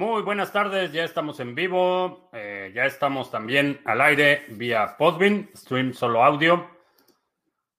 Muy 0.00 0.22
buenas 0.22 0.50
tardes, 0.50 0.92
ya 0.92 1.04
estamos 1.04 1.40
en 1.40 1.54
vivo, 1.54 2.30
eh, 2.32 2.72
ya 2.74 2.86
estamos 2.86 3.30
también 3.30 3.82
al 3.84 4.00
aire 4.00 4.46
vía 4.48 4.96
Podbean, 4.96 5.50
stream 5.54 5.92
solo 5.92 6.24
audio. 6.24 6.70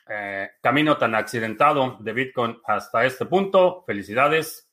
eh, 0.09 0.53
camino 0.62 0.97
tan 0.97 1.15
accidentado 1.15 1.98
de 2.01 2.12
Bitcoin 2.12 2.59
hasta 2.65 3.05
este 3.05 3.27
punto. 3.27 3.85
Felicidades. 3.87 4.70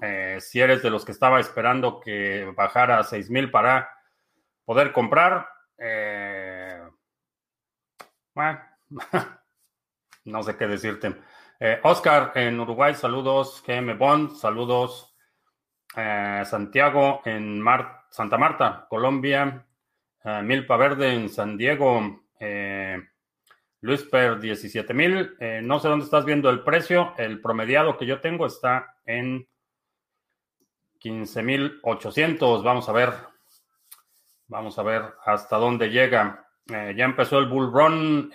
Eh, 0.00 0.38
si 0.40 0.60
eres 0.60 0.82
de 0.82 0.90
los 0.90 1.04
que 1.04 1.12
estaba 1.12 1.38
esperando 1.38 2.00
que 2.00 2.52
bajara 2.56 2.98
a 2.98 3.04
6000 3.04 3.50
para 3.50 3.88
poder 4.64 4.90
comprar, 4.90 5.48
eh, 5.78 6.82
no 10.24 10.42
sé 10.42 10.56
qué 10.56 10.66
decirte. 10.66 11.14
Oscar 11.84 12.32
en 12.34 12.58
Uruguay, 12.58 12.94
saludos. 12.94 13.62
GM 13.64 13.96
Bond, 13.96 14.34
saludos. 14.34 15.14
Santiago 15.94 17.22
en 17.24 17.62
Santa 18.10 18.36
Marta, 18.36 18.86
Colombia. 18.88 19.64
Milpa 20.24 20.76
Verde 20.76 21.14
en 21.14 21.28
San 21.28 21.56
Diego. 21.56 22.22
Eh, 22.38 23.00
Luis 23.80 24.02
Per 24.04 24.38
17 24.38 24.94
mil. 24.94 25.36
Eh, 25.40 25.60
no 25.62 25.80
sé 25.80 25.88
dónde 25.88 26.04
estás 26.04 26.24
viendo 26.24 26.48
el 26.50 26.62
precio. 26.62 27.14
El 27.16 27.40
promediado 27.40 27.96
que 27.96 28.06
yo 28.06 28.20
tengo 28.20 28.46
está 28.46 28.96
en 29.04 29.48
15 30.98 31.42
mil 31.42 31.80
800. 31.82 32.62
Vamos 32.62 32.88
a 32.88 32.92
ver. 32.92 33.12
Vamos 34.46 34.78
a 34.78 34.82
ver 34.82 35.02
hasta 35.24 35.56
dónde 35.56 35.90
llega. 35.90 36.46
Eh, 36.72 36.94
ya 36.96 37.04
empezó 37.04 37.38
el 37.38 37.46
bull 37.46 37.72
run. 37.72 38.30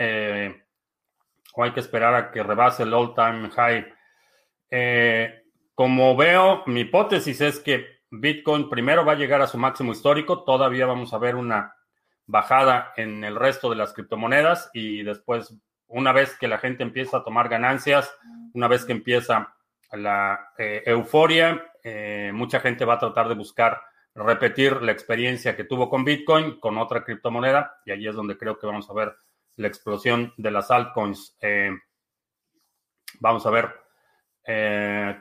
o 1.53 1.63
hay 1.63 1.71
que 1.71 1.79
esperar 1.79 2.13
a 2.13 2.31
que 2.31 2.43
rebase 2.43 2.83
el 2.83 2.93
all 2.93 3.15
time 3.15 3.49
high. 3.49 3.93
como 5.73 6.15
veo, 6.17 6.63
mi 6.65 6.81
hipótesis 6.81 7.39
es 7.39 7.59
que 7.59 8.01
Bitcoin 8.09 8.69
primero 8.69 9.05
va 9.05 9.13
a 9.13 9.17
llegar 9.17 9.41
a 9.41 9.47
su 9.47 9.57
máximo 9.57 9.93
histórico. 9.93 10.43
Todavía 10.43 10.85
vamos 10.85 11.13
a 11.13 11.17
ver 11.17 11.35
una 11.35 11.76
bajada 12.27 12.93
en 12.97 13.23
el 13.23 13.35
resto 13.35 13.69
de 13.69 13.77
las 13.77 13.93
criptomonedas 13.93 14.69
y 14.73 15.01
después, 15.03 15.55
una 15.87 16.11
vez 16.11 16.37
que 16.37 16.49
la 16.49 16.59
gente 16.59 16.83
empieza 16.83 17.17
a 17.17 17.23
tomar 17.23 17.49
ganancias, 17.49 18.13
una 18.53 18.67
vez 18.67 18.85
que 18.85 18.91
empieza 18.91 19.55
la 19.93 20.51
eh, 20.57 20.83
euforia, 20.85 21.71
eh, 21.81 22.31
mucha 22.33 22.59
gente 22.59 22.83
va 22.85 22.95
a 22.95 22.99
tratar 22.99 23.29
de 23.29 23.35
buscar 23.35 23.81
repetir 24.13 24.81
la 24.81 24.91
experiencia 24.91 25.55
que 25.55 25.63
tuvo 25.63 25.89
con 25.89 26.03
Bitcoin, 26.03 26.59
con 26.59 26.77
otra 26.77 27.03
criptomoneda, 27.03 27.79
y 27.85 27.91
allí 27.91 28.07
es 28.07 28.15
donde 28.15 28.37
creo 28.37 28.59
que 28.59 28.67
vamos 28.67 28.89
a 28.89 28.93
ver 28.93 29.15
la 29.55 29.67
explosión 29.67 30.33
de 30.37 30.51
las 30.51 30.69
altcoins. 30.69 31.37
Eh, 31.41 31.71
vamos 33.19 33.45
a 33.45 33.49
ver 33.49 33.73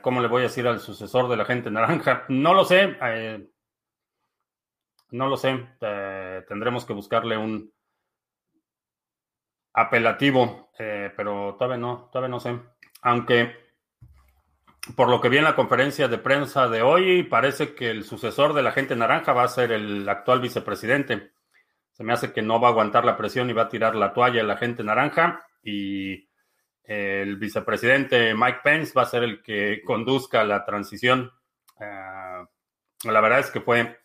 cómo 0.01 0.21
le 0.21 0.29
voy 0.29 0.41
a 0.41 0.43
decir 0.43 0.65
al 0.67 0.79
sucesor 0.79 1.27
de 1.27 1.35
la 1.35 1.43
gente 1.43 1.69
naranja. 1.69 2.23
No 2.29 2.53
lo 2.53 2.63
sé. 2.63 2.97
No 5.11 5.27
lo 5.27 5.37
sé. 5.37 5.67
tendremos 6.47 6.85
que 6.85 6.93
buscarle 6.93 7.37
un 7.37 7.71
apelativo, 9.73 10.71
eh, 10.79 11.11
pero 11.15 11.55
todavía 11.57 11.77
no, 11.77 12.09
todavía 12.11 12.29
no 12.29 12.39
sé. 12.39 12.59
Aunque 13.03 13.55
por 14.95 15.09
lo 15.09 15.21
que 15.21 15.29
vi 15.29 15.37
en 15.37 15.43
la 15.43 15.55
conferencia 15.55 16.07
de 16.07 16.17
prensa 16.17 16.67
de 16.67 16.81
hoy, 16.81 17.23
parece 17.23 17.75
que 17.75 17.91
el 17.91 18.03
sucesor 18.03 18.53
de 18.53 18.63
la 18.63 18.71
gente 18.71 18.95
naranja 18.95 19.33
va 19.33 19.43
a 19.43 19.49
ser 19.49 19.71
el 19.71 20.07
actual 20.09 20.41
vicepresidente. 20.41 21.31
Se 21.91 22.03
me 22.03 22.13
hace 22.13 22.33
que 22.33 22.41
no 22.41 22.59
va 22.59 22.69
a 22.69 22.71
aguantar 22.71 23.05
la 23.05 23.17
presión 23.17 23.49
y 23.49 23.53
va 23.53 23.63
a 23.63 23.69
tirar 23.69 23.95
la 23.95 24.13
toalla 24.13 24.43
la 24.43 24.57
gente 24.57 24.83
naranja 24.83 25.45
y 25.61 26.27
el 26.83 27.35
vicepresidente 27.35 28.33
Mike 28.33 28.59
Pence 28.63 28.93
va 28.95 29.03
a 29.03 29.07
ser 29.07 29.23
el 29.23 29.43
que 29.43 29.81
conduzca 29.83 30.43
la 30.43 30.63
transición. 30.65 31.31
Eh, 31.79 32.45
la 33.03 33.21
verdad 33.21 33.39
es 33.39 33.51
que 33.51 33.61
fue 33.61 33.99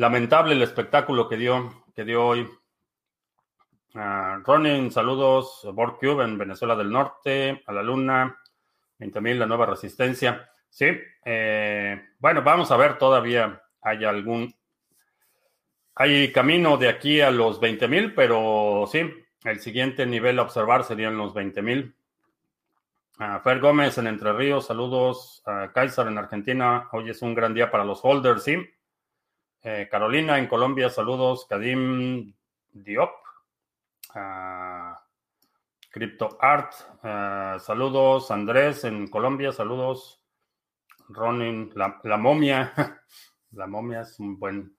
Lamentable 0.00 0.54
el 0.54 0.62
espectáculo 0.62 1.28
que 1.28 1.36
dio, 1.36 1.84
que 1.94 2.06
dio 2.06 2.24
hoy. 2.24 2.48
Uh, 3.94 4.42
Ronin, 4.42 4.90
saludos. 4.90 5.60
Cube 6.00 6.24
en 6.24 6.38
Venezuela 6.38 6.74
del 6.74 6.90
Norte, 6.90 7.62
a 7.66 7.72
la 7.74 7.82
Luna, 7.82 8.34
20.000, 8.98 9.36
la 9.36 9.44
nueva 9.44 9.66
resistencia. 9.66 10.50
Sí, 10.70 10.86
eh, 11.22 12.02
bueno, 12.18 12.40
vamos 12.40 12.70
a 12.70 12.78
ver, 12.78 12.96
todavía 12.96 13.62
hay 13.82 14.06
algún. 14.06 14.54
Hay 15.96 16.32
camino 16.32 16.78
de 16.78 16.88
aquí 16.88 17.20
a 17.20 17.30
los 17.30 17.60
20.000, 17.60 18.14
pero 18.16 18.88
sí, 18.90 19.00
el 19.44 19.60
siguiente 19.60 20.06
nivel 20.06 20.38
a 20.38 20.44
observar 20.44 20.84
serían 20.84 21.18
los 21.18 21.34
20.000. 21.34 21.92
Uh, 23.18 23.40
Fer 23.44 23.60
Gómez 23.60 23.98
en 23.98 24.06
Entre 24.06 24.32
Ríos, 24.32 24.64
saludos. 24.64 25.42
a 25.44 25.70
Kaiser 25.74 26.06
en 26.06 26.16
Argentina, 26.16 26.88
hoy 26.92 27.10
es 27.10 27.20
un 27.20 27.34
gran 27.34 27.52
día 27.52 27.70
para 27.70 27.84
los 27.84 28.00
holders, 28.02 28.44
sí. 28.44 28.66
Eh, 29.62 29.88
Carolina 29.90 30.38
en 30.38 30.46
Colombia, 30.46 30.88
saludos. 30.88 31.46
Kadim 31.46 32.34
Diop. 32.72 33.10
Uh, 34.14 34.94
Crypto 35.90 36.38
Art, 36.40 36.72
ah, 37.02 37.58
saludos. 37.60 38.30
Andrés 38.30 38.84
en 38.84 39.08
Colombia, 39.08 39.52
saludos. 39.52 40.22
Ronin, 41.08 41.72
la, 41.74 42.16
momia. 42.16 42.72
la 43.52 43.66
momia 43.66 44.00
es 44.02 44.18
un 44.18 44.38
buen, 44.38 44.76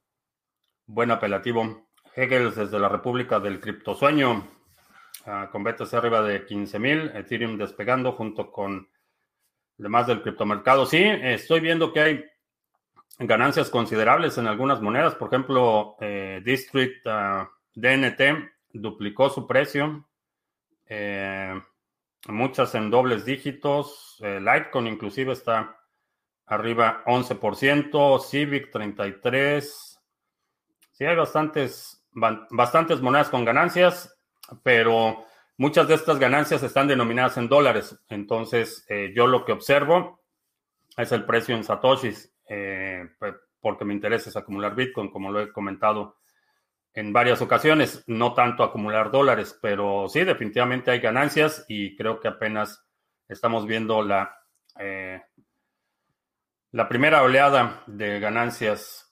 buen 0.86 1.12
apelativo. 1.12 1.88
Hegel 2.16 2.54
desde 2.56 2.80
la 2.80 2.90
República 2.90 3.40
del 3.40 3.60
Criptosueño. 3.60 4.48
Uh, 5.26 5.52
con 5.52 5.64
BTC 5.64 5.94
arriba 5.94 6.24
de 6.24 6.48
15.000, 6.48 7.16
Ethereum 7.16 7.56
despegando 7.56 8.14
junto 8.14 8.52
con 8.52 8.90
demás 9.78 10.08
del 10.08 10.24
criptomercado. 10.24 10.88
Sí, 10.88 11.04
estoy 11.04 11.60
viendo 11.60 11.94
que 11.94 12.00
hay 12.00 12.31
ganancias 13.20 13.70
considerables 13.70 14.38
en 14.38 14.48
algunas 14.48 14.82
monedas. 14.82 15.16
Por 15.16 15.28
ejemplo, 15.28 15.96
eh, 16.00 16.42
District 16.44 17.06
ah, 17.06 17.50
DNT 17.76 18.22
duplicó 18.74 19.30
su 19.30 19.48
precio. 19.48 20.08
Eh, 20.88 21.62
muchas 22.28 22.76
en 22.76 22.90
dobles 22.90 23.26
dígitos. 23.26 24.18
Eh, 24.22 24.40
Litecoin 24.40 24.88
inclusive 24.88 25.34
está 25.34 25.78
arriba 26.46 27.04
11%. 27.06 28.20
Civic 28.20 28.72
33%. 28.72 30.00
Sí, 30.92 31.06
hay 31.06 31.16
bastantes, 31.16 32.06
bastantes 32.12 33.02
monedas 33.02 33.30
con 33.30 33.44
ganancias, 33.44 34.16
pero 34.62 35.26
muchas 35.58 35.88
de 35.88 35.96
estas 35.96 36.20
ganancias 36.20 36.62
están 36.62 36.88
denominadas 36.88 37.38
en 37.38 37.48
dólares. 37.50 37.98
Entonces, 38.08 38.86
yo 39.16 39.26
lo 39.26 39.44
que 39.44 39.54
observo 39.54 40.22
es 40.96 41.12
el 41.12 41.26
precio 41.26 41.56
en 41.56 41.64
satoshis. 41.64 42.32
Eh, 42.54 43.08
pues, 43.18 43.36
porque 43.60 43.86
me 43.86 43.94
interesa 43.94 44.38
acumular 44.38 44.76
Bitcoin, 44.76 45.10
como 45.10 45.32
lo 45.32 45.40
he 45.40 45.52
comentado 45.52 46.18
en 46.94 47.14
varias 47.14 47.42
ocasiones, 47.42 48.04
no 48.08 48.34
tanto 48.34 48.64
acumular 48.64 49.12
dólares, 49.12 49.58
pero 49.62 50.10
sí, 50.10 50.24
definitivamente 50.24 50.92
hay 50.92 51.00
ganancias 51.00 51.64
y 51.70 51.96
creo 51.96 52.20
que 52.20 52.28
apenas 52.28 52.86
estamos 53.30 53.66
viendo 53.66 54.02
la, 54.02 54.36
eh, 54.78 55.22
la 56.72 56.90
primera 56.90 57.24
oleada 57.24 57.84
de 57.88 58.20
ganancias 58.20 59.12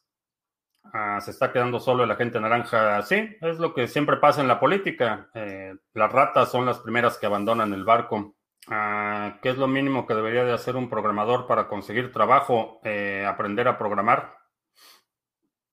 Ah, 0.94 1.20
se 1.22 1.32
está 1.32 1.52
quedando 1.52 1.80
solo 1.80 2.04
el 2.04 2.12
agente 2.12 2.40
naranja. 2.40 3.02
Sí, 3.04 3.38
es 3.42 3.60
lo 3.60 3.74
que 3.74 3.88
siempre 3.88 4.18
pasa 4.18 4.42
en 4.42 4.48
la 4.48 4.60
política. 4.60 5.30
Eh, 5.34 5.76
las 5.94 6.12
ratas 6.12 6.52
son 6.52 6.66
las 6.66 6.80
primeras 6.80 7.18
que 7.18 7.26
abandonan 7.26 7.74
el 7.74 7.84
barco. 7.84 8.36
Ah, 8.70 9.40
¿Qué 9.42 9.50
es 9.50 9.58
lo 9.58 9.68
mínimo 9.68 10.06
que 10.06 10.14
debería 10.14 10.44
de 10.44 10.54
hacer 10.54 10.76
un 10.76 10.90
programador 10.90 11.48
para 11.48 11.68
conseguir 11.68 12.12
trabajo? 12.12 12.80
Eh, 12.84 13.26
aprender 13.28 13.68
a 13.68 13.78
programar. 13.78 14.38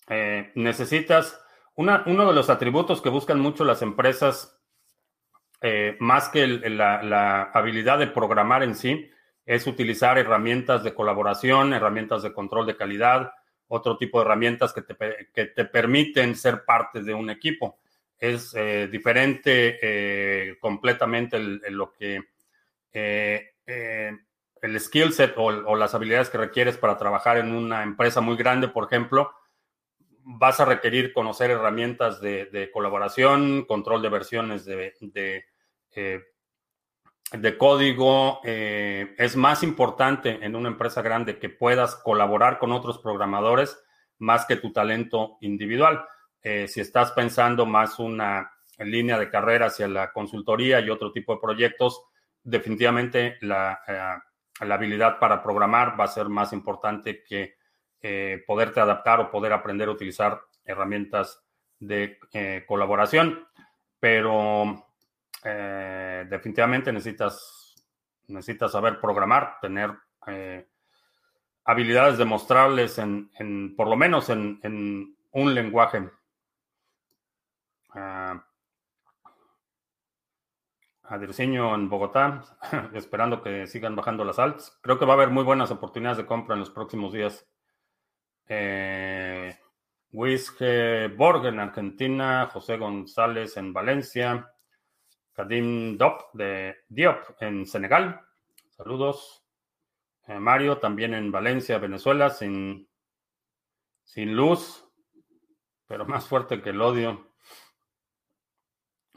Eh, 0.09 0.53
necesitas 0.55 1.41
uno 1.75 2.03
de 2.05 2.33
los 2.33 2.49
atributos 2.49 3.03
que 3.03 3.11
buscan 3.11 3.39
mucho 3.39 3.65
las 3.65 3.83
empresas, 3.83 4.53
más 5.99 6.29
que 6.29 6.47
la 6.47 7.51
habilidad 7.53 7.99
de 7.99 8.07
programar 8.07 8.63
en 8.63 8.75
sí, 8.75 9.11
es 9.47 9.67
utilizar 9.69 10.19
herramientas 10.19 10.83
de 10.83 10.93
colaboración, 10.93 11.73
herramientas 11.73 12.23
de 12.23 12.33
control 12.33 12.67
de 12.67 12.77
calidad, 12.77 13.33
otro 13.69 13.97
tipo 13.97 14.19
de 14.19 14.27
herramientas 14.27 14.73
que 14.73 14.83
te, 14.83 15.65
permiten 15.65 16.35
ser 16.35 16.65
parte 16.65 17.03
de 17.03 17.15
un 17.15 17.31
equipo. 17.31 17.79
Es 18.19 18.55
eh, 18.55 18.89
diferente 18.91 19.79
eh, 19.81 20.59
completamente 20.59 21.39
lo 21.39 21.93
que 21.93 22.21
eh, 22.93 23.51
el 24.63 24.81
skill 24.81 25.13
set 25.13 25.35
o, 25.37 25.77
las 25.77 25.95
habilidades 25.95 26.31
que 26.31 26.39
requieres 26.39 26.77
para 26.77 26.97
trabajar 26.97 27.39
en 27.39 27.55
una 27.55 27.83
empresa 27.83 28.21
muy 28.21 28.37
grande, 28.37 28.69
por 28.69 28.85
ejemplo, 28.85 29.33
vas 30.23 30.59
a 30.61 30.65
requerir 30.65 31.13
conocer 31.13 31.51
herramientas 31.51 32.21
de, 32.21 32.71
colaboración, 32.73 33.65
control 33.65 34.03
de 34.03 34.09
versiones 34.09 34.65
de, 34.65 34.95
de 37.33 37.59
código, 37.59 38.41
eh, 38.45 39.15
es 39.19 39.37
más 39.37 39.63
importante 39.63 40.39
en 40.45 40.55
una 40.55 40.69
empresa 40.69 41.03
grande 41.03 41.39
que 41.39 41.49
puedas 41.49 41.97
colaborar 41.97 42.59
con 42.59 42.73
otros 42.73 42.99
programadores 42.99 43.79
más 44.19 44.47
que 44.47 44.57
tu 44.57 44.73
talento 44.73 45.37
individual. 45.41 46.05
Eh, 46.43 46.69
si 46.69 46.81
estás 46.81 47.13
pensando 47.13 47.67
más 47.67 47.99
una 47.99 48.53
línea 48.79 49.19
de 49.19 49.31
carrera 49.31 49.67
hacia 49.67 49.89
la 49.89 50.13
consultoría 50.13 50.81
y 50.81 50.91
otro 50.91 51.11
tipo 51.11 51.35
de 51.35 51.41
proyectos, 51.41 52.03
definitivamente 52.47 53.37
la, 53.43 53.81
eh, 53.87 54.65
la 54.65 54.75
habilidad 54.75 55.19
para 55.19 55.43
programar 55.43 55.99
va 55.99 56.05
a 56.05 56.09
ser 56.09 56.29
más 56.29 56.53
importante 56.53 57.23
que 57.23 57.57
poderte 58.47 58.79
adaptar 58.79 59.19
o 59.19 59.31
poder 59.33 59.53
aprender 59.53 59.89
a 59.89 59.91
utilizar 59.91 60.41
herramientas 60.65 61.45
de 61.81 62.21
colaboración. 62.69 63.49
Pero 63.99 64.87
eh, 65.49 66.27
definitivamente 66.29 66.93
necesitas, 66.93 67.75
necesitas 68.27 68.73
saber 68.73 69.01
programar, 69.01 69.59
tener 69.61 69.93
eh, 70.27 70.67
habilidades 71.65 72.19
demostrables 72.19 72.99
en, 72.99 73.31
por 73.77 73.87
lo 73.87 73.97
menos 73.97 74.29
en, 74.31 75.17
un 75.33 75.55
lenguaje. 75.55 75.99
Uh, 77.95 78.41
en 81.11 81.89
Bogotá, 81.89 82.43
esperando 82.95 83.43
que 83.43 83.67
sigan 83.67 83.97
bajando 83.97 84.25
las 84.25 84.39
altas. 84.39 84.79
Creo 84.83 84.99
que 84.99 85.05
va 85.05 85.15
a 85.15 85.17
haber 85.17 85.31
muy 85.31 85.45
buenas 85.45 85.71
oportunidades 85.71 86.19
de 86.19 86.27
compra 86.27 86.55
en 86.55 86.61
los 86.61 86.71
próximos 86.71 87.13
días. 87.13 87.47
Eh, 88.49 89.57
Borg 90.13 91.47
en 91.47 91.61
Argentina, 91.61 92.49
José 92.53 92.77
González 92.77 93.57
en 93.57 93.73
Valencia, 93.73 94.53
Kadim 95.33 95.97
Dop 95.97 96.33
de 96.33 96.77
Diop 96.89 97.41
en 97.41 97.67
Senegal. 97.67 98.21
Saludos. 98.71 99.45
Eh, 100.27 100.39
Mario 100.39 100.79
también 100.79 101.15
en 101.15 101.31
Valencia, 101.31 101.79
Venezuela, 101.79 102.31
sin, 102.31 102.89
sin 104.03 104.35
luz, 104.35 104.85
pero 105.87 106.05
más 106.05 106.27
fuerte 106.27 106.61
que 106.61 106.71
el 106.71 106.81
odio. 106.81 107.33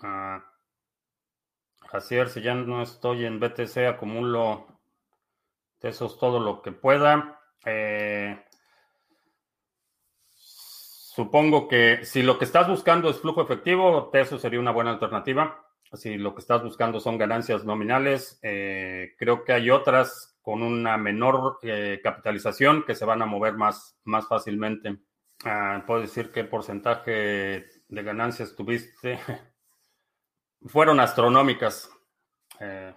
Uh, 0.03 0.39
si 2.01 2.41
ya 2.41 2.55
no 2.55 2.81
estoy 2.81 3.25
en 3.25 3.39
BTC, 3.39 3.87
acumulo 3.87 4.67
tesos 5.79 6.17
todo 6.17 6.39
lo 6.39 6.61
que 6.61 6.71
pueda. 6.71 7.41
Eh, 7.65 8.43
supongo 10.35 11.67
que 11.67 12.05
si 12.05 12.21
lo 12.21 12.37
que 12.37 12.45
estás 12.45 12.67
buscando 12.67 13.09
es 13.09 13.19
flujo 13.19 13.41
efectivo, 13.41 14.09
tesos 14.11 14.41
sería 14.41 14.59
una 14.59 14.71
buena 14.71 14.91
alternativa 14.91 15.65
si 15.97 16.17
lo 16.17 16.33
que 16.35 16.41
estás 16.41 16.63
buscando 16.63 16.99
son 16.99 17.17
ganancias 17.17 17.65
nominales, 17.65 18.39
eh, 18.43 19.15
creo 19.17 19.43
que 19.43 19.53
hay 19.53 19.69
otras 19.69 20.37
con 20.41 20.61
una 20.61 20.97
menor 20.97 21.59
eh, 21.63 21.99
capitalización 22.03 22.83
que 22.83 22.95
se 22.95 23.05
van 23.05 23.21
a 23.21 23.25
mover 23.25 23.55
más, 23.55 23.97
más 24.03 24.27
fácilmente. 24.27 24.97
Ah, 25.45 25.83
puedo 25.87 26.01
decir 26.01 26.31
qué 26.31 26.43
porcentaje 26.43 27.65
de 27.87 28.03
ganancias 28.03 28.55
tuviste. 28.55 29.19
Fueron 30.65 30.99
astronómicas. 30.99 31.89
Eh, 32.59 32.93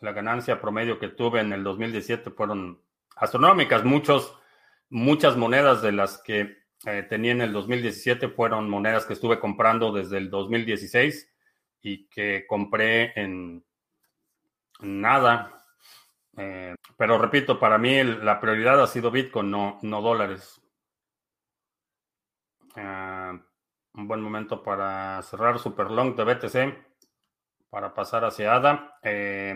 la 0.00 0.12
ganancia 0.12 0.60
promedio 0.60 0.98
que 0.98 1.08
tuve 1.08 1.40
en 1.40 1.52
el 1.52 1.64
2017 1.64 2.30
fueron 2.30 2.80
astronómicas. 3.16 3.84
Muchos, 3.84 4.36
muchas 4.88 5.36
monedas 5.36 5.82
de 5.82 5.92
las 5.92 6.18
que 6.18 6.64
tenía 7.08 7.32
en 7.32 7.40
el 7.40 7.52
2017 7.52 8.28
fueron 8.28 8.68
monedas 8.68 9.06
que 9.06 9.14
estuve 9.14 9.40
comprando 9.40 9.90
desde 9.90 10.18
el 10.18 10.28
2016 10.28 11.32
y 11.80 12.06
que 12.08 12.46
compré 12.46 13.12
en 13.18 13.64
nada. 14.80 15.64
Eh, 16.36 16.74
pero 16.96 17.18
repito, 17.18 17.58
para 17.58 17.78
mí 17.78 18.02
la 18.02 18.40
prioridad 18.40 18.82
ha 18.82 18.86
sido 18.86 19.10
Bitcoin, 19.10 19.50
no, 19.50 19.78
no 19.82 20.02
dólares. 20.02 20.60
Ah, 22.76 23.38
un 23.94 24.08
buen 24.08 24.20
momento 24.20 24.62
para 24.62 25.22
cerrar 25.22 25.58
super 25.58 25.90
long 25.90 26.14
de 26.16 26.24
BTC, 26.24 26.96
para 27.70 27.94
pasar 27.94 28.24
hacia 28.24 28.54
ADA. 28.54 28.98
Eh, 29.02 29.54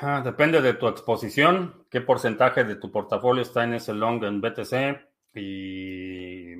ah, 0.00 0.22
depende 0.24 0.60
de 0.62 0.74
tu 0.74 0.88
exposición, 0.88 1.86
qué 1.90 2.00
porcentaje 2.00 2.64
de 2.64 2.76
tu 2.76 2.90
portafolio 2.90 3.42
está 3.42 3.64
en 3.64 3.74
ese 3.74 3.92
long 3.92 4.22
en 4.24 4.40
BTC 4.40 5.34
y 5.34 6.54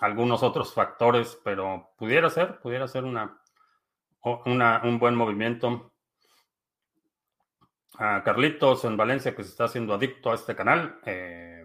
algunos 0.00 0.42
otros 0.42 0.74
factores, 0.74 1.38
pero 1.44 1.92
pudiera 1.96 2.28
ser, 2.30 2.58
pudiera 2.60 2.88
ser 2.88 3.04
una, 3.04 3.40
un 4.24 4.98
buen 4.98 5.14
movimiento. 5.14 5.90
A 7.98 8.22
Carlitos 8.24 8.86
en 8.86 8.96
Valencia 8.96 9.36
que 9.36 9.44
se 9.44 9.50
está 9.50 9.64
haciendo 9.64 9.92
adicto 9.92 10.32
a 10.32 10.34
este 10.34 10.56
canal. 10.56 10.98
Eh, 11.04 11.61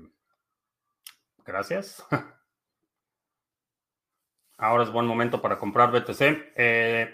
gracias. 1.48 2.06
Ahora 4.58 4.84
es 4.84 4.92
buen 4.92 5.06
momento 5.06 5.42
para 5.42 5.58
comprar 5.58 5.92
BTC. 5.92 6.54
Eh, 6.56 7.14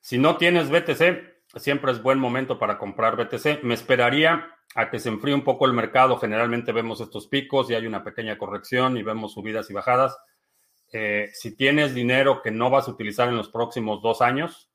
si 0.00 0.18
no 0.18 0.36
tienes 0.36 0.70
BTC, 0.70 1.58
siempre 1.58 1.92
es 1.92 2.02
buen 2.02 2.18
momento 2.18 2.58
para 2.58 2.78
comprar 2.78 3.16
BTC. 3.16 3.62
Me 3.62 3.74
esperaría 3.74 4.46
a 4.74 4.90
que 4.90 4.98
se 4.98 5.08
enfríe 5.08 5.34
un 5.34 5.44
poco 5.44 5.66
el 5.66 5.72
mercado. 5.72 6.18
Generalmente 6.18 6.72
vemos 6.72 7.00
estos 7.00 7.28
picos 7.28 7.70
y 7.70 7.74
hay 7.74 7.86
una 7.86 8.04
pequeña 8.04 8.36
corrección 8.36 8.96
y 8.96 9.02
vemos 9.02 9.32
subidas 9.32 9.70
y 9.70 9.74
bajadas. 9.74 10.16
Eh, 10.92 11.30
si 11.32 11.56
tienes 11.56 11.94
dinero 11.94 12.42
que 12.42 12.50
no 12.50 12.70
vas 12.70 12.88
a 12.88 12.90
utilizar 12.90 13.28
en 13.28 13.36
los 13.36 13.48
próximos 13.48 14.02
dos 14.02 14.20
años, 14.20 14.70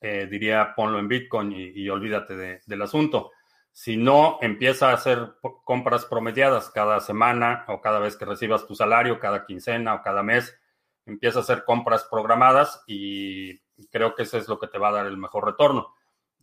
eh, 0.00 0.26
diría 0.30 0.72
ponlo 0.76 0.98
en 0.98 1.08
Bitcoin 1.08 1.52
y, 1.52 1.88
olvídate 1.88 2.60
del 2.64 2.82
asunto. 2.82 3.32
Si 3.72 3.96
no, 3.96 4.38
empieza 4.42 4.90
a 4.90 4.94
hacer 4.94 5.34
compras 5.64 6.04
promediadas 6.04 6.70
cada 6.70 7.00
semana 7.00 7.64
o 7.68 7.80
cada 7.80 7.98
vez 7.98 8.16
que 8.16 8.24
recibas 8.24 8.66
tu 8.66 8.74
salario, 8.74 9.20
cada 9.20 9.46
quincena 9.46 9.94
o 9.94 10.02
cada 10.02 10.22
mes, 10.22 10.58
empieza 11.06 11.38
a 11.38 11.42
hacer 11.42 11.64
compras 11.64 12.06
programadas 12.10 12.82
y 12.86 13.58
creo 13.90 14.14
que 14.14 14.24
eso 14.24 14.38
es 14.38 14.48
lo 14.48 14.58
que 14.58 14.66
te 14.66 14.78
va 14.78 14.88
a 14.88 14.92
dar 14.92 15.06
el 15.06 15.16
mejor 15.16 15.46
retorno. 15.46 15.94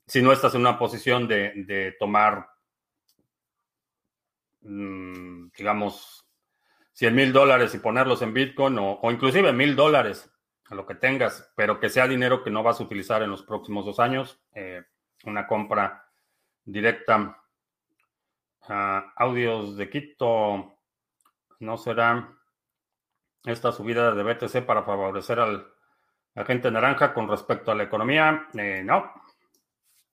Si 0.06 0.22
no 0.22 0.32
estás 0.32 0.56
en 0.56 0.62
una 0.62 0.80
posición 0.80 1.28
de, 1.28 1.96
tomar, 2.00 2.50
mm, 4.62 5.50
digamos, 5.58 6.26
100 6.94 7.14
mil 7.14 7.34
dólares 7.34 7.76
y 7.76 7.80
ponerlos 7.80 8.22
en 8.22 8.34
Bitcoin 8.34 8.78
o, 8.80 9.00
inclusive 9.12 9.54
mil 9.54 9.76
dólares, 9.76 10.32
a 10.70 10.76
lo 10.76 10.86
que 10.86 10.96
tengas, 10.96 11.52
pero 11.56 11.80
que 11.80 11.90
sea 11.90 12.08
dinero 12.08 12.44
que 12.44 12.50
no 12.50 12.64
vas 12.64 12.80
a 12.80 12.84
utilizar 12.84 13.22
en 13.22 13.30
los 13.30 13.44
próximos 13.44 13.86
dos 13.86 14.00
años. 14.00 14.42
Eh, 14.54 14.84
una 15.24 15.48
compra 15.48 16.07
directa. 16.68 17.42
audios 19.16 19.78
de 19.78 19.90
Quito. 19.90 20.78
No 21.60 21.78
será 21.78 22.38
esta 23.44 23.72
subida 23.72 24.14
de 24.14 24.24
BTC 24.24 24.66
para 24.66 24.84
favorecer 24.84 25.40
al 25.40 25.68
agente 26.36 26.70
naranja 26.70 27.14
con 27.14 27.28
respecto 27.28 27.72
a 27.72 27.76
la 27.76 27.84
economía. 27.84 28.48
Eh, 28.54 28.84
no. 28.84 29.12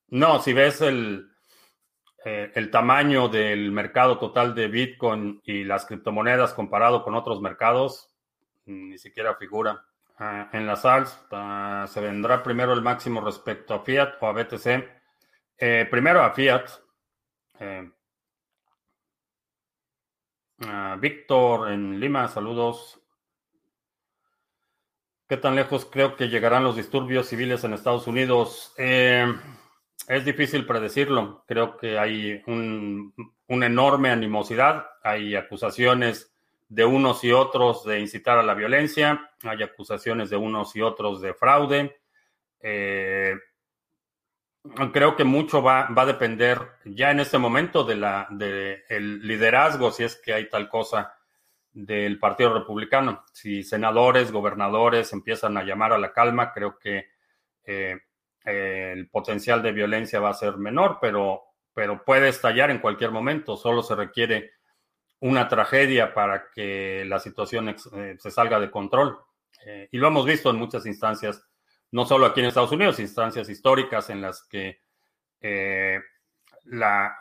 No, 0.07 0.39
si 0.39 0.53
ves 0.53 0.81
el, 0.81 1.29
eh, 2.23 2.51
el 2.55 2.71
tamaño 2.71 3.27
del 3.27 3.71
mercado 3.71 4.17
total 4.17 4.55
de 4.55 4.67
Bitcoin 4.67 5.41
y 5.43 5.63
las 5.63 5.85
criptomonedas 5.85 6.53
comparado 6.53 7.03
con 7.03 7.15
otros 7.15 7.41
mercados, 7.41 8.15
ni 8.65 8.97
siquiera 8.97 9.35
figura. 9.35 9.85
Ah, 10.17 10.49
en 10.53 10.65
las 10.65 10.83
SALS 10.83 11.25
ah, 11.31 11.85
se 11.89 11.99
vendrá 11.99 12.41
primero 12.41 12.71
el 12.73 12.81
máximo 12.81 13.19
respecto 13.19 13.73
a 13.73 13.81
Fiat 13.81 14.13
o 14.21 14.27
a 14.27 14.31
BTC. 14.31 14.95
Eh, 15.57 15.87
primero 15.89 16.21
a 16.21 16.31
Fiat. 16.31 16.65
Eh, 17.59 17.89
Víctor 20.99 21.71
en 21.71 21.99
Lima, 21.99 22.27
saludos. 22.27 23.01
¿Qué 25.27 25.37
tan 25.37 25.55
lejos 25.55 25.85
creo 25.85 26.15
que 26.15 26.29
llegarán 26.29 26.63
los 26.63 26.75
disturbios 26.75 27.27
civiles 27.27 27.63
en 27.63 27.73
Estados 27.73 28.05
Unidos? 28.07 28.73
Eh, 28.77 29.25
es 30.07 30.25
difícil 30.25 30.65
predecirlo. 30.65 31.43
Creo 31.47 31.77
que 31.77 31.97
hay 31.97 32.43
una 32.45 33.65
enorme 33.65 34.11
animosidad, 34.11 34.85
hay 35.03 35.35
acusaciones 35.35 36.31
de 36.67 36.85
unos 36.85 37.23
y 37.23 37.31
otros 37.31 37.83
de 37.85 37.99
incitar 37.99 38.37
a 38.37 38.43
la 38.43 38.53
violencia, 38.53 39.31
hay 39.43 39.63
acusaciones 39.63 40.29
de 40.29 40.35
unos 40.35 40.75
y 40.75 40.81
otros 40.81 41.21
de 41.21 41.33
fraude. 41.33 41.99
Eh, 42.59 43.35
creo 44.91 45.15
que 45.15 45.23
mucho 45.23 45.61
va, 45.61 45.89
va, 45.89 46.03
a 46.03 46.07
depender 46.07 46.59
ya 46.85 47.11
en 47.11 47.19
este 47.19 47.37
momento 47.37 47.83
de 47.83 47.95
la 47.95 48.27
del 48.31 49.19
liderazgo, 49.25 49.91
si 49.91 50.03
es 50.03 50.15
que 50.15 50.33
hay 50.33 50.49
tal 50.49 50.69
cosa 50.69 51.13
del 51.75 52.19
Partido 52.19 52.53
Republicano. 52.53 53.25
Si 53.33 53.61
senadores, 53.61 54.31
gobernadores 54.31 55.11
empiezan 55.13 55.57
a 55.57 55.63
llamar 55.63 55.93
a 55.93 55.97
la 55.97 56.13
calma, 56.13 56.53
creo 56.53 56.79
que 56.79 57.07
eh, 57.65 57.99
el 58.45 59.09
potencial 59.09 59.61
de 59.61 59.73
violencia 59.73 60.19
va 60.19 60.29
a 60.29 60.35
ser 60.35 60.57
menor, 60.57 60.99
pero, 61.01 61.43
pero 61.73 62.03
puede 62.03 62.29
estallar 62.29 62.71
en 62.71 62.79
cualquier 62.79 63.11
momento. 63.11 63.57
Solo 63.57 63.83
se 63.83 63.95
requiere 63.95 64.51
una 65.19 65.47
tragedia 65.47 66.13
para 66.13 66.49
que 66.53 67.03
la 67.05 67.19
situación 67.19 67.69
eh, 67.69 68.15
se 68.17 68.31
salga 68.31 68.59
de 68.59 68.71
control. 68.71 69.17
Eh, 69.65 69.89
y 69.91 69.97
lo 69.97 70.07
hemos 70.07 70.25
visto 70.25 70.49
en 70.51 70.57
muchas 70.57 70.85
instancias, 70.85 71.45
no 71.95 72.05
solo 72.05 72.25
aquí 72.25 72.41
en 72.41 72.47
Estados 72.47 72.71
Unidos, 72.71 72.99
instancias 72.99 73.47
históricas 73.49 74.09
en 74.09 74.21
las 74.21 74.43
que 74.43 74.81
eh, 75.39 75.99
la, 76.65 77.17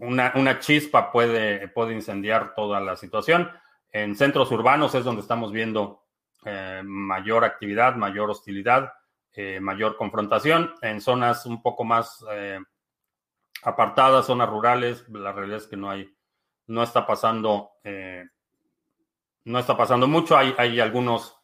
una, 0.00 0.32
una, 0.34 0.58
chispa 0.58 1.12
puede, 1.12 1.68
puede 1.68 1.94
incendiar 1.94 2.54
toda 2.54 2.80
la 2.80 2.96
situación. 2.96 3.50
En 3.92 4.16
centros 4.16 4.50
urbanos 4.50 4.94
es 4.94 5.04
donde 5.04 5.22
estamos 5.22 5.52
viendo 5.52 6.04
mayor 6.84 7.44
actividad, 7.44 7.96
mayor 7.96 8.30
hostilidad, 8.30 8.94
mayor 9.60 9.96
confrontación. 9.96 10.74
En 10.80 11.00
zonas 11.00 11.44
un 11.44 11.60
poco 11.60 11.84
más 11.84 12.24
apartadas, 13.62 14.26
zonas 14.26 14.48
rurales, 14.48 15.06
la 15.08 15.32
realidad 15.32 15.58
es 15.58 15.66
que 15.66 15.76
no 15.76 15.90
hay 15.90 16.10
no 16.70 16.84
está 16.84 17.04
pasando, 17.04 17.72
eh, 17.82 18.24
no 19.44 19.58
está 19.58 19.76
pasando 19.76 20.06
mucho. 20.06 20.36
Hay, 20.36 20.54
hay 20.56 20.78
algunas 20.78 21.36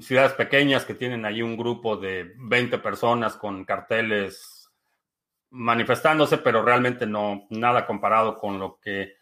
ciudades 0.00 0.32
pequeñas 0.32 0.84
que 0.84 0.94
tienen 0.94 1.24
ahí 1.24 1.42
un 1.42 1.56
grupo 1.56 1.96
de 1.96 2.34
20 2.36 2.78
personas 2.78 3.36
con 3.36 3.64
carteles 3.64 4.70
manifestándose, 5.50 6.38
pero 6.38 6.62
realmente 6.64 7.06
no, 7.06 7.46
nada 7.50 7.86
comparado 7.86 8.38
con 8.38 8.58
lo 8.58 8.80
que 8.80 9.16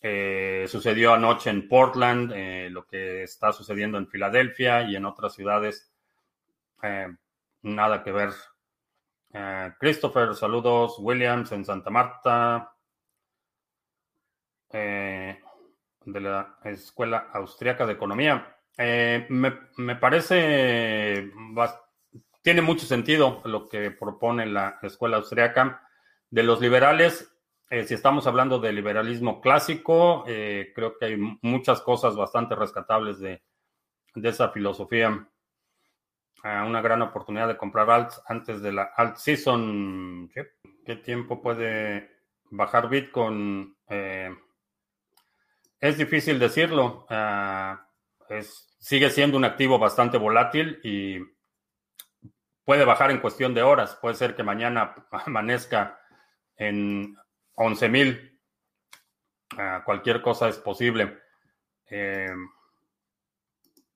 eh, 0.00 0.66
sucedió 0.68 1.14
anoche 1.14 1.50
en 1.50 1.68
Portland, 1.68 2.32
eh, 2.34 2.68
lo 2.70 2.86
que 2.86 3.22
está 3.22 3.52
sucediendo 3.52 3.98
en 3.98 4.08
Filadelfia 4.08 4.82
y 4.82 4.96
en 4.96 5.04
otras 5.04 5.34
ciudades. 5.34 5.92
nada 7.62 8.02
que 8.02 8.12
ver. 8.12 8.30
Christopher, 9.78 10.34
saludos. 10.34 10.96
Williams 10.98 11.50
en 11.52 11.64
Santa 11.64 11.90
Marta. 11.90 12.74
Eh, 14.76 15.40
de 16.04 16.20
la 16.20 16.58
Escuela 16.64 17.30
Austriaca 17.32 17.86
de 17.86 17.92
Economía. 17.92 18.53
Eh, 18.76 19.26
me, 19.28 19.96
parece, 19.96 21.30
tiene 22.42 22.62
mucho 22.62 22.86
sentido 22.86 23.40
lo 23.44 23.68
que 23.68 23.90
propone 23.90 24.46
la 24.46 24.78
Escuela 24.82 25.18
Austriaca. 25.18 25.80
De 26.30 26.42
los 26.42 26.60
liberales, 26.60 27.32
eh, 27.70 27.84
si 27.84 27.94
estamos 27.94 28.26
hablando 28.26 28.58
de 28.58 28.72
liberalismo 28.72 29.40
clásico, 29.40 30.24
creo 30.24 30.98
que 30.98 31.04
hay 31.04 31.16
muchas 31.42 31.80
cosas 31.80 32.16
bastante 32.16 32.56
rescatables 32.56 33.20
de, 33.20 33.42
esa 34.16 34.48
filosofía. 34.50 35.28
Ah, 36.42 36.64
una 36.66 36.82
gran 36.82 37.00
oportunidad 37.02 37.48
de 37.48 37.56
comprar 37.56 37.88
alts 37.88 38.20
antes 38.26 38.60
de 38.60 38.72
la 38.72 38.90
alt 38.96 39.16
season. 39.16 40.30
¿Qué, 40.84 40.96
tiempo 40.96 41.40
puede 41.40 42.10
bajar 42.50 42.88
Bitcoin? 42.88 43.76
Es 45.80 45.98
difícil 45.98 46.38
decirlo. 46.38 47.06
Sigue 48.42 49.10
siendo 49.10 49.36
un 49.36 49.44
activo 49.44 49.78
bastante 49.78 50.18
volátil 50.18 50.80
y 50.82 51.18
puede 52.64 52.84
bajar 52.84 53.10
en 53.10 53.20
cuestión 53.20 53.54
de 53.54 53.62
horas. 53.62 53.96
Puede 53.96 54.14
ser 54.14 54.34
que 54.34 54.42
mañana 54.42 54.94
amanezca 55.26 56.00
en 56.56 57.16
11 57.54 57.88
mil. 57.88 58.40
Ah, 59.56 59.82
cualquier 59.84 60.20
cosa 60.20 60.48
es 60.48 60.58
posible. 60.58 61.18
Eh, 61.86 62.34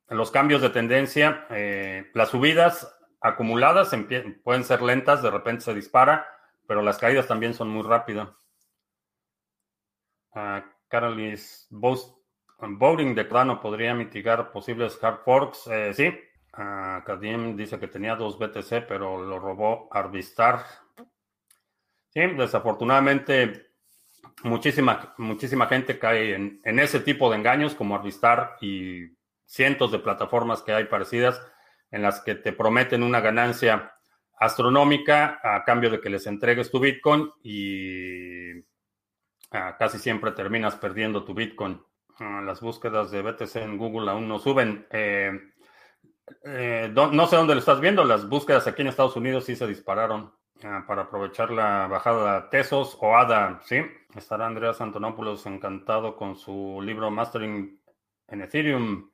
los 0.09 0.30
cambios 0.30 0.62
de 0.62 0.71
tendencia, 0.71 1.47
eh, 1.50 2.11
las 2.14 2.30
subidas 2.30 2.95
acumuladas 3.21 3.90
pueden 4.42 4.64
ser 4.64 4.83
lentas, 4.83 5.23
de 5.23 5.30
repente 5.30 5.64
se 5.64 5.75
dispara, 5.75 6.26
pero 6.66 6.83
las 6.83 6.99
caídas 6.99 7.26
también 7.26 7.54
son 7.54 7.68
muy 7.68 7.83
rápidas. 7.83 8.28
Ah, 10.33 10.64
Carolis 10.88 11.66
Voting 12.61 13.15
de 13.15 13.25
plano 13.25 13.61
podría 13.61 13.95
mitigar 13.95 14.50
posibles 14.50 14.99
hard 15.03 15.21
forks. 15.25 15.67
Eh, 15.69 15.95
sí, 15.95 16.09
uh, 16.55 17.05
Kadim 17.05 17.57
dice 17.57 17.79
que 17.79 17.88
tenía 17.88 18.17
dos 18.17 18.38
BTC, 18.38 18.87
pero 18.87 19.23
lo 19.23 19.38
robó 19.38 19.88
Arvistar. 19.93 20.65
Sí, 22.11 22.21
desafortunadamente 22.37 23.71
muchísima, 24.43 25.15
muchísima 25.19 25.67
gente 25.67 25.99
cae 25.99 26.35
en, 26.35 26.61
en 26.65 26.79
ese 26.79 27.00
tipo 27.00 27.31
de 27.31 27.37
engaños 27.37 27.75
como 27.75 27.95
Arvistar 27.95 28.57
y 28.61 29.17
cientos 29.45 29.93
de 29.93 30.00
plataformas 30.00 30.62
que 30.62 30.73
hay 30.73 30.85
parecidas 30.85 31.41
en 31.91 32.03
las 32.03 32.21
que 32.21 32.35
te 32.35 32.53
prometen 32.53 33.03
una 33.03 33.21
ganancia 33.21 33.95
astronómica 34.38 35.41
a 35.43 35.65
cambio 35.65 35.91
de 35.91 36.00
que 36.00 36.11
les 36.11 36.27
entregues 36.27 36.71
tu 36.71 36.81
Bitcoin 36.81 37.31
y 37.43 38.62
Ah, 39.50 39.77
casi 39.79 39.99
siempre 39.99 40.33
terminas 40.33 40.77
perdiendo 40.77 41.25
tu 41.25 41.33
Bitcoin. 41.33 41.81
Ah, 42.21 42.43
las 42.45 42.61
búsquedas 42.61 43.11
de 43.11 43.23
BTC 43.23 43.57
en 43.57 43.79
Google 43.79 44.11
aún 44.11 44.29
no 44.29 44.39
suben. 44.39 44.87
Eh, 44.91 45.31
eh, 46.45 46.91
no 46.93 47.27
sé 47.27 47.37
dónde 47.37 47.55
lo 47.55 47.61
estás 47.61 47.81
viendo. 47.81 48.05
Las 48.05 48.29
búsquedas 48.29 48.67
aquí 48.67 48.83
en 48.83 48.89
Estados 48.89 49.17
Unidos 49.17 49.45
sí 49.45 49.55
se 49.57 49.67
dispararon 49.67 50.33
ah, 50.65 50.85
para 50.87 51.03
aprovechar 51.03 51.51
la 51.51 51.87
bajada 51.87 52.51
Tesos 52.51 52.97
o 53.01 53.17
ADA. 53.17 53.61
Sí, 53.65 53.83
estará 54.17 54.47
Andreas 54.47 54.81
Antonopoulos 54.81 55.47
encantado 55.47 56.17
con 56.17 56.37
su 56.37 56.81
libro 56.83 57.11
Mastering 57.11 57.81
en 58.27 58.43
Ethereum. 58.43 59.11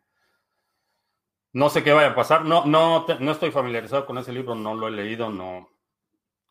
No 1.53 1.69
sé 1.69 1.85
qué 1.85 1.93
vaya 1.93 2.11
a 2.11 2.15
pasar. 2.15 2.45
No, 2.45 2.65
no, 2.65 3.07
no 3.21 3.33
estoy 3.33 3.51
familiarizado 3.51 4.07
con 4.07 4.19
ese 4.19 4.33
libro, 4.33 4.55
no 4.55 4.75
lo 4.75 4.89
he 4.89 4.91
leído, 4.91 5.31
no, 5.31 5.69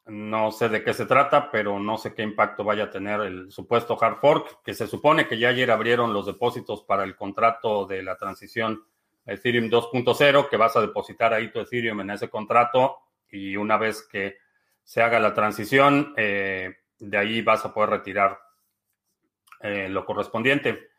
no 0.06 0.52
sé 0.52 0.68
de 0.70 0.84
qué 0.84 0.94
se 0.94 1.06
trata, 1.06 1.50
pero 1.50 1.80
no 1.80 1.98
sé 1.98 2.14
qué 2.14 2.24
impacto 2.24 2.64
vaya 2.64 2.86
a 2.86 2.90
tener 2.90 3.22
el 3.22 3.52
supuesto 3.52 3.98
hard 4.00 4.18
fork, 4.18 4.62
que 4.64 4.74
se 4.74 4.88
supone 4.88 5.28
que 5.28 5.38
ya 5.38 5.50
ayer 5.50 5.72
abrieron 5.72 6.14
los 6.14 6.26
depósitos 6.26 6.84
para 6.84 7.04
el 7.04 7.16
contrato 7.16 7.86
de 7.86 8.04
la 8.04 8.18
transición 8.18 8.84
Ethereum 9.26 9.70
2.0, 9.70 10.50
que 10.50 10.58
vas 10.58 10.76
a 10.76 10.82
depositar 10.82 11.34
ahí 11.34 11.52
tu 11.52 11.60
Ethereum 11.62 12.02
en 12.02 12.12
ese 12.12 12.30
contrato 12.30 12.98
y 13.32 13.56
una 13.56 13.78
vez 13.78 14.02
que 14.04 14.38
se 14.84 15.02
haga 15.02 15.20
la 15.20 15.34
transición, 15.34 16.14
eh, 16.18 16.76
de 17.00 17.18
ahí 17.18 17.42
vas 17.42 17.64
a 17.64 17.74
poder 17.74 17.92
retirar 17.92 18.38
eh, 19.62 19.88
lo 19.88 20.06
correspondiente. 20.06 20.90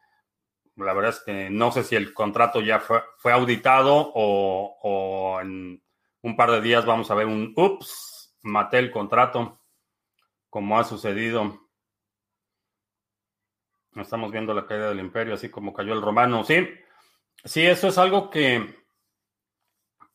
La 0.76 0.94
verdad 0.94 1.10
es 1.10 1.20
que 1.20 1.50
no 1.50 1.70
sé 1.70 1.84
si 1.84 1.94
el 1.94 2.14
contrato 2.14 2.62
ya 2.62 2.80
fue, 2.80 3.02
fue 3.18 3.32
auditado 3.32 4.12
o, 4.14 4.78
o 4.82 5.40
en 5.42 5.82
un 6.22 6.36
par 6.36 6.50
de 6.50 6.62
días 6.62 6.86
vamos 6.86 7.10
a 7.10 7.14
ver 7.14 7.26
un 7.26 7.52
ups 7.54 8.13
maté 8.44 8.78
el 8.78 8.90
contrato, 8.90 9.60
como 10.48 10.78
ha 10.78 10.84
sucedido. 10.84 11.68
Estamos 13.96 14.30
viendo 14.30 14.54
la 14.54 14.66
caída 14.66 14.88
del 14.88 15.00
imperio, 15.00 15.34
así 15.34 15.48
como 15.48 15.72
cayó 15.72 15.94
el 15.94 16.02
romano. 16.02 16.44
Sí, 16.44 16.68
sí, 17.44 17.66
eso 17.66 17.88
es 17.88 17.98
algo 17.98 18.30
que 18.30 18.84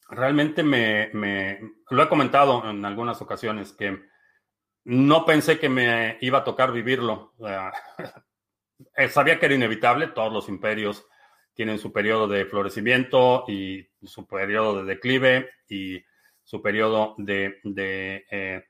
realmente 0.09 0.63
me, 0.63 1.11
lo 1.89 2.03
he 2.03 2.09
comentado 2.09 2.69
en 2.69 2.85
algunas 2.85 3.21
ocasiones, 3.21 3.73
que 3.73 3.99
no 4.85 5.25
pensé 5.25 5.59
que 5.59 5.69
me 5.69 6.17
iba 6.21 6.39
a 6.39 6.43
tocar 6.43 6.71
vivirlo. 6.71 7.33
sabía 9.09 9.39
que 9.39 9.45
era 9.45 9.55
inevitable, 9.55 10.07
todos 10.07 10.31
los 10.31 10.49
imperios 10.49 11.05
tienen 11.53 11.79
su 11.79 11.91
periodo 11.91 12.27
de 12.27 12.45
florecimiento 12.45 13.43
y 13.47 13.89
su 14.03 14.25
periodo 14.27 14.83
de 14.83 14.93
declive 14.95 15.49
y 15.67 16.01
su 16.49 16.63
periodo 16.63 17.13
de, 17.19 17.59
eh, 18.31 18.65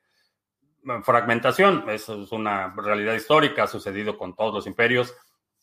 fragmentación. 1.01 1.89
Eso 1.89 2.23
es 2.23 2.31
una 2.33 2.75
realidad 2.75 3.13
histórica, 3.13 3.63
ha 3.63 3.67
sucedido 3.67 4.17
con 4.17 4.35
todos 4.35 4.53
los 4.53 4.67
imperios. 4.67 5.15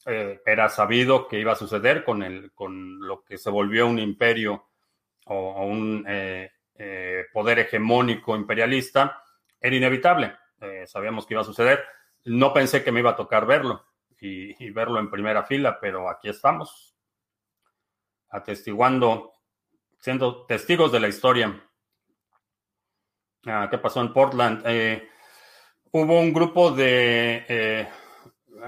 Eh, 0.06 0.40
era 0.46 0.70
sabido 0.70 1.28
que 1.28 1.38
iba 1.38 1.52
a 1.52 1.56
suceder 1.56 2.04
con, 2.04 2.22
el, 2.22 2.52
con 2.54 3.06
lo 3.06 3.22
que 3.22 3.36
se 3.36 3.50
volvió 3.50 3.86
un 3.86 3.98
imperio 3.98 4.66
o, 5.26 5.66
un 5.66 6.06
eh, 6.08 6.52
poder 7.34 7.58
hegemónico 7.58 8.34
imperialista. 8.34 9.22
Era 9.60 9.76
inevitable, 9.76 10.36
sabíamos 10.86 11.26
que 11.26 11.34
iba 11.34 11.42
a 11.42 11.44
suceder. 11.44 11.84
No 12.24 12.54
pensé 12.54 12.82
que 12.82 12.92
me 12.92 13.00
iba 13.00 13.10
a 13.10 13.16
tocar 13.16 13.44
verlo. 13.44 13.84
y, 14.18 14.70
verlo 14.70 15.00
en 15.00 15.10
primera 15.10 15.42
fila, 15.42 15.78
pero 15.78 16.08
aquí 16.08 16.30
estamos, 16.30 16.96
atestiguando, 18.30 19.34
siendo 19.98 20.46
testigos 20.46 20.90
de 20.92 21.00
la 21.00 21.08
historia. 21.08 21.62
Ah, 23.48 23.68
¿Qué 23.70 23.78
pasó 23.78 24.00
en 24.00 24.12
Portland? 24.12 24.62
Eh, 24.66 25.08
hubo 25.92 26.18
un 26.18 26.32
grupo 26.32 26.72
de 26.72 27.44
eh, 27.48 27.88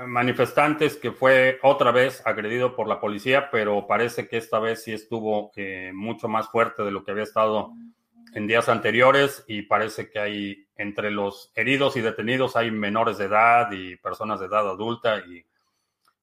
manifestantes 0.06 0.96
que 0.96 1.10
fue 1.10 1.58
otra 1.64 1.90
vez 1.90 2.22
agredido 2.24 2.76
por 2.76 2.86
la 2.86 3.00
policía, 3.00 3.50
pero 3.50 3.88
parece 3.88 4.28
que 4.28 4.36
esta 4.36 4.60
vez 4.60 4.84
sí 4.84 4.92
estuvo 4.92 5.50
eh, 5.56 5.90
mucho 5.92 6.28
más 6.28 6.48
fuerte 6.48 6.84
de 6.84 6.92
lo 6.92 7.02
que 7.02 7.10
había 7.10 7.24
estado 7.24 7.72
en 8.34 8.46
días 8.46 8.68
anteriores 8.68 9.44
y 9.48 9.62
parece 9.62 10.10
que 10.10 10.20
hay 10.20 10.68
entre 10.76 11.10
los 11.10 11.50
heridos 11.56 11.96
y 11.96 12.00
detenidos 12.00 12.54
hay 12.54 12.70
menores 12.70 13.18
de 13.18 13.24
edad 13.24 13.72
y 13.72 13.96
personas 13.96 14.38
de 14.38 14.46
edad 14.46 14.68
adulta 14.68 15.18
y 15.18 15.44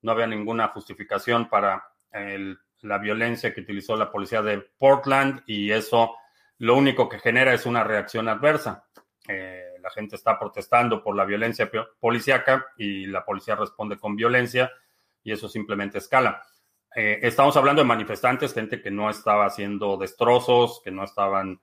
no 0.02 0.14
había 0.14 0.28
ninguna 0.28 0.70
justificación 0.70 1.50
para 1.50 1.84
la 2.84 2.98
violencia 3.00 3.54
que 3.54 3.62
utilizó 3.62 3.98
la 3.98 4.12
policía 4.12 4.42
de 4.42 4.60
Portland 4.60 5.42
y 5.48 5.72
eso 5.72 6.16
lo 6.60 6.76
único 6.76 7.10
que 7.10 7.20
genera 7.20 7.54
es 7.54 7.66
una 7.66 7.84
reacción 7.84 8.28
adversa. 8.30 8.86
Eh, 9.28 9.76
la 9.82 9.90
gente 9.90 10.16
está 10.16 10.40
protestando 10.40 11.04
por 11.04 11.16
la 11.16 11.26
violencia 11.26 11.70
policíaca 12.00 12.68
y 12.78 13.08
la 13.08 13.26
policía 13.26 13.56
responde 13.56 13.98
con 13.98 14.16
violencia 14.16 14.72
y 15.24 15.32
eso 15.32 15.50
simplemente 15.50 15.98
escala. 15.98 16.44
Eh, 16.96 17.20
estamos 17.24 17.58
hablando 17.58 17.82
de 17.82 17.88
manifestantes, 17.88 18.54
gente 18.54 18.82
que 18.82 18.92
no 18.92 19.10
estaba 19.10 19.46
haciendo 19.46 19.98
destrozos, 19.98 20.82
que 20.84 20.92
no 20.92 21.04
estaban 21.04 21.60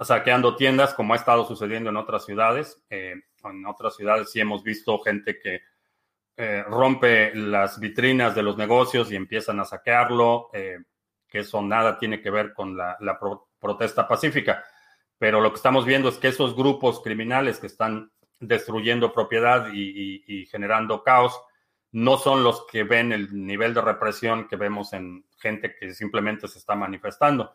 saqueando 0.00 0.54
tiendas 0.54 0.94
como 0.94 1.14
ha 1.14 1.16
estado 1.16 1.44
sucediendo 1.44 1.90
en 1.90 1.96
otras 1.96 2.24
ciudades. 2.24 2.80
Eh, 2.90 3.16
en 3.42 3.66
otras 3.66 3.96
ciudades 3.96 4.30
sí 4.30 4.40
hemos 4.40 4.62
visto 4.62 4.98
gente 5.00 5.38
que 5.38 5.62
rompe 6.68 7.34
las 7.34 7.80
vitrinas 7.80 8.32
de 8.32 8.44
los 8.44 8.56
negocios 8.56 9.10
y 9.10 9.16
empiezan 9.16 9.58
a 9.58 9.64
saquearlo, 9.64 10.50
que 10.52 11.38
eso 11.40 11.60
nada 11.60 11.98
tiene 11.98 12.20
que 12.20 12.30
ver 12.30 12.54
con 12.54 12.76
la, 12.76 12.96
protesta 13.60 14.06
pacífica. 14.06 14.64
Pero 15.18 15.40
lo 15.40 15.50
que 15.50 15.56
estamos 15.56 15.84
viendo 15.84 16.08
es 16.08 16.16
que 16.16 16.28
esos 16.28 16.54
grupos 16.54 17.02
criminales 17.02 17.58
que 17.58 17.66
están 17.66 18.12
destruyendo 18.40 19.12
propiedad 19.12 19.68
y, 19.72 20.46
generando 20.46 21.02
caos 21.02 21.40
no 21.90 22.18
son 22.18 22.44
los 22.44 22.66
que 22.66 22.84
ven 22.84 23.12
el 23.12 23.46
nivel 23.46 23.74
de 23.74 23.80
represión 23.80 24.46
que 24.46 24.56
vemos 24.56 24.92
en 24.92 25.24
gente 25.38 25.74
que 25.74 25.92
simplemente 25.92 26.46
se 26.46 26.58
está 26.58 26.74
manifestando. 26.74 27.54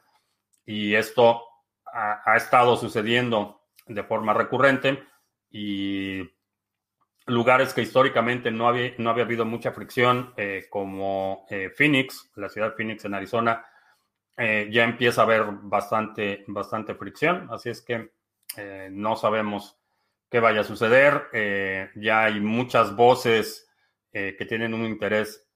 Y 0.65 0.95
esto 0.95 1.43
ha, 1.85 2.35
estado 2.35 2.75
sucediendo 2.75 3.61
de 3.85 4.03
forma 4.03 4.33
recurrente 4.33 5.03
y 5.51 6.21
lugares 7.27 7.73
que 7.73 7.83
históricamente 7.83 8.49
no 8.49 8.67
había, 8.67 8.93
no 8.97 9.11
había 9.11 9.23
habido 9.23 9.45
mucha 9.45 9.71
fricción, 9.71 10.33
eh, 10.35 10.65
como 10.69 11.45
eh, 11.49 11.69
Phoenix, 11.69 12.31
la 12.35 12.49
ciudad 12.49 12.71
de 12.71 12.75
Phoenix 12.75 13.05
en 13.05 13.13
Arizona, 13.13 13.65
eh, 14.37 14.69
ya 14.71 14.83
empieza 14.83 15.21
a 15.21 15.25
haber 15.25 15.43
bastante, 15.45 16.43
bastante 16.47 16.95
fricción, 16.95 17.47
así 17.51 17.69
es 17.69 17.81
que 17.81 18.11
eh, 18.57 18.89
no 18.91 19.15
sabemos 19.15 19.79
qué 20.29 20.39
vaya 20.39 20.61
a 20.61 20.65
suceder. 20.65 21.27
Eh, 21.33 21.91
ya 21.95 22.23
hay 22.25 22.39
muchas 22.39 22.95
voces 22.95 23.69
que 24.11 24.45
tienen 24.47 24.75
un 24.75 24.85
interés 24.85 25.49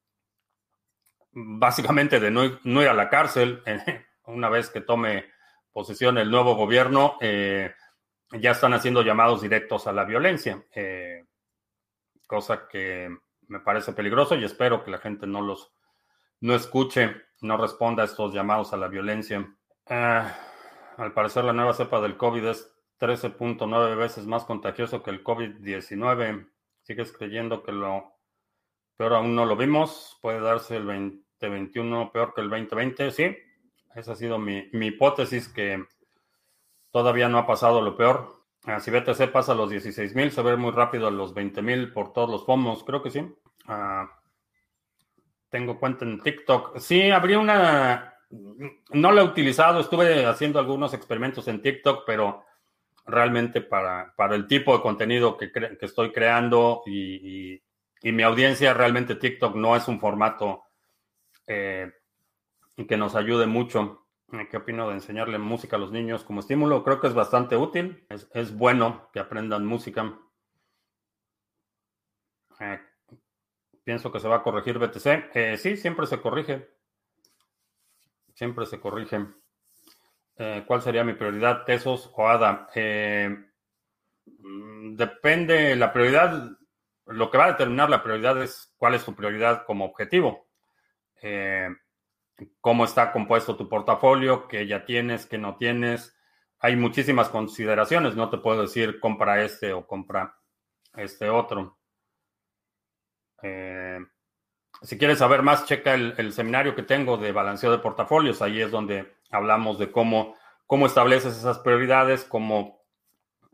básicamente 1.32 2.20
de 2.20 2.32
no, 2.32 2.44
ir 2.82 2.88
a 2.88 2.94
la 2.96 3.08
cárcel 3.08 3.62
una 4.26 4.50
vez 4.50 4.72
que 4.72 4.82
tome 4.82 5.26
posesión 5.72 6.18
el 6.18 6.32
nuevo 6.32 6.56
gobierno. 6.56 7.20
ya 7.22 8.52
están 8.52 8.74
haciendo 8.74 9.04
llamados 9.04 9.44
directos 9.44 9.86
a 9.86 9.94
la 9.94 10.06
violencia, 10.06 10.66
cosa 12.26 12.68
que 12.68 13.16
me 13.48 13.60
parece 13.60 13.94
peligroso 13.94 14.34
y 14.34 14.44
espero 14.44 14.84
que 14.84 14.90
la 14.90 14.98
gente 14.98 15.28
no 15.28 15.42
los 15.42 15.72
no 16.40 16.56
escuche 16.56 17.27
no 17.42 17.58
responda 17.58 18.04
a 18.04 18.06
estos 18.06 18.34
llamados 18.34 18.74
a 18.74 18.78
la 18.78 18.88
violencia. 18.88 19.54
Ah, 19.88 20.36
al 20.98 21.14
parecer, 21.14 21.44
la 21.44 21.54
nueva 21.54 21.74
cepa 21.74 22.02
del 22.02 22.18
COVID 22.18 22.46
es 22.46 22.74
13.9 23.00 23.96
veces 23.96 24.26
más 24.26 24.46
contagioso 24.46 25.04
que 25.04 25.12
el 25.12 25.24
COVID-19. 25.24 26.50
¿Sigues 26.82 27.12
creyendo 27.12 27.64
que 27.64 27.72
lo 27.72 28.14
peor 28.96 29.14
aún 29.14 29.36
no 29.36 29.46
lo 29.46 29.56
vimos? 29.56 30.18
¿Puede 30.22 30.40
darse 30.40 30.78
el 30.78 30.86
2021 30.86 32.12
peor 32.12 32.34
que 32.34 32.42
el 32.42 32.50
2020? 32.50 33.12
Sí, 33.12 33.38
esa 33.96 34.14
ha 34.14 34.16
sido 34.16 34.40
mi, 34.40 34.70
hipótesis, 34.72 35.48
que 35.48 35.86
todavía 36.92 37.30
no 37.30 37.38
ha 37.38 37.48
pasado 37.48 37.82
lo 37.82 37.96
peor. 37.96 38.44
Ah, 38.66 38.80
si 38.80 38.90
BTC 38.90 39.32
pasa 39.32 39.52
a 39.52 39.56
los 39.56 39.72
16.000, 39.72 40.30
se 40.32 40.42
ve 40.42 40.58
muy 40.58 40.72
rápido 40.72 41.08
a 41.08 41.12
los 41.12 41.36
20.000 41.36 41.94
por 41.94 42.14
todos 42.14 42.30
los 42.30 42.44
pomos. 42.44 42.84
Creo 42.84 43.04
que 43.04 43.12
sí. 43.12 43.32
Ah, 43.68 44.10
tengo 45.50 45.80
cuenta 45.80 46.06
en 46.06 46.22
TikTok. 46.22 46.78
Sí, 46.80 47.10
habría 47.12 47.40
una... 47.40 48.14
No 48.92 49.12
la 49.12 49.22
he 49.22 49.26
utilizado, 49.26 49.80
estuve 49.80 50.26
haciendo 50.26 50.60
algunos 50.60 50.94
experimentos 50.94 51.48
en 51.48 51.62
TikTok, 51.62 52.04
pero 52.06 52.44
realmente 53.06 53.62
para, 53.62 54.14
para 54.18 54.36
el 54.36 54.48
tipo 54.48 54.76
de 54.76 54.84
contenido 54.84 55.38
que, 55.38 55.52
que 55.52 55.78
estoy 55.80 56.12
creando 56.12 56.84
y, 56.86 57.62
mi 58.04 58.24
audiencia, 58.24 58.74
realmente 58.74 59.16
TikTok 59.16 59.56
no 59.56 59.76
es 59.76 59.88
un 59.88 60.00
formato 60.00 60.64
eh, 61.48 61.92
que 62.88 62.98
nos 62.98 63.16
ayude 63.16 63.48
mucho. 63.48 64.06
¿Qué 64.52 64.58
opino 64.58 64.88
de 64.90 64.96
enseñarle 64.96 65.38
música 65.38 65.78
a 65.78 65.80
los 65.80 65.92
niños 65.92 66.24
como 66.24 66.42
estímulo? 66.42 66.84
Creo 66.84 67.00
que 67.00 67.08
es 67.08 67.14
bastante 67.14 67.56
útil. 67.56 68.06
Es, 68.10 68.30
es 68.34 68.56
bueno 68.56 69.10
que 69.14 69.20
aprendan 69.20 69.66
música. 69.66 70.20
Eh, 72.60 72.80
Pienso 73.88 74.12
que 74.12 74.20
se 74.20 74.28
va 74.28 74.36
a 74.36 74.44
corregir 74.44 74.80
BTC. 74.80 75.32
Eh, 75.34 75.56
sí, 75.58 75.78
siempre 75.78 76.08
se 76.08 76.20
corrige. 76.20 76.68
Siempre 78.34 78.66
se 78.66 78.82
corrige. 78.82 79.26
Eh, 80.36 80.66
¿Cuál 80.68 80.82
sería 80.82 81.06
mi 81.06 81.14
prioridad, 81.14 81.64
Tesos 81.64 82.12
o 82.14 82.28
ADA? 82.28 82.68
Eh, 82.76 83.34
mm, 84.26 84.94
depende, 84.94 85.74
la 85.78 85.94
prioridad, 85.94 86.50
lo 87.06 87.32
que 87.32 87.38
va 87.38 87.46
a 87.46 87.52
determinar 87.54 87.90
la 87.90 88.04
prioridad 88.04 88.44
es 88.44 88.74
cuál 88.76 88.96
es 88.96 89.06
tu 89.06 89.16
prioridad 89.16 89.64
como 89.66 89.86
objetivo. 89.86 90.50
cómo 92.60 92.84
está 92.84 93.14
compuesto 93.14 93.56
tu 93.56 93.70
portafolio, 93.70 94.50
qué 94.50 94.68
ya 94.68 94.84
tienes, 94.84 95.26
qué 95.26 95.38
no 95.38 95.56
tienes. 95.56 96.14
Hay 96.60 96.76
muchísimas 96.76 97.30
consideraciones, 97.30 98.18
no 98.18 98.30
te 98.30 98.38
puedo 98.38 98.64
decir 98.64 99.00
compra 99.00 99.44
este 99.46 99.72
o 99.72 99.88
compra 99.88 100.38
este 100.94 101.30
otro. 101.30 101.78
Eh, 103.44 104.00
si 104.82 104.98
quieres 104.98 105.20
saber 105.20 105.42
más, 105.42 105.66
checa 105.66 105.94
el, 105.94 106.32
seminario 106.32 106.76
que 106.76 106.84
tengo 106.84 107.18
de 107.18 107.32
balanceo 107.32 107.72
de 107.72 107.80
portafolios. 107.80 108.42
Ahí 108.42 108.62
es 108.62 108.72
donde 108.72 109.16
hablamos 109.32 109.80
de 109.80 109.92
cómo, 109.92 110.36
cómo 110.66 110.86
estableces 110.86 111.38
esas 111.38 111.60
prioridades, 111.60 112.24
cómo 112.24 112.86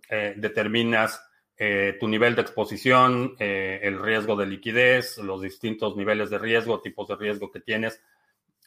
eh, 0.10 0.34
determinas 0.38 1.24
eh, 1.56 1.98
tu 2.00 2.08
nivel 2.08 2.36
de 2.36 2.42
exposición, 2.42 3.36
el 3.40 4.02
riesgo 4.02 4.36
de 4.36 4.48
liquidez, 4.48 5.18
los 5.20 5.42
distintos 5.42 5.96
niveles 5.96 6.30
de 6.30 6.40
riesgo, 6.40 6.82
tipos 6.82 7.08
de 7.08 7.16
riesgo 7.16 7.52
que 7.52 7.62
tienes 7.62 8.02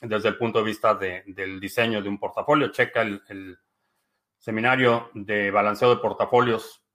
desde 0.01 0.29
el 0.29 0.37
punto 0.37 0.59
de 0.61 0.65
vista 0.65 0.95
del 0.95 1.61
diseño 1.61 2.01
de 2.01 2.09
un 2.09 2.19
portafolio. 2.19 2.69
Checa 2.69 3.03
el 3.03 3.59
seminario 4.39 5.11
de 5.15 5.51
balanceo 5.51 5.91
de 5.91 6.01
portafolios 6.01 6.86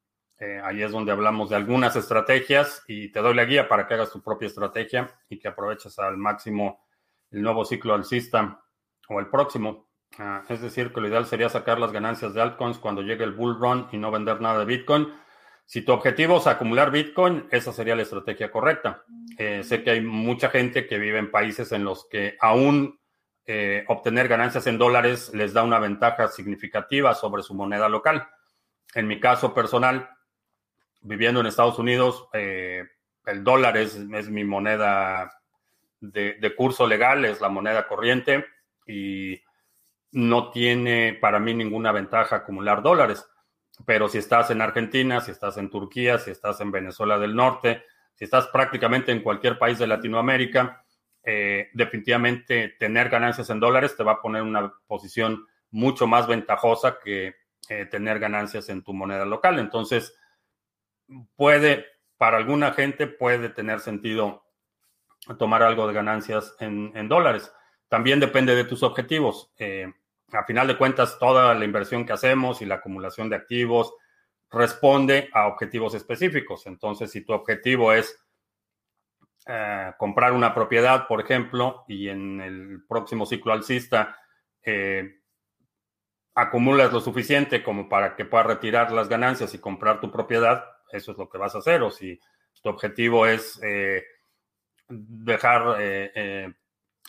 eh, 0.41 0.59
ahí 0.63 0.81
es 0.81 0.91
donde 0.91 1.11
hablamos 1.11 1.51
de 1.51 1.55
algunas 1.55 1.95
estrategias 1.95 2.83
y 2.87 3.11
te 3.11 3.19
doy 3.19 3.35
la 3.35 3.45
guía 3.45 3.67
para 3.67 3.87
que 3.87 3.93
hagas 3.93 4.11
tu 4.11 4.23
propia 4.23 4.47
estrategia 4.47 5.07
y 5.29 5.37
que 5.37 5.47
aproveches 5.47 5.99
al 5.99 6.17
máximo 6.17 6.83
el 7.29 7.43
nuevo 7.43 7.63
ciclo 7.63 7.93
alcista 7.93 8.59
o 9.07 9.19
el 9.19 9.27
próximo. 9.27 9.87
Ah, 10.17 10.41
es 10.49 10.59
decir, 10.59 10.91
que 10.91 10.99
lo 10.99 11.07
ideal 11.07 11.27
sería 11.27 11.47
sacar 11.47 11.77
las 11.77 11.91
ganancias 11.91 12.33
de 12.33 12.41
altcoins 12.41 12.79
cuando 12.79 13.03
llegue 13.03 13.23
el 13.23 13.33
bull 13.33 13.59
run 13.59 13.87
y 13.91 13.99
no 13.99 14.09
vender 14.09 14.41
nada 14.41 14.57
de 14.57 14.65
Bitcoin. 14.65 15.13
Si 15.63 15.83
tu 15.83 15.91
objetivo 15.91 16.37
es 16.37 16.47
acumular 16.47 16.89
Bitcoin, 16.89 17.45
esa 17.51 17.71
sería 17.71 17.95
la 17.95 18.01
estrategia 18.01 18.49
correcta. 18.49 19.03
Eh, 19.37 19.63
sé 19.63 19.83
que 19.83 19.91
hay 19.91 20.01
mucha 20.01 20.49
gente 20.49 20.87
que 20.87 20.97
vive 20.97 21.19
en 21.19 21.29
países 21.29 21.71
en 21.71 21.83
los 21.83 22.09
que 22.09 22.35
aún 22.39 22.99
eh, 23.45 23.85
obtener 23.89 24.27
ganancias 24.27 24.65
en 24.65 24.79
dólares 24.79 25.31
les 25.35 25.53
da 25.53 25.61
una 25.61 25.77
ventaja 25.77 26.29
significativa 26.29 27.13
sobre 27.13 27.43
su 27.43 27.53
moneda 27.53 27.87
local. 27.87 28.27
En 28.95 29.07
mi 29.07 29.19
caso 29.19 29.53
personal, 29.53 30.09
viviendo 31.01 31.39
en 31.39 31.47
Estados 31.47 31.79
Unidos, 31.79 32.27
eh, 32.33 32.85
el 33.25 33.43
dólar 33.43 33.77
es, 33.77 33.97
mi 33.97 34.43
moneda 34.43 35.31
de, 35.99 36.53
curso 36.55 36.87
legal, 36.87 37.25
es 37.25 37.41
la 37.41 37.49
moneda 37.49 37.87
corriente 37.87 38.45
y 38.87 39.41
no 40.11 40.51
tiene 40.51 41.17
para 41.19 41.39
mí 41.39 41.53
ninguna 41.53 41.91
ventaja 41.91 42.37
acumular 42.37 42.81
dólares. 42.81 43.25
Pero 43.85 44.09
si 44.09 44.17
estás 44.17 44.51
en 44.51 44.61
Argentina, 44.61 45.21
si 45.21 45.31
estás 45.31 45.57
en 45.57 45.69
Turquía, 45.69 46.17
si 46.17 46.31
estás 46.31 46.61
en 46.61 46.71
Venezuela 46.71 47.17
del 47.17 47.35
Norte, 47.35 47.83
si 48.13 48.25
estás 48.25 48.47
prácticamente 48.47 49.11
en 49.11 49.21
cualquier 49.21 49.57
país 49.57 49.79
de 49.79 49.87
Latinoamérica, 49.87 50.83
eh, 51.23 51.69
definitivamente 51.73 52.75
tener 52.79 53.09
ganancias 53.09 53.49
en 53.51 53.59
dólares 53.59 53.95
te 53.95 54.03
va 54.03 54.13
a 54.13 54.21
poner 54.21 54.41
una 54.41 54.73
posición 54.87 55.45
mucho 55.69 56.07
más 56.07 56.27
ventajosa 56.27 56.97
que 57.03 57.35
eh, 57.69 57.85
tener 57.85 58.19
ganancias 58.19 58.69
en 58.69 58.83
tu 58.83 58.93
moneda 58.93 59.25
local. 59.25 59.59
Entonces, 59.59 60.15
puede, 61.35 61.85
para 62.17 62.37
alguna 62.37 62.73
gente 62.73 63.07
puede 63.07 63.49
tener 63.49 63.79
sentido 63.79 64.43
tomar 65.37 65.63
algo 65.63 65.87
de 65.87 65.93
ganancias 65.93 66.55
en, 66.59 67.07
dólares. 67.07 67.51
También 67.87 68.19
depende 68.19 68.55
de 68.55 68.63
tus 68.63 68.83
objetivos. 68.83 69.51
Eh, 69.57 69.91
a 70.31 70.43
final 70.45 70.67
de 70.67 70.77
cuentas, 70.77 71.17
toda 71.19 71.53
la 71.53 71.65
inversión 71.65 72.05
que 72.05 72.13
hacemos 72.13 72.61
y 72.61 72.65
la 72.65 72.75
acumulación 72.75 73.29
de 73.29 73.35
activos 73.35 73.93
responde 74.49 75.29
a 75.33 75.47
objetivos 75.47 75.93
específicos. 75.93 76.65
Entonces, 76.67 77.11
si 77.11 77.21
tu 77.21 77.33
objetivo 77.33 77.93
es 77.93 78.17
eh, 79.47 79.91
comprar 79.97 80.33
una 80.33 80.53
propiedad, 80.53 81.07
por 81.07 81.21
ejemplo, 81.21 81.83
y 81.87 82.09
en 82.09 82.41
el 82.41 82.83
próximo 82.87 83.25
ciclo 83.25 83.53
alcista 83.53 84.17
eh, 84.63 85.21
acumulas 86.35 86.93
lo 86.93 86.99
suficiente 86.99 87.63
como 87.63 87.89
para 87.89 88.15
que 88.15 88.25
puedas 88.25 88.47
retirar 88.47 88.91
las 88.91 89.09
ganancias 89.09 89.53
y 89.53 89.59
comprar 89.59 89.99
tu 89.99 90.11
propiedad, 90.11 90.63
eso 90.91 91.11
es 91.11 91.17
lo 91.17 91.29
que 91.29 91.37
vas 91.37 91.55
a 91.55 91.59
hacer. 91.59 91.81
O 91.81 91.91
si 91.91 92.19
tu 92.61 92.69
objetivo 92.69 93.25
es 93.25 93.59
eh, 93.63 94.03
dejar, 94.87 95.81
eh, 95.81 96.11
eh, 96.13 96.53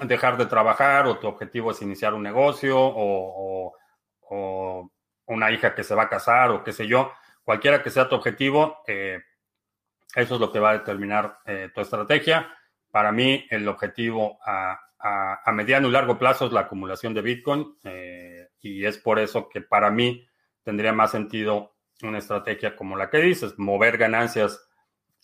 dejar 0.01 0.37
de 0.37 0.47
trabajar 0.47 1.07
o 1.07 1.19
tu 1.19 1.27
objetivo 1.27 1.71
es 1.71 1.83
iniciar 1.83 2.15
un 2.15 2.23
negocio 2.23 2.77
o, 2.79 3.75
una 5.27 5.51
hija 5.51 5.75
que 5.75 5.85
se 5.85 5.95
va 5.95 6.05
a 6.05 6.09
casar 6.09 6.51
o 6.51 6.65
qué 6.65 6.73
sé 6.73 6.87
yo, 6.87 7.13
cualquiera 7.45 7.83
que 7.83 7.91
sea 7.91 8.09
tu 8.09 8.15
objetivo, 8.15 8.83
eso 8.87 10.35
es 10.35 10.41
lo 10.41 10.51
que 10.51 10.59
va 10.59 10.71
a 10.71 10.79
determinar 10.79 11.41
tu 11.75 11.81
estrategia. 11.83 12.51
Para 12.91 13.13
mí, 13.13 13.47
el 13.51 13.69
objetivo 13.69 14.39
a, 14.45 14.81
a, 14.99 15.53
mediano 15.53 15.89
y 15.89 15.91
largo 15.91 16.19
plazo 16.19 16.47
es 16.47 16.53
la 16.53 16.61
acumulación 16.61 17.13
de 17.13 17.21
Bitcoin 17.21 17.77
y 18.61 18.85
es 18.87 18.97
por 18.97 19.19
eso 19.19 19.51
que 19.51 19.61
para 19.61 19.91
mí 19.91 20.27
tendría 20.63 20.95
más 20.95 21.11
sentido 21.11 21.75
una 22.03 22.19
estrategia 22.19 22.77
como 22.77 22.97
la 22.97 23.11
que 23.11 23.19
dices, 23.19 23.59
mover 23.59 23.97
ganancias 23.97 24.69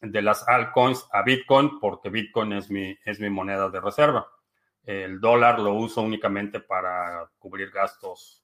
de 0.00 0.22
las 0.22 0.46
altcoins 0.46 1.06
a 1.12 1.22
Bitcoin, 1.22 1.80
porque 1.80 2.08
Bitcoin 2.08 2.52
es 2.52 2.70
mi, 2.70 2.96
es 3.04 3.20
mi 3.20 3.30
moneda 3.30 3.68
de 3.68 3.80
reserva. 3.80 4.28
El 4.84 5.20
dólar 5.20 5.58
lo 5.58 5.74
uso 5.74 6.02
únicamente 6.02 6.60
para 6.60 7.30
cubrir 7.38 7.70
gastos, 7.70 8.42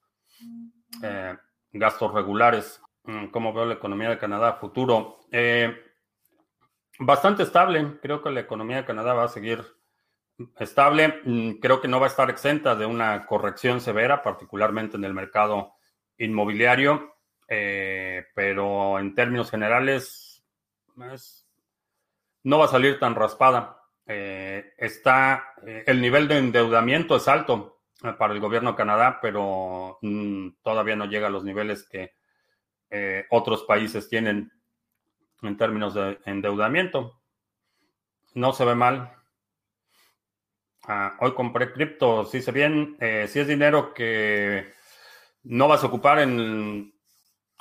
eh, 1.01 1.35
gastos 1.71 2.13
regulares. 2.13 2.81
Mm, 3.03 3.27
¿Cómo 3.27 3.53
veo 3.53 3.65
la 3.65 3.75
economía 3.75 4.09
de 4.09 4.17
Canadá 4.17 4.53
futuro? 4.53 5.21
Eh, 5.31 5.75
bastante 6.99 7.43
estable. 7.43 7.99
Creo 8.01 8.21
que 8.21 8.29
la 8.29 8.41
economía 8.41 8.77
de 8.77 8.85
Canadá 8.85 9.13
va 9.13 9.23
a 9.23 9.29
seguir 9.29 9.63
estable. 10.59 11.21
Mm, 11.23 11.51
creo 11.61 11.81
que 11.81 11.87
no 11.87 11.99
va 11.99 12.07
a 12.07 12.09
estar 12.09 12.29
exenta 12.29 12.75
de 12.75 12.85
una 12.85 13.25
corrección 13.25 13.81
severa, 13.81 14.21
particularmente 14.21 14.97
en 14.97 15.05
el 15.05 15.13
mercado 15.13 15.73
inmobiliario. 16.17 17.14
Eh, 17.47 18.25
pero 18.33 18.99
en 18.99 19.13
términos 19.13 19.51
generales, 19.51 20.43
no 22.43 22.59
va 22.59 22.65
a 22.65 22.69
salir 22.69 22.99
tan 22.99 23.15
raspada. 23.15 23.81
Eh, 24.07 24.73
está, 24.77 25.53
eh, 25.65 25.83
el 25.87 26.01
nivel 26.01 26.27
de 26.27 26.37
endeudamiento 26.37 27.15
es 27.15 27.27
alto 27.27 27.81
para 28.17 28.33
el 28.33 28.39
gobierno 28.39 28.71
de 28.71 28.77
Canadá, 28.77 29.19
pero 29.21 29.97
mm, 30.01 30.49
todavía 30.61 30.95
no 30.95 31.05
llega 31.05 31.27
a 31.27 31.31
los 31.31 31.43
niveles 31.43 31.87
que 31.87 32.13
otros 33.29 33.63
países 33.63 34.07
tienen 34.07 34.53
en 35.41 35.57
términos 35.57 35.95
de 35.95 36.17
endeudamiento. 36.23 37.21
No 38.35 38.53
se 38.53 38.63
ve 38.63 38.73
mal. 38.73 39.11
Ah, 40.83 41.17
hoy 41.19 41.33
compré 41.33 41.73
cripto, 41.73 42.23
si 42.23 42.41
se 42.41 42.53
bien, 42.53 42.95
si 43.27 43.39
es 43.39 43.47
dinero 43.47 43.93
que 43.93 44.71
no 45.43 45.67
vas 45.67 45.83
a 45.83 45.87
ocupar 45.87 46.19
en 46.19 46.94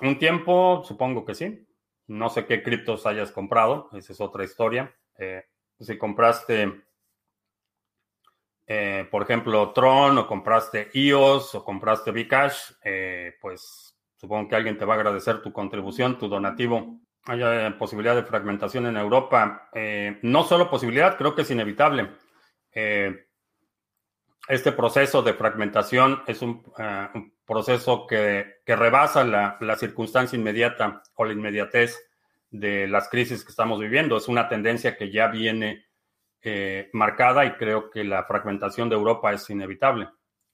un 0.01 0.19
tiempo, 0.19 0.83
supongo 0.85 1.25
que 1.25 1.35
sí. 1.35 1.67
No 2.07 2.29
sé 2.29 2.45
qué 2.47 2.63
criptos 2.63 3.07
hayas 3.07 3.33
comprado, 3.33 3.89
esa 3.93 4.13
es 4.13 4.21
otra 4.21 4.45
historia. 4.45 4.95
Eh, 5.19 5.45
si 5.81 5.97
compraste, 5.97 6.83
eh, 8.67 9.09
por 9.11 9.23
ejemplo, 9.23 9.73
Tron 9.73 10.19
o 10.19 10.27
compraste 10.27 10.91
EOS 10.93 11.55
o 11.55 11.65
compraste 11.65 12.11
Bcash, 12.11 12.73
eh, 12.83 13.35
pues 13.41 13.97
supongo 14.17 14.49
que 14.49 14.57
alguien 14.57 14.77
te 14.77 14.85
va 14.85 14.95
a 14.95 14.97
agradecer 14.99 15.41
tu 15.41 15.53
contribución, 15.53 16.19
tu 16.19 16.29
donativo. 16.29 17.01
Hay 17.27 17.41
posibilidad 17.79 18.15
de 18.15 18.25
fragmentación 18.25 18.87
en 18.87 18.99
Europa. 18.99 19.71
no 20.21 20.45
solo 20.45 20.69
posibilidad, 20.69 21.17
creo 21.17 21.35
que 21.35 21.41
es 21.41 21.51
inevitable. 21.51 22.11
Este 24.49 24.73
proceso 24.73 25.23
de 25.23 25.35
fragmentación 25.35 26.23
es 26.27 26.43
un, 26.43 26.63
proceso 27.47 28.07
que, 28.07 28.61
rebasa 28.67 29.25
la, 29.25 29.77
circunstancia 29.77 30.39
inmediata 30.39 31.03
o 31.15 31.25
la 31.25 31.33
inmediatez 31.33 32.11
de 32.51 32.87
las 32.87 33.09
crisis 33.09 33.45
que 33.45 33.51
estamos 33.51 33.81
viviendo. 33.81 34.17
Es 34.17 34.29
una 34.29 34.49
tendencia 34.49 34.97
que 34.97 35.11
ya 35.11 35.29
viene 35.29 35.87
eh, 36.43 36.91
marcada 36.93 37.45
y 37.45 37.53
creo 37.53 37.91
que 37.91 38.05
la 38.05 38.25
fragmentación 38.25 38.89
de 38.89 38.97
Europa 38.97 39.33
es 39.33 39.49
inevitable, 39.51 40.09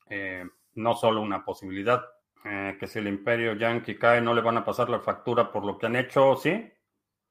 eh, 0.08 0.44
no 0.74 0.94
solo 0.94 1.20
una 1.20 1.44
posibilidad. 1.44 2.04
Eh, 2.44 2.76
que 2.80 2.86
si 2.86 3.00
el 3.00 3.08
imperio 3.08 3.54
yankee 3.54 3.98
cae, 3.98 4.20
no 4.20 4.32
le 4.32 4.40
van 4.40 4.56
a 4.56 4.64
pasar 4.64 4.88
la 4.88 5.00
factura 5.00 5.52
por 5.52 5.64
lo 5.64 5.76
que 5.76 5.86
han 5.86 5.96
hecho, 5.96 6.36
sí, 6.36 6.72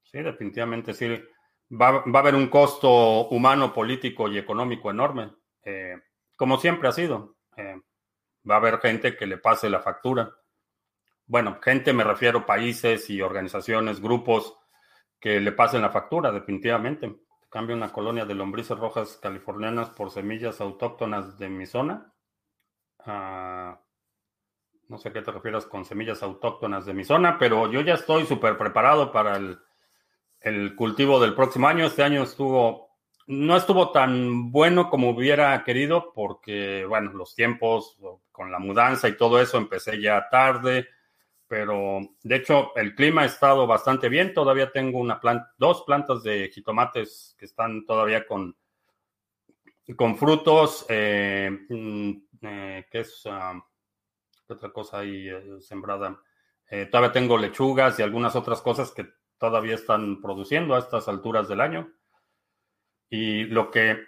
sí, 0.04 0.20
definitivamente 0.20 0.94
sí. 0.94 1.20
Va 1.72 2.04
a 2.06 2.20
haber 2.20 2.36
un 2.36 2.48
costo 2.48 3.28
humano, 3.30 3.74
político 3.74 4.28
y 4.28 4.38
económico 4.38 4.92
enorme, 4.92 5.32
como 6.40 6.58
siempre 6.58 6.88
ha 6.88 6.94
sido 6.94 7.36
va 8.50 8.56
a 8.56 8.58
haber 8.58 8.80
gente 8.80 9.16
que 9.16 9.28
le 9.28 9.38
pase 9.38 9.70
la 9.70 9.82
factura. 9.82 10.32
Bueno, 11.26 11.60
gente 11.62 11.94
me 11.94 12.04
refiero 12.04 12.46
países 12.46 13.10
y 13.10 13.22
organizaciones, 13.22 14.02
grupos 14.02 14.58
que 15.20 15.40
le 15.40 15.52
pasen 15.52 15.82
la 15.82 15.90
factura, 15.90 16.32
definitivamente. 16.32 17.14
Cambio 17.50 17.76
una 17.76 17.92
colonia 17.92 18.26
de 18.26 18.36
lombrices 18.36 18.78
rojas 18.78 19.20
californianas 19.22 19.90
por 19.90 20.12
semillas 20.12 20.62
autóctonas 20.62 21.38
de 21.38 21.50
mi 21.50 21.66
zona. 21.66 22.14
Ah, 23.00 23.82
no 24.88 24.98
sé 24.98 25.12
qué 25.12 25.22
te 25.22 25.32
refieres 25.32 25.66
con 25.66 25.86
semillas 25.86 26.24
autóctonas 26.24 26.86
de 26.86 26.94
mi 26.94 27.04
zona, 27.04 27.38
pero 27.38 27.70
yo 27.72 27.82
ya 27.82 27.96
estoy 27.96 28.26
súper 28.26 28.58
preparado 28.58 29.12
para 29.12 29.36
el, 29.36 29.60
el 30.40 30.76
cultivo 30.76 31.20
del 31.20 31.36
próximo 31.36 31.68
año. 31.68 31.86
Este 31.86 32.04
año 32.04 32.24
estuvo 32.24 32.89
no 33.30 33.56
estuvo 33.56 33.92
tan 33.92 34.52
bueno 34.52 34.90
como 34.90 35.12
hubiera 35.12 35.64
querido 35.64 36.14
porque, 36.14 36.84
bueno, 36.86 37.14
los 37.14 37.36
tiempos 37.36 37.96
con 38.32 38.52
la 38.52 38.58
mudanza 38.58 39.08
y 39.08 39.18
todo 39.18 39.40
eso 39.40 39.60
empecé 39.60 40.02
ya 40.02 40.28
tarde, 40.32 40.88
pero 41.48 42.00
de 42.24 42.36
hecho 42.36 42.76
el 42.76 42.96
clima 42.96 43.22
ha 43.22 43.26
estado 43.26 43.68
bastante 43.68 44.10
bien. 44.10 44.34
Todavía 44.34 44.72
tengo 44.72 44.98
una 44.98 45.20
planta, 45.22 45.54
dos 45.60 45.84
plantas 45.84 46.24
de 46.24 46.50
jitomates 46.52 47.36
que 47.38 47.46
están 47.46 47.86
todavía 47.86 48.26
con, 48.26 48.58
con 49.96 50.18
frutos. 50.18 50.88
Eh, 50.90 51.52
mm, 51.70 52.12
eh, 52.42 52.88
¿Qué 52.90 53.00
es? 53.02 53.22
¿Qué 54.48 54.54
otra 54.54 54.72
cosa 54.72 55.00
ahí 55.00 55.30
eh, 55.30 55.58
sembrada? 55.60 56.20
todavía 56.92 57.12
tengo 57.12 57.38
lechugas 57.38 58.00
y 58.00 58.04
algunas 58.04 58.36
otras 58.36 58.62
cosas 58.62 58.92
que 58.92 59.08
todavía 59.40 59.74
están 59.74 60.22
produciendo 60.22 60.74
a 60.74 60.80
estas 60.80 61.08
alturas 61.08 61.48
del 61.48 61.62
año. 61.62 61.92
Y 63.10 63.46
lo 63.46 63.72
que, 63.72 64.06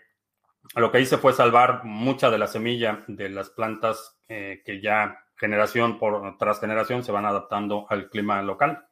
lo 0.75 0.91
que 0.91 1.01
hice 1.01 1.17
fue 1.17 1.33
salvar 1.33 1.83
mucha 1.83 2.29
de 2.29 2.37
la 2.37 2.47
semilla 2.47 3.03
de 3.07 3.29
las 3.29 3.49
plantas 3.49 4.21
eh, 4.27 4.61
que 4.65 4.81
ya 4.81 5.25
generación 5.35 5.97
por 5.97 6.37
tras 6.37 6.59
generación 6.59 7.03
se 7.03 7.11
van 7.11 7.25
adaptando 7.25 7.87
al 7.89 8.09
clima 8.09 8.41
local. 8.43 8.87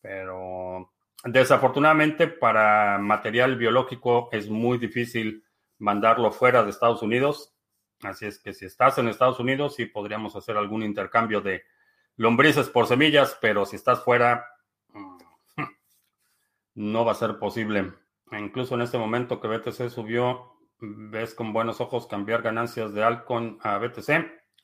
Pero 0.00 0.92
desafortunadamente 1.24 2.26
para 2.28 2.98
material 2.98 3.56
biológico 3.56 4.28
es 4.32 4.50
muy 4.50 4.78
difícil 4.78 5.44
mandarlo 5.78 6.30
fuera 6.30 6.62
de 6.62 6.70
Estados 6.70 7.02
Unidos. 7.02 7.54
Así 8.02 8.26
es 8.26 8.38
que 8.38 8.52
si 8.52 8.66
estás 8.66 8.98
en 8.98 9.08
Estados 9.08 9.40
Unidos, 9.40 9.76
sí 9.76 9.86
podríamos 9.86 10.36
hacer 10.36 10.56
algún 10.56 10.82
intercambio 10.82 11.40
de 11.40 11.62
lombrices 12.16 12.68
por 12.68 12.86
semillas, 12.86 13.38
pero 13.40 13.64
si 13.64 13.76
estás 13.76 14.02
fuera, 14.04 14.46
mm, 14.88 15.18
no 16.74 17.04
va 17.04 17.12
a 17.12 17.16
ser 17.16 17.38
posible. 17.38 17.92
Incluso 18.38 18.74
en 18.74 18.82
este 18.82 18.98
momento 18.98 19.40
que 19.40 19.48
BTC 19.48 19.88
subió, 19.90 20.56
¿ves 20.80 21.34
con 21.34 21.52
buenos 21.52 21.80
ojos 21.80 22.06
cambiar 22.06 22.42
ganancias 22.42 22.92
de 22.94 23.04
Alcon 23.04 23.58
a 23.62 23.78
BTC? 23.78 24.10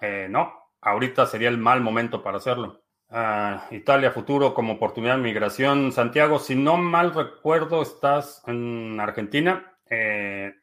Eh, 0.01 0.27
no, 0.31 0.53
ahorita 0.81 1.27
sería 1.27 1.49
el 1.49 1.59
mal 1.59 1.81
momento 1.81 2.23
para 2.23 2.39
hacerlo. 2.39 2.83
Ah, 3.11 3.67
Italia 3.71 4.11
futuro 4.11 4.53
como 4.53 4.75
oportunidad 4.75 5.17
de 5.17 5.23
migración. 5.23 5.93
Santiago, 5.93 6.39
si 6.39 6.55
no 6.55 6.77
mal 6.77 7.15
recuerdo, 7.15 7.83
estás 7.83 8.43
en 8.47 8.99
Argentina. 9.01 9.75
Eh, 9.89 10.55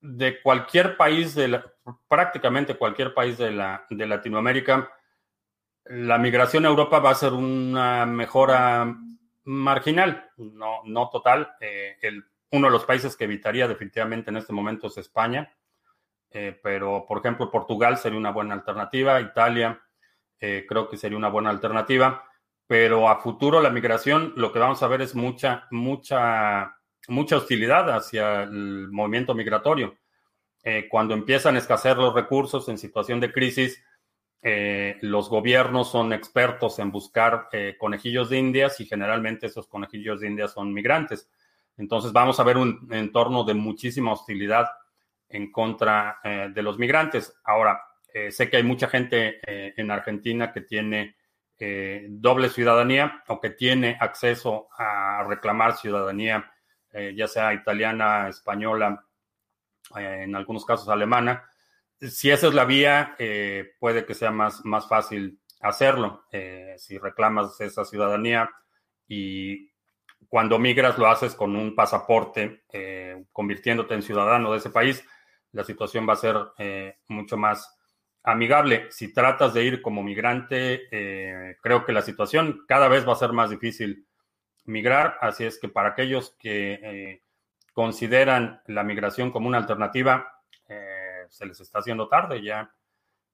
de 0.00 0.40
cualquier 0.40 0.96
país, 0.96 1.34
de 1.34 1.62
prácticamente 2.08 2.76
cualquier 2.76 3.12
país 3.12 3.36
de, 3.36 3.50
la, 3.50 3.84
de 3.90 4.06
Latinoamérica, 4.06 4.90
la 5.84 6.18
migración 6.18 6.64
a 6.64 6.68
Europa 6.68 6.98
va 7.00 7.10
a 7.10 7.14
ser 7.14 7.32
una 7.32 8.06
mejora 8.06 8.96
marginal, 9.50 10.30
no, 10.36 10.82
no 10.84 11.10
total. 11.10 11.54
Eh, 11.60 11.96
el, 12.02 12.24
uno 12.52 12.68
de 12.68 12.72
los 12.72 12.84
países 12.84 13.16
que 13.16 13.24
evitaría 13.24 13.66
definitivamente 13.66 14.30
en 14.30 14.36
este 14.36 14.52
momento 14.52 14.86
es 14.86 14.96
España, 14.96 15.52
eh, 16.30 16.58
pero 16.62 17.04
por 17.06 17.18
ejemplo 17.18 17.50
Portugal 17.50 17.98
sería 17.98 18.18
una 18.18 18.30
buena 18.30 18.54
alternativa, 18.54 19.20
Italia 19.20 19.80
eh, 20.38 20.64
creo 20.68 20.88
que 20.88 20.96
sería 20.96 21.18
una 21.18 21.28
buena 21.28 21.50
alternativa, 21.50 22.24
pero 22.66 23.08
a 23.08 23.20
futuro 23.20 23.60
la 23.60 23.70
migración 23.70 24.32
lo 24.36 24.52
que 24.52 24.60
vamos 24.60 24.82
a 24.82 24.88
ver 24.88 25.02
es 25.02 25.14
mucha, 25.14 25.66
mucha 25.70 26.76
mucha 27.08 27.36
hostilidad 27.36 27.90
hacia 27.90 28.44
el 28.44 28.88
movimiento 28.92 29.34
migratorio. 29.34 29.96
cuando 30.90 31.14
empiezan 31.14 31.56
a 31.56 31.58
escasear 31.58 31.96
los 31.96 32.14
recursos 32.14 32.68
en 32.68 32.78
situación 32.78 33.18
de 33.18 33.32
crisis, 33.32 33.82
los 34.42 35.28
gobiernos 35.28 35.90
son 35.90 36.12
expertos 36.12 36.78
en 36.78 36.90
buscar 36.90 37.48
conejillos 37.78 38.30
de 38.30 38.38
indias 38.38 38.80
y 38.80 38.86
generalmente 38.86 39.46
esos 39.46 39.66
conejillos 39.66 40.20
de 40.20 40.28
indias 40.28 40.52
son 40.52 40.72
migrantes. 40.72 41.28
Entonces 41.76 42.12
vamos 42.12 42.40
a 42.40 42.44
ver 42.44 42.56
un 42.56 42.88
entorno 42.90 43.44
de 43.44 43.54
muchísima 43.54 44.12
hostilidad 44.12 44.68
en 45.28 45.52
contra 45.52 46.20
de 46.24 46.62
los 46.62 46.78
migrantes. 46.78 47.34
Ahora, 47.44 47.80
eh, 48.12 48.30
sé 48.32 48.50
que 48.50 48.56
hay 48.56 48.62
mucha 48.62 48.88
gente 48.88 49.40
eh, 49.46 49.74
en 49.76 49.90
Argentina 49.90 50.52
que 50.52 50.62
tiene 50.62 51.16
eh, 51.58 52.06
doble 52.08 52.48
ciudadanía 52.48 53.22
o 53.28 53.40
que 53.40 53.50
tiene 53.50 53.96
acceso 54.00 54.68
a 54.76 55.24
reclamar 55.28 55.76
ciudadanía, 55.76 56.50
ya 57.14 57.28
sea 57.28 57.54
italiana, 57.54 58.28
española, 58.28 59.06
en 59.94 60.34
algunos 60.34 60.64
casos 60.64 60.88
alemana. 60.88 61.48
Si 62.00 62.30
esa 62.30 62.48
es 62.48 62.54
la 62.54 62.64
vía, 62.64 63.16
puede 63.78 64.06
que 64.06 64.14
sea 64.14 64.30
más, 64.30 64.64
más 64.64 64.88
fácil 64.88 65.38
hacerlo. 65.60 66.24
si 66.76 66.98
reclamas 66.98 67.60
esa 67.60 67.84
ciudadanía 67.84 68.50
y 69.06 69.70
cuando 70.28 70.58
migras 70.58 70.96
lo 70.96 71.08
haces 71.08 71.34
con 71.34 71.56
un 71.56 71.74
pasaporte, 71.74 72.62
convirtiéndote 73.32 73.94
en 73.94 74.02
ciudadano 74.02 74.52
de 74.52 74.58
ese 74.58 74.70
país, 74.70 75.04
la 75.52 75.64
situación 75.64 76.08
va 76.08 76.14
a 76.14 76.16
ser 76.16 76.36
mucho 77.08 77.36
más 77.36 77.76
amigable. 78.22 78.86
Si 78.90 79.12
tratas 79.12 79.54
de 79.54 79.64
ir 79.64 79.82
como 79.82 80.02
migrante, 80.02 80.88
eh, 80.90 81.56
creo 81.62 81.84
que 81.84 81.92
la 81.92 82.02
situación 82.02 82.64
cada 82.66 82.88
vez 82.88 83.06
va 83.06 83.12
a 83.12 83.16
ser 83.16 83.32
más 83.32 83.50
difícil 83.50 84.06
migrar. 84.64 85.16
Así 85.20 85.44
es 85.44 85.58
que 85.58 85.68
para 85.68 85.90
aquellos 85.90 86.36
que 86.38 86.80
eh, 86.82 87.22
consideran 87.72 88.62
la 88.66 88.84
migración 88.84 89.30
como 89.30 89.48
una 89.48 89.58
alternativa, 89.58 90.42
eh, 90.68 91.09
se 91.30 91.46
les 91.46 91.58
está 91.60 91.78
haciendo 91.78 92.08
tarde. 92.08 92.42
Ya, 92.42 92.74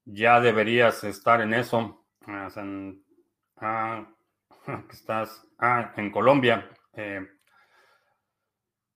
ya 0.05 0.39
deberías 0.39 1.03
estar 1.03 1.41
en 1.41 1.53
eso. 1.53 2.05
Ah, 2.25 2.47
ah 3.57 4.07
estás 4.91 5.45
ah, 5.59 5.93
en 5.97 6.11
Colombia. 6.11 6.69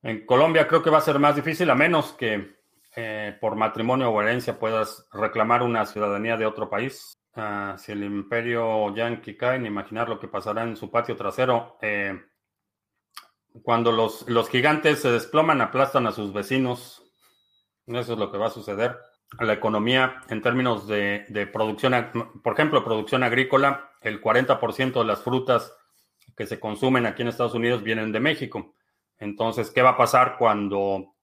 en 0.04 0.26
Colombia 0.26 0.68
creo 0.68 0.82
que 0.82 0.90
va 0.90 1.00
a 1.00 1.02
ser 1.02 1.20
más 1.20 1.36
difícil, 1.36 1.70
a 1.70 1.76
menos 1.76 2.14
que 2.14 2.62
eh, 2.96 3.38
por 3.40 3.56
matrimonio 3.56 4.12
o 4.12 4.22
herencia 4.22 4.60
puedas 4.60 5.08
reclamar 5.14 5.64
una 5.64 5.86
ciudadanía 5.86 6.38
de 6.38 6.46
otro 6.46 6.70
país. 6.70 7.14
Ah, 7.34 7.76
si 7.78 7.94
el 7.94 8.04
imperio 8.04 8.94
yanqui 8.94 9.38
cae, 9.38 9.60
ni 9.60 9.68
imaginar 9.68 10.10
lo 10.10 10.20
que 10.20 10.28
pasará 10.28 10.64
en 10.64 10.76
su 10.76 10.92
patio 10.92 11.16
trasero. 11.16 11.78
Eh, 11.82 12.20
cuando 13.64 13.92
los, 13.92 14.30
los 14.30 14.50
gigantes 14.50 15.02
se 15.02 15.12
desploman, 15.12 15.62
aplastan 15.62 16.08
a 16.08 16.12
sus 16.12 16.34
vecinos. 16.34 17.11
Eso 17.88 18.13
es 18.13 18.20
lo 18.20 18.32
que 18.32 18.38
va 18.38 18.48
a 18.48 18.52
suceder. 18.52 18.98
La 19.39 19.54
economía 19.54 20.22
en 20.30 20.41
términos 20.41 20.88
de, 20.88 21.26
de 21.30 21.48
producción, 21.48 21.94
por 22.44 22.54
ejemplo, 22.54 22.84
producción 22.84 23.24
agrícola, 23.24 23.91
el 24.02 24.22
40% 24.22 24.94
de 25.00 25.06
las 25.06 25.22
frutas 25.22 25.74
que 26.36 26.46
se 26.46 26.60
consumen 26.60 27.06
aquí 27.06 27.22
en 27.22 27.30
Estados 27.30 27.54
Unidos 27.54 27.84
vienen 27.84 28.12
de 28.12 28.20
México. 28.20 28.74
Entonces, 29.17 29.70
¿qué 29.70 29.82
va 29.82 29.91
a 29.91 29.98
pasar 29.98 30.36
cuando 30.38 31.15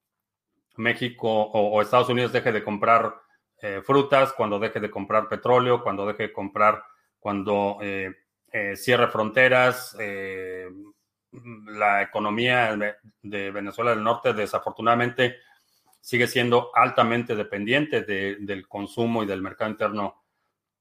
México 0.76 1.28
o, 1.28 1.82
Estados 1.82 2.08
Unidos 2.08 2.32
deje 2.32 2.52
de 2.52 2.62
comprar 2.62 3.14
eh, 3.60 3.82
frutas, 3.84 4.32
cuando 4.32 4.58
deje 4.58 4.80
de 4.80 4.90
comprar 4.90 5.28
petróleo, 5.28 5.82
cuando 5.82 6.06
deje 6.06 6.24
de 6.24 6.32
comprar, 6.32 6.82
cuando 7.18 7.78
eh, 7.82 8.14
eh, 8.52 8.76
cierre 8.76 9.08
fronteras, 9.08 9.96
la 11.30 12.02
economía 12.02 12.76
de, 13.22 13.50
Venezuela 13.50 13.90
del 13.90 14.02
Norte 14.02 14.32
desafortunadamente 14.32 15.36
sigue 16.08 16.26
siendo 16.26 16.70
altamente 16.74 17.36
dependiente 17.36 18.00
del 18.00 18.66
consumo 18.66 19.22
y 19.22 19.26
del 19.26 19.42
mercado 19.42 19.70
interno 19.70 20.24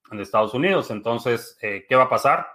de 0.09 0.23
Estados 0.23 0.53
Unidos. 0.53 0.89
Entonces, 0.89 1.57
¿qué 1.59 1.95
va 1.97 2.03
a 2.03 2.09
pasar? 2.09 2.47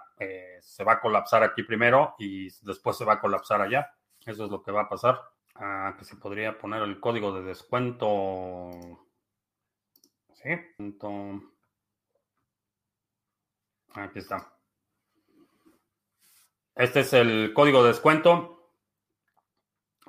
se 0.59 0.83
va 0.83 0.93
a 0.93 0.99
colapsar 0.99 1.43
aquí 1.43 1.61
primero 1.61 2.15
y 2.17 2.45
después 2.65 2.97
se 2.97 3.05
va 3.05 3.13
a 3.13 3.19
colapsar 3.19 3.61
allá. 3.61 3.93
Eso 4.25 4.45
es 4.45 4.49
lo 4.51 4.63
que 4.63 4.71
va 4.71 4.83
a 4.83 4.89
pasar. 4.89 5.21
Ah, 5.53 5.95
que 5.99 6.03
se 6.03 6.15
podría 6.15 6.57
poner 6.57 6.81
el 6.81 6.99
código 6.99 7.31
de 7.31 7.43
descuento. 7.43 8.71
Sí, 10.33 10.49
aquí 13.93 14.17
está. 14.19 14.51
Este 16.73 17.01
es 17.01 17.13
el 17.13 17.53
código 17.53 17.83
de 17.83 17.89
descuento. 17.89 18.62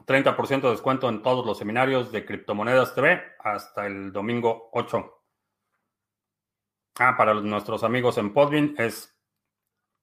30% 0.06 0.62
de 0.62 0.70
descuento 0.70 1.08
en 1.08 1.22
todos 1.22 1.46
los 1.46 1.58
seminarios 1.58 2.12
de 2.12 2.24
Criptomonedas 2.24 2.94
TV 2.94 3.22
hasta 3.38 3.86
el 3.86 4.12
domingo 4.12 4.68
8. 4.72 5.22
Ah, 6.98 7.16
para 7.16 7.34
nuestros 7.34 7.82
amigos 7.82 8.18
en 8.18 8.32
Podbean 8.32 8.74
es 8.78 9.14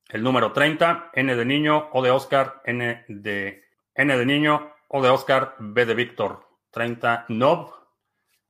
el 0.09 0.23
número 0.23 0.51
30, 0.51 1.11
N 1.13 1.35
de 1.35 1.45
niño, 1.45 1.89
O 1.93 2.01
de 2.01 2.11
Oscar, 2.11 2.61
N 2.65 3.05
de, 3.07 3.63
N 3.95 4.17
de 4.17 4.25
niño, 4.25 4.73
o 4.89 5.01
de 5.01 5.09
Oscar, 5.09 5.55
B 5.59 5.85
de 5.85 5.93
Víctor, 5.93 6.47
30 6.71 7.25
NOV. 7.29 7.71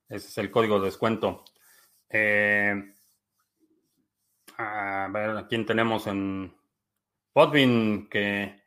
Ese 0.08 0.28
es 0.28 0.38
el 0.38 0.50
código 0.50 0.80
de 0.80 0.86
descuento. 0.86 1.44
Eh, 2.08 2.94
a 4.58 5.08
ver, 5.10 5.30
¿a 5.30 5.46
quién 5.46 5.64
tenemos 5.64 6.06
en 6.08 6.54
Podvin? 7.32 8.08
¿Qué, 8.08 8.61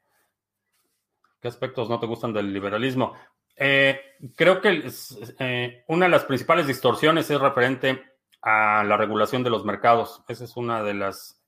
¿Qué 1.46 1.50
aspectos 1.50 1.88
no 1.92 2.00
te 2.00 2.08
gustan 2.08 2.34
del 2.34 2.52
liberalismo? 2.52 3.14
Eh, 3.56 4.00
creo 4.36 4.60
que 4.62 4.90
eh, 5.38 5.84
una 5.88 6.06
de 6.08 6.10
las 6.12 6.24
principales 6.24 6.66
distorsiones 6.66 7.30
es 7.30 7.40
referente 7.40 8.04
a 8.42 8.84
la 8.84 8.98
regulación 8.98 9.44
de 9.44 9.52
los 9.52 9.64
mercados. 9.64 10.24
Esa 10.28 10.44
es 10.44 10.58
una 10.58 10.82
de 10.82 10.96
las... 10.96 11.40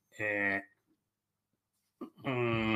Mm, 2.18 2.76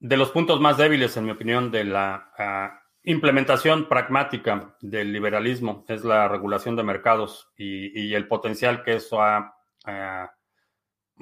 de 0.00 0.16
los 0.16 0.30
puntos 0.32 0.60
más 0.60 0.76
débiles, 0.76 1.16
en 1.16 1.26
mi 1.26 1.30
opinión, 1.30 1.70
de 1.70 1.84
la 1.84 2.32
ah, 2.36 2.82
implementación 3.04 3.88
pragmática 3.88 4.76
del 4.80 5.12
liberalismo 5.12 5.84
es 5.86 6.02
la 6.02 6.26
regulación 6.26 6.74
de 6.74 6.82
mercados 6.82 7.48
y, 7.56 8.12
el 8.12 8.26
potencial 8.26 8.82
que 8.82 8.94
eso 8.94 9.22
ha, 9.22 9.54
ah, 9.84 10.32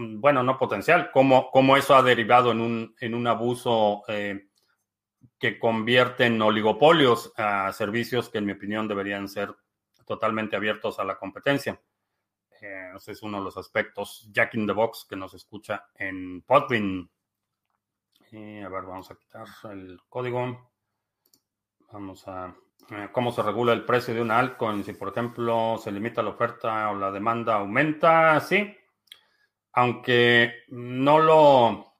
bueno, 0.00 0.42
no 0.42 0.58
potencial, 0.58 1.10
cómo, 1.12 1.76
eso 1.76 1.94
ha 1.94 2.02
derivado 2.02 2.52
en 2.52 2.60
un, 2.60 2.94
en 3.00 3.14
un 3.14 3.26
abuso 3.26 4.02
eh, 4.08 4.48
que 5.38 5.58
convierte 5.58 6.26
en 6.26 6.40
oligopolios 6.40 7.32
a 7.36 7.72
servicios 7.72 8.28
que, 8.28 8.38
en 8.38 8.46
mi 8.46 8.52
opinión, 8.52 8.88
deberían 8.88 9.28
ser 9.28 9.54
totalmente 10.06 10.56
abiertos 10.56 10.98
a 10.98 11.04
la 11.04 11.18
competencia. 11.18 11.80
Eh, 12.60 12.92
ese 12.94 13.12
es 13.12 13.22
uno 13.22 13.38
de 13.38 13.44
los 13.44 13.56
aspectos. 13.56 14.28
Jack 14.32 14.54
in 14.54 14.66
the 14.66 14.72
Box, 14.72 15.06
que 15.08 15.16
nos 15.16 15.34
escucha 15.34 15.86
en 15.94 16.42
Podbean. 16.42 17.10
Y 18.32 18.60
a 18.60 18.68
ver, 18.68 18.84
vamos 18.84 19.10
a 19.10 19.16
quitar 19.16 19.46
el 19.72 19.98
código. 20.08 20.70
Vamos 21.90 22.28
a 22.28 22.54
eh, 22.90 23.08
cómo 23.12 23.32
se 23.32 23.42
regula 23.42 23.72
el 23.72 23.84
precio 23.84 24.14
de 24.14 24.20
una 24.20 24.38
altcoin. 24.38 24.84
Si, 24.84 24.92
por 24.92 25.08
ejemplo, 25.08 25.78
se 25.82 25.90
limita 25.90 26.22
la 26.22 26.30
oferta 26.30 26.90
o 26.90 26.96
la 26.96 27.10
demanda 27.10 27.56
aumenta, 27.56 28.38
sí. 28.40 28.76
Aunque 29.72 30.64
no 30.68 31.18
lo. 31.18 31.94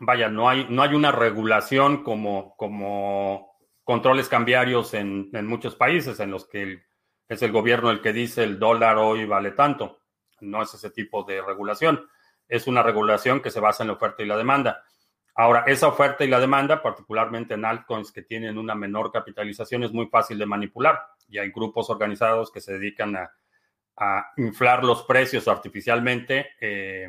Vaya, 0.00 0.28
no 0.28 0.48
hay, 0.48 0.66
no 0.70 0.82
hay 0.82 0.94
una 0.94 1.12
regulación 1.12 2.02
como, 2.02 2.56
como 2.56 3.58
controles 3.84 4.28
cambiarios 4.28 4.94
en, 4.94 5.28
en 5.32 5.46
muchos 5.46 5.76
países 5.76 6.20
en 6.20 6.30
los 6.30 6.48
que 6.48 6.82
es 7.28 7.42
el 7.42 7.52
gobierno 7.52 7.90
el 7.90 8.00
que 8.00 8.12
dice 8.12 8.42
el 8.42 8.58
dólar 8.58 8.98
hoy 8.98 9.26
vale 9.26 9.52
tanto. 9.52 10.00
No 10.40 10.62
es 10.62 10.72
ese 10.74 10.90
tipo 10.90 11.22
de 11.22 11.42
regulación. 11.42 12.08
Es 12.48 12.66
una 12.66 12.82
regulación 12.82 13.40
que 13.40 13.50
se 13.50 13.60
basa 13.60 13.82
en 13.82 13.88
la 13.88 13.94
oferta 13.94 14.22
y 14.22 14.26
la 14.26 14.36
demanda. 14.36 14.82
Ahora, 15.34 15.64
esa 15.66 15.86
oferta 15.86 16.24
y 16.24 16.28
la 16.28 16.40
demanda, 16.40 16.82
particularmente 16.82 17.54
en 17.54 17.64
altcoins 17.64 18.10
que 18.10 18.22
tienen 18.22 18.58
una 18.58 18.74
menor 18.74 19.12
capitalización, 19.12 19.84
es 19.84 19.92
muy 19.92 20.06
fácil 20.06 20.38
de 20.38 20.46
manipular 20.46 21.00
y 21.28 21.38
hay 21.38 21.50
grupos 21.50 21.88
organizados 21.88 22.50
que 22.50 22.60
se 22.60 22.72
dedican 22.72 23.16
a, 23.16 23.32
inflar 24.36 24.84
los 24.84 25.02
precios 25.02 25.46
artificialmente 25.48 26.50
eh, 26.60 27.08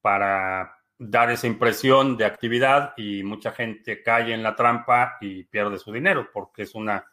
para 0.00 0.78
dar 0.98 1.30
esa 1.30 1.46
impresión 1.46 2.16
de 2.16 2.24
actividad 2.24 2.94
y 2.96 3.24
mucha 3.24 3.50
gente 3.50 4.02
cae 4.02 4.32
en 4.32 4.42
la 4.42 4.54
trampa 4.54 5.16
y 5.20 5.44
pierde 5.44 5.78
su 5.78 5.92
dinero 5.92 6.28
porque 6.32 6.62
es 6.62 6.74
una, 6.74 7.04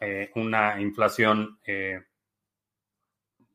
eh, 0.00 0.30
una 0.34 0.80
inflación 0.80 1.60
eh, 1.64 2.00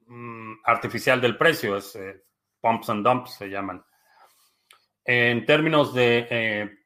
mm, 0.06 0.54
artificial 0.64 1.20
del 1.20 1.38
precio, 1.38 1.76
es 1.76 2.00
pumps 2.62 2.90
and 2.90 3.06
dumps 3.06 3.34
se 3.36 3.50
llaman. 3.50 3.84
En 5.04 5.46
términos 5.46 5.94
de 5.94 6.79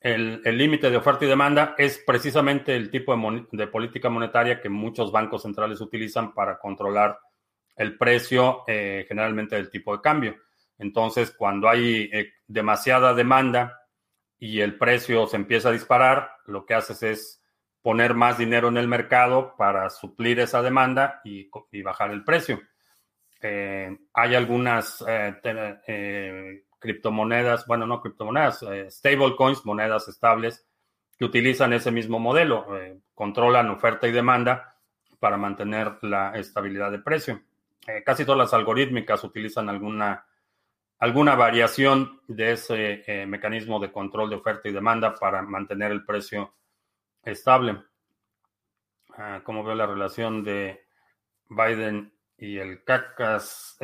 el 0.00 0.56
límite 0.56 0.90
de 0.90 0.96
oferta 0.96 1.24
y 1.24 1.28
demanda, 1.28 1.74
es 1.76 1.98
precisamente 1.98 2.76
el 2.76 2.90
tipo 2.90 3.16
de, 3.50 3.66
política 3.66 4.08
monetaria 4.08 4.60
que 4.60 4.68
muchos 4.68 5.10
bancos 5.10 5.42
centrales 5.42 5.80
utilizan 5.80 6.32
para 6.34 6.58
controlar 6.58 7.18
el 7.76 7.96
precio, 7.96 8.64
eh, 8.66 9.06
generalmente 9.08 9.56
del 9.56 9.70
tipo 9.70 9.96
de 9.96 10.02
cambio. 10.02 10.36
Entonces, 10.78 11.32
cuando 11.32 11.68
hay 11.68 12.08
eh, 12.12 12.32
demasiada 12.46 13.14
demanda 13.14 13.80
y 14.38 14.60
el 14.60 14.78
precio 14.78 15.26
se 15.26 15.36
empieza 15.36 15.70
a 15.70 15.72
disparar, 15.72 16.30
lo 16.46 16.64
que 16.64 16.74
haces 16.74 17.02
es 17.02 17.44
poner 17.82 18.14
más 18.14 18.38
dinero 18.38 18.68
en 18.68 18.76
el 18.76 18.86
mercado 18.86 19.54
para 19.56 19.90
suplir 19.90 20.38
esa 20.40 20.62
demanda 20.62 21.20
y, 21.24 21.50
bajar 21.82 22.12
el 22.12 22.22
precio. 22.22 22.60
Eh, 23.40 23.96
hay 24.12 24.34
algunas 24.34 25.04
criptomonedas, 26.78 27.66
bueno, 27.66 27.86
no 27.86 28.00
criptomonedas, 28.00 28.64
stablecoins, 28.90 29.64
monedas 29.64 30.08
estables, 30.08 30.66
que 31.18 31.24
utilizan 31.24 31.72
ese 31.72 31.90
mismo 31.90 32.18
modelo, 32.18 32.66
controlan 33.14 33.70
oferta 33.70 34.06
y 34.06 34.12
demanda 34.12 34.76
para 35.18 35.36
mantener 35.36 35.98
la 36.02 36.36
estabilidad 36.36 36.92
de 36.92 37.00
precio. 37.00 37.42
casi 38.04 38.24
todas 38.24 38.38
las 38.38 38.54
algorítmicas 38.54 39.24
utilizan 39.24 39.68
alguna 39.68 40.24
alguna 40.98 41.36
variación 41.36 42.20
de 42.26 42.52
ese 42.52 43.04
eh, 43.06 43.26
mecanismo 43.26 43.78
de 43.78 43.92
control 43.92 44.30
de 44.30 44.36
oferta 44.36 44.68
y 44.68 44.72
demanda 44.72 45.14
para 45.14 45.42
mantener 45.42 45.92
el 45.92 46.04
precio 46.04 46.54
estable. 47.22 47.82
Ah, 49.16 49.40
¿Cómo 49.44 49.64
veo 49.64 49.74
la 49.74 49.86
relación 49.86 50.42
de 50.42 50.84
Biden 51.48 52.12
y 52.36 52.58
el 52.58 52.84
CACAS? 52.84 53.76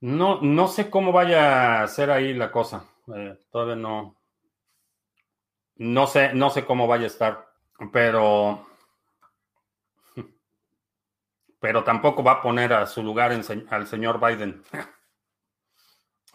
No, 0.00 0.40
no 0.40 0.68
sé 0.68 0.90
cómo 0.90 1.12
vaya 1.12 1.82
a 1.82 1.88
ser 1.88 2.10
ahí 2.10 2.32
la 2.34 2.50
cosa. 2.52 2.84
Eh, 3.14 3.38
todavía 3.50 3.76
no. 3.76 4.16
No 5.76 6.06
sé, 6.06 6.32
no 6.34 6.50
sé 6.50 6.64
cómo 6.64 6.86
vaya 6.86 7.04
a 7.04 7.08
estar. 7.08 7.48
Pero. 7.92 8.66
Pero 11.60 11.82
tampoco 11.82 12.22
va 12.22 12.32
a 12.32 12.42
poner 12.42 12.72
a 12.72 12.86
su 12.86 13.02
lugar 13.02 13.32
al 13.32 13.86
señor 13.86 14.20
Biden. 14.20 14.62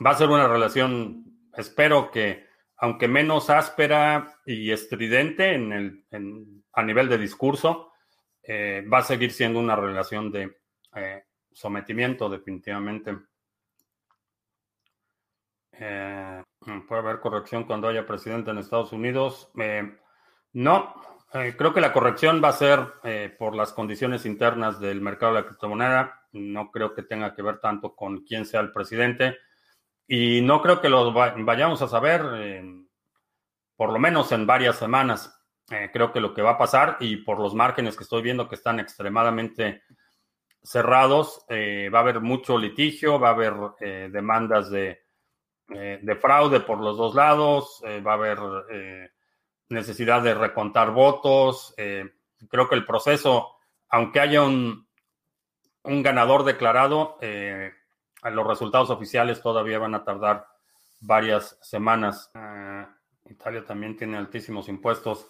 va 0.05 0.11
a 0.11 0.15
ser 0.15 0.29
una 0.29 0.47
relación, 0.47 1.23
espero 1.55 2.11
que, 2.11 2.45
aunque 2.77 3.07
menos 3.07 3.49
áspera 3.49 4.39
y 4.45 4.71
estridente 4.71 5.53
en 5.53 5.71
el, 5.71 6.63
a 6.73 6.83
nivel 6.83 7.07
de 7.07 7.17
discurso, 7.17 7.93
eh, 8.43 8.83
va 8.91 8.97
a 8.97 9.03
seguir 9.03 9.31
siendo 9.31 9.59
una 9.59 9.77
relación 9.77 10.29
de 10.29 10.57
eh, 10.95 11.23
sometimiento, 11.53 12.27
definitivamente. 12.27 13.17
Eh, 15.73 16.43
puede 16.87 17.01
haber 17.01 17.19
corrección 17.19 17.63
cuando 17.63 17.87
haya 17.87 18.05
presidente 18.05 18.51
en 18.51 18.57
Estados 18.57 18.91
Unidos. 18.93 19.51
no, 20.53 20.95
creo 21.31 21.73
que 21.73 21.81
la 21.81 21.93
corrección 21.93 22.41
va 22.43 22.49
a 22.49 22.53
ser 22.53 22.79
por 23.37 23.55
las 23.55 23.73
condiciones 23.73 24.25
internas 24.25 24.79
del 24.79 25.01
mercado 25.01 25.33
de 25.33 25.41
la 25.41 25.47
criptomoneda. 25.47 26.21
No 26.31 26.71
creo 26.71 26.93
que 26.93 27.03
tenga 27.03 27.35
que 27.35 27.41
ver 27.41 27.59
tanto 27.59 27.95
con 27.95 28.23
quién 28.23 28.45
sea 28.45 28.61
el 28.61 28.71
presidente 28.71 29.37
y 30.07 30.41
no 30.41 30.61
creo 30.61 30.81
que 30.81 30.89
lo 30.89 31.11
vayamos 31.13 31.81
a 31.81 31.87
saber, 31.87 32.21
por 33.75 33.91
lo 33.91 33.99
menos 33.99 34.31
en 34.31 34.45
varias 34.45 34.77
semanas. 34.77 35.43
Eh, 35.71 35.89
creo 35.91 36.11
que 36.11 36.19
lo 36.19 36.33
que 36.33 36.41
va 36.41 36.51
a 36.51 36.57
pasar, 36.57 36.97
y 36.99 37.17
por 37.17 37.39
los 37.39 37.55
márgenes 37.55 37.95
que 37.95 38.03
estoy 38.03 38.21
viendo 38.21 38.49
que 38.49 38.55
están 38.55 38.79
extremadamente 38.79 39.83
cerrados, 40.61 41.45
eh, 41.49 41.89
va 41.93 41.99
a 41.99 42.01
haber 42.01 42.19
mucho 42.19 42.57
litigio, 42.57 43.19
va 43.19 43.29
a 43.29 43.33
haber 43.33 43.53
eh, 43.79 44.09
demandas 44.11 44.69
de, 44.69 45.02
de, 45.67 46.15
fraude 46.15 46.59
por 46.59 46.79
los 46.79 46.97
dos 46.97 47.15
lados, 47.15 47.81
va 48.05 48.11
a 48.11 48.15
haber 48.15 48.39
necesidad 49.69 50.21
de 50.21 50.33
recontar 50.33 50.91
votos. 50.91 51.73
creo 51.75 52.69
que 52.69 52.75
el 52.75 52.85
proceso, 52.85 53.55
aunque 53.89 54.19
haya 54.19 54.41
un, 54.41 54.87
un 55.83 56.03
ganador 56.03 56.43
declarado, 56.43 57.17
los 57.21 58.47
resultados 58.47 58.89
oficiales 58.89 59.41
todavía 59.41 59.79
van 59.79 59.95
a 59.95 60.03
tardar 60.03 60.47
varias 61.01 61.57
semanas. 61.61 62.31
Italia 63.25 63.63
también 63.65 63.95
tiene 63.95 64.17
altísimos 64.17 64.69
impuestos. 64.69 65.27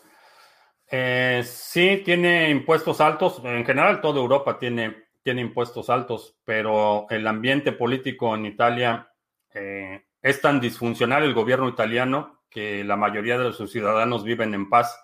Eh, 0.90 1.42
sí, 1.46 2.02
tiene 2.04 2.50
impuestos 2.50 3.02
altos. 3.02 3.42
En 3.44 3.66
general, 3.66 4.02
toda 4.02 4.20
Europa 4.20 4.58
tiene, 4.60 5.06
tiene 5.22 5.42
impuestos 5.42 5.90
altos, 5.90 6.36
pero 6.44 7.08
el 7.10 7.26
ambiente 7.28 7.72
político 7.72 8.36
en 8.36 8.46
Italia 8.46 9.10
eh, 9.54 10.06
es 10.24 10.40
tan 10.40 10.62
disfuncional 10.62 11.24
el 11.24 11.34
gobierno 11.34 11.68
italiano 11.68 12.40
que 12.50 12.84
la 12.84 12.96
mayoría 12.96 13.38
de 13.38 13.52
sus 13.52 13.72
ciudadanos 13.72 14.24
viven 14.24 14.54
en 14.54 14.70
paz. 14.70 14.98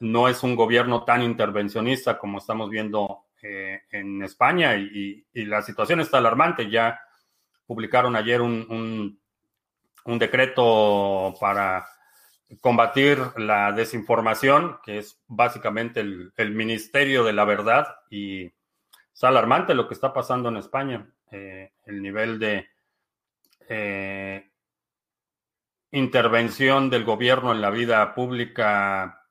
No 0.00 0.28
es 0.28 0.42
un 0.42 0.54
gobierno 0.54 1.02
tan 1.04 1.22
intervencionista 1.22 2.18
como 2.18 2.38
estamos 2.38 2.68
viendo 2.68 3.24
eh, 3.42 3.80
en 3.90 4.22
España 4.22 4.76
y, 4.76 5.24
la 5.32 5.62
situación 5.62 6.00
está 6.00 6.18
alarmante. 6.18 6.68
Ya 6.70 7.00
publicaron 7.66 8.16
ayer 8.16 8.42
un, 8.42 9.18
decreto 10.04 11.34
para 11.40 11.86
combatir 12.60 13.18
la 13.38 13.72
desinformación, 13.72 14.76
que 14.84 14.98
es 14.98 15.18
básicamente 15.26 16.00
el, 16.00 16.50
Ministerio 16.50 17.24
de 17.24 17.32
la 17.32 17.46
Verdad, 17.46 17.86
y 18.10 18.44
es 18.44 19.24
alarmante 19.24 19.74
lo 19.74 19.88
que 19.88 19.94
está 19.94 20.12
pasando 20.12 20.50
en 20.50 20.58
España, 20.58 21.08
eh, 21.30 21.72
el 21.86 22.02
nivel 22.02 22.38
de 22.38 22.73
eh, 23.68 24.50
intervención 25.90 26.90
del 26.90 27.04
gobierno 27.04 27.52
en 27.52 27.60
la 27.60 27.70
vida 27.70 28.14
pública, 28.14 29.28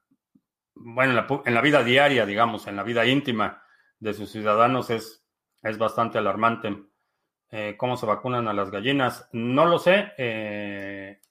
bueno, 0.76 1.26
en 1.46 1.54
la, 1.54 1.62
vida 1.62 1.84
diaria, 1.84 2.26
digamos, 2.26 2.68
en 2.68 2.76
la 2.76 2.84
vida 2.84 3.06
íntima 3.06 3.64
de 4.00 4.14
sus 4.14 4.32
ciudadanos 4.32 4.90
es, 4.90 5.26
es 5.62 5.78
bastante 5.78 6.18
alarmante. 6.18 6.76
Eh, 7.56 7.76
¿Cómo 7.78 7.98
se 7.98 8.08
vacunan 8.08 8.48
a 8.48 8.54
las 8.54 8.72
gallinas? 8.72 9.30
No 9.32 9.66
lo 9.66 9.78
sé. 9.78 10.12
Eh, 10.18 11.22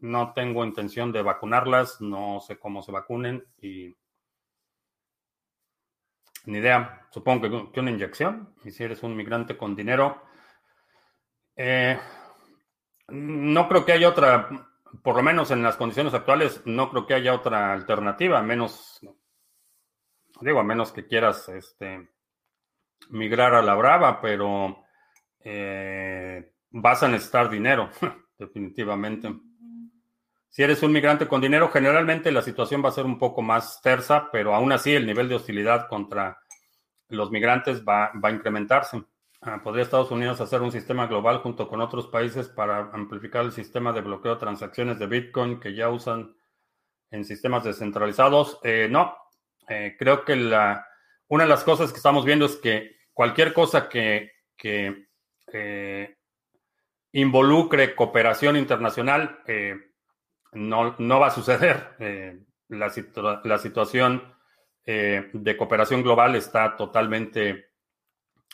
no 0.00 0.32
tengo 0.32 0.64
intención 0.64 1.12
de 1.12 1.20
vacunarlas. 1.20 2.00
No 2.00 2.40
sé 2.40 2.58
cómo 2.58 2.80
se 2.80 2.92
vacunen 2.92 3.44
y 3.60 3.94
ni 6.46 6.58
idea. 6.58 7.06
Supongo 7.10 7.70
que, 7.72 7.80
una 7.80 7.90
inyección. 7.90 8.54
Y 8.64 8.70
si 8.70 8.82
eres 8.82 9.02
un 9.02 9.14
migrante 9.14 9.58
con 9.58 9.76
dinero. 9.76 10.22
Eh, 11.60 11.98
no 13.08 13.68
creo 13.68 13.84
que 13.84 13.92
haya 13.92 14.08
otra, 14.08 14.48
por 15.02 15.16
lo 15.16 15.22
menos 15.22 15.50
en 15.50 15.62
las 15.62 15.76
condiciones 15.76 16.14
actuales, 16.14 16.62
no 16.64 16.88
creo 16.88 17.04
que 17.04 17.14
haya 17.14 17.34
otra 17.34 17.72
alternativa, 17.72 18.40
menos, 18.42 19.00
digo, 20.40 20.60
a 20.60 20.64
menos 20.64 20.92
que 20.92 21.08
quieras 21.08 21.48
este, 21.48 22.08
migrar 23.10 23.54
a 23.54 23.62
la 23.62 23.74
brava, 23.74 24.20
pero 24.20 24.84
eh, 25.40 26.52
vas 26.70 27.02
a 27.02 27.08
necesitar 27.08 27.50
dinero, 27.50 27.90
definitivamente. 28.38 29.34
Si 30.48 30.62
eres 30.62 30.82
un 30.82 30.92
migrante 30.92 31.26
con 31.26 31.40
dinero, 31.40 31.70
generalmente 31.70 32.30
la 32.30 32.42
situación 32.42 32.84
va 32.84 32.90
a 32.90 32.92
ser 32.92 33.04
un 33.04 33.18
poco 33.18 33.42
más 33.42 33.82
tersa, 33.82 34.30
pero 34.30 34.54
aún 34.54 34.72
así 34.72 34.94
el 34.94 35.06
nivel 35.06 35.28
de 35.28 35.34
hostilidad 35.34 35.88
contra 35.88 36.38
los 37.08 37.30
migrantes 37.30 37.84
va, 37.84 38.12
a 38.22 38.30
incrementarse. 38.30 39.02
Ah, 39.40 39.62
¿Podría 39.62 39.84
Estados 39.84 40.10
Unidos 40.10 40.40
hacer 40.40 40.62
un 40.62 40.72
sistema 40.72 41.06
global 41.06 41.38
junto 41.38 41.68
con 41.68 41.80
otros 41.80 42.08
países 42.08 42.48
para 42.48 42.90
amplificar 42.92 43.44
el 43.44 43.52
sistema 43.52 43.92
de 43.92 44.00
bloqueo 44.00 44.34
de 44.34 44.40
transacciones 44.40 44.98
de 44.98 45.06
Bitcoin 45.06 45.60
que 45.60 45.74
ya 45.74 45.90
usan 45.90 46.34
en 47.12 47.24
sistemas 47.24 47.62
descentralizados? 47.62 48.58
Eh, 48.64 48.88
no, 48.90 49.16
eh, 49.68 49.94
creo 49.96 50.24
que 50.24 50.34
la, 50.34 50.84
una 51.28 51.44
de 51.44 51.50
las 51.50 51.62
cosas 51.62 51.92
que 51.92 51.98
estamos 51.98 52.24
viendo 52.24 52.46
es 52.46 52.56
que 52.56 52.96
cualquier 53.12 53.52
cosa 53.52 53.88
que, 53.88 54.32
eh, 55.52 56.16
involucre 57.12 57.94
cooperación 57.94 58.56
internacional 58.56 59.40
no, 60.52 60.96
no, 60.98 61.20
va 61.20 61.28
a 61.28 61.30
suceder. 61.30 61.96
La, 62.70 62.92
la, 63.44 63.56
situación 63.56 64.34
de 64.84 65.56
cooperación 65.56 66.02
global 66.02 66.36
está 66.36 66.76
totalmente 66.76 67.67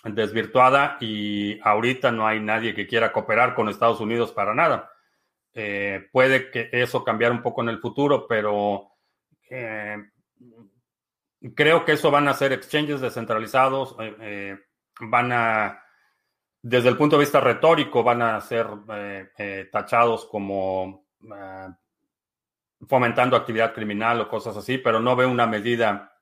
desvirtuada 0.04 0.96
y 1.00 1.58
ahorita 1.62 2.12
no 2.12 2.26
hay 2.26 2.40
nadie 2.40 2.74
que 2.74 2.86
quiera 2.86 3.12
cooperar 3.12 3.54
con 3.54 3.68
Estados 3.68 4.00
Unidos 4.00 4.32
para 4.32 4.54
nada. 4.54 4.90
puede 6.12 6.50
que 6.50 6.68
eso 6.72 7.04
cambiar 7.04 7.32
un 7.32 7.42
poco 7.42 7.62
en 7.62 7.68
el 7.68 7.80
futuro, 7.80 8.26
pero 8.28 8.90
creo 11.52 11.84
que 11.84 11.92
eso 11.92 12.10
van 12.10 12.28
a 12.28 12.34
ser 12.34 12.52
exchanges 12.52 13.00
descentralizados, 13.00 13.96
eh, 13.98 14.16
eh, 14.20 14.58
van 15.00 15.32
a, 15.32 15.82
desde 16.62 16.88
el 16.88 16.96
punto 16.96 17.16
de 17.16 17.24
vista 17.24 17.40
retórico, 17.40 18.02
van 18.02 18.22
a 18.22 18.40
ser 18.40 18.66
eh, 18.88 19.68
tachados 19.70 20.24
como 20.26 21.04
fomentando 22.86 23.36
actividad 23.36 23.74
criminal 23.74 24.20
o 24.20 24.28
cosas 24.28 24.56
así, 24.56 24.78
pero 24.78 25.00
no 25.00 25.16
veo 25.16 25.30
una 25.30 25.46
medida 25.46 26.12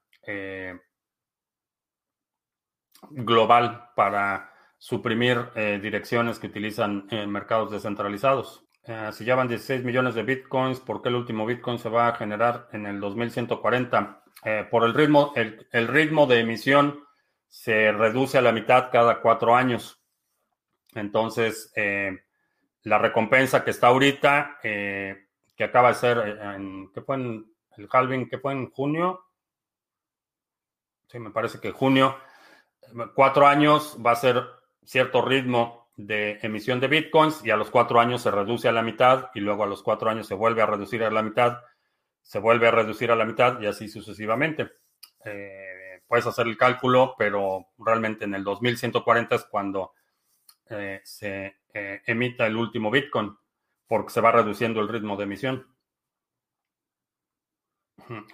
global 3.11 3.91
para 3.95 4.53
suprimir 4.79 5.51
direcciones 5.81 6.39
que 6.39 6.49
utilizan 6.49 7.07
mercados 7.29 7.71
descentralizados. 7.71 8.65
si 9.13 9.25
llevan 9.25 9.49
16 9.49 9.85
millones 9.85 10.15
de 10.15 10.25
bitcoins, 10.25 10.81
¿por 10.81 11.03
qué 11.03 11.09
el 11.09 11.15
último 11.15 11.47
bitcoin 11.47 11.79
se 11.79 11.89
va 11.89 12.09
a 12.09 12.15
generar 12.15 12.69
en 12.73 12.87
el 12.87 12.99
2140? 13.01 14.23
Eh, 14.45 14.67
por 14.69 14.85
el 14.85 14.93
ritmo, 14.93 15.33
el, 15.37 15.89
ritmo 15.89 16.27
de 16.27 16.41
emisión 16.41 17.05
se 17.47 17.93
reduce 17.93 18.39
a 18.39 18.43
la 18.43 18.51
mitad 18.51 18.91
cada 18.91 19.21
cuatro 19.21 19.55
años. 19.55 20.03
Entonces, 20.95 21.73
eh, 21.77 22.25
la 22.83 22.99
recompensa 22.99 23.65
que 23.65 23.71
está 23.71 23.89
ahorita, 23.89 24.59
eh, 24.65 25.29
que 25.57 25.65
acaba 25.65 25.89
de 25.89 25.95
ser, 25.95 26.19
en, 26.19 26.91
¿qué 26.93 27.03
fue 27.03 27.17
en 27.17 27.55
el 27.77 27.89
halving? 27.91 28.29
¿Qué 28.29 28.39
fue 28.39 28.53
en 28.53 28.71
junio? 28.71 29.25
Sí, 31.07 31.21
me 31.21 31.31
parece 31.31 31.61
que 31.61 31.71
junio, 31.71 32.17
cuatro 33.15 33.47
años 33.47 33.97
va 34.05 34.13
a 34.13 34.17
ser 34.17 34.45
cierto 34.85 35.23
ritmo 35.23 35.91
de 35.97 36.39
emisión 36.43 36.81
de 36.81 36.89
bitcoins 36.89 37.45
y 37.45 37.51
a 37.51 37.57
los 37.57 37.71
cuatro 37.71 38.01
años 38.01 38.23
se 38.23 38.31
reduce 38.31 38.69
a 38.69 38.73
la 38.73 38.83
mitad 38.83 39.31
y 39.35 39.41
luego 39.41 39.65
a 39.65 39.67
los 39.67 39.83
cuatro 39.83 40.11
años 40.11 40.27
se 40.27 40.35
vuelve 40.35 40.63
a 40.63 40.67
reducir 40.67 41.05
a 41.05 41.11
la 41.11 41.23
mitad, 41.23 41.59
se 42.23 42.39
vuelve 42.39 42.69
a 42.69 42.71
reducir 42.71 43.11
a 43.11 43.17
la 43.17 43.25
mitad 43.25 43.61
y 43.61 43.67
así 43.67 43.89
sucesivamente. 43.89 44.71
Eh, 45.25 46.03
puedes 46.07 46.27
hacer 46.27 46.47
el 46.47 46.57
cálculo, 46.57 47.15
pero 47.17 47.69
realmente 47.79 48.25
en 48.25 48.35
el 48.35 48.45
2140 48.45 49.35
es 49.35 49.45
cuando 49.45 49.93
eh, 50.69 51.01
se 51.05 51.57
eh, 51.75 52.03
emita 52.07 52.47
el 52.47 52.57
último 52.57 52.91
bitcoin, 52.91 53.37
porque 53.87 54.11
se 54.11 54.21
va 54.21 54.33
reduciendo 54.33 54.81
el 54.81 54.89
ritmo 54.89 55.17
de 55.17 55.25
emisión. 55.25 55.67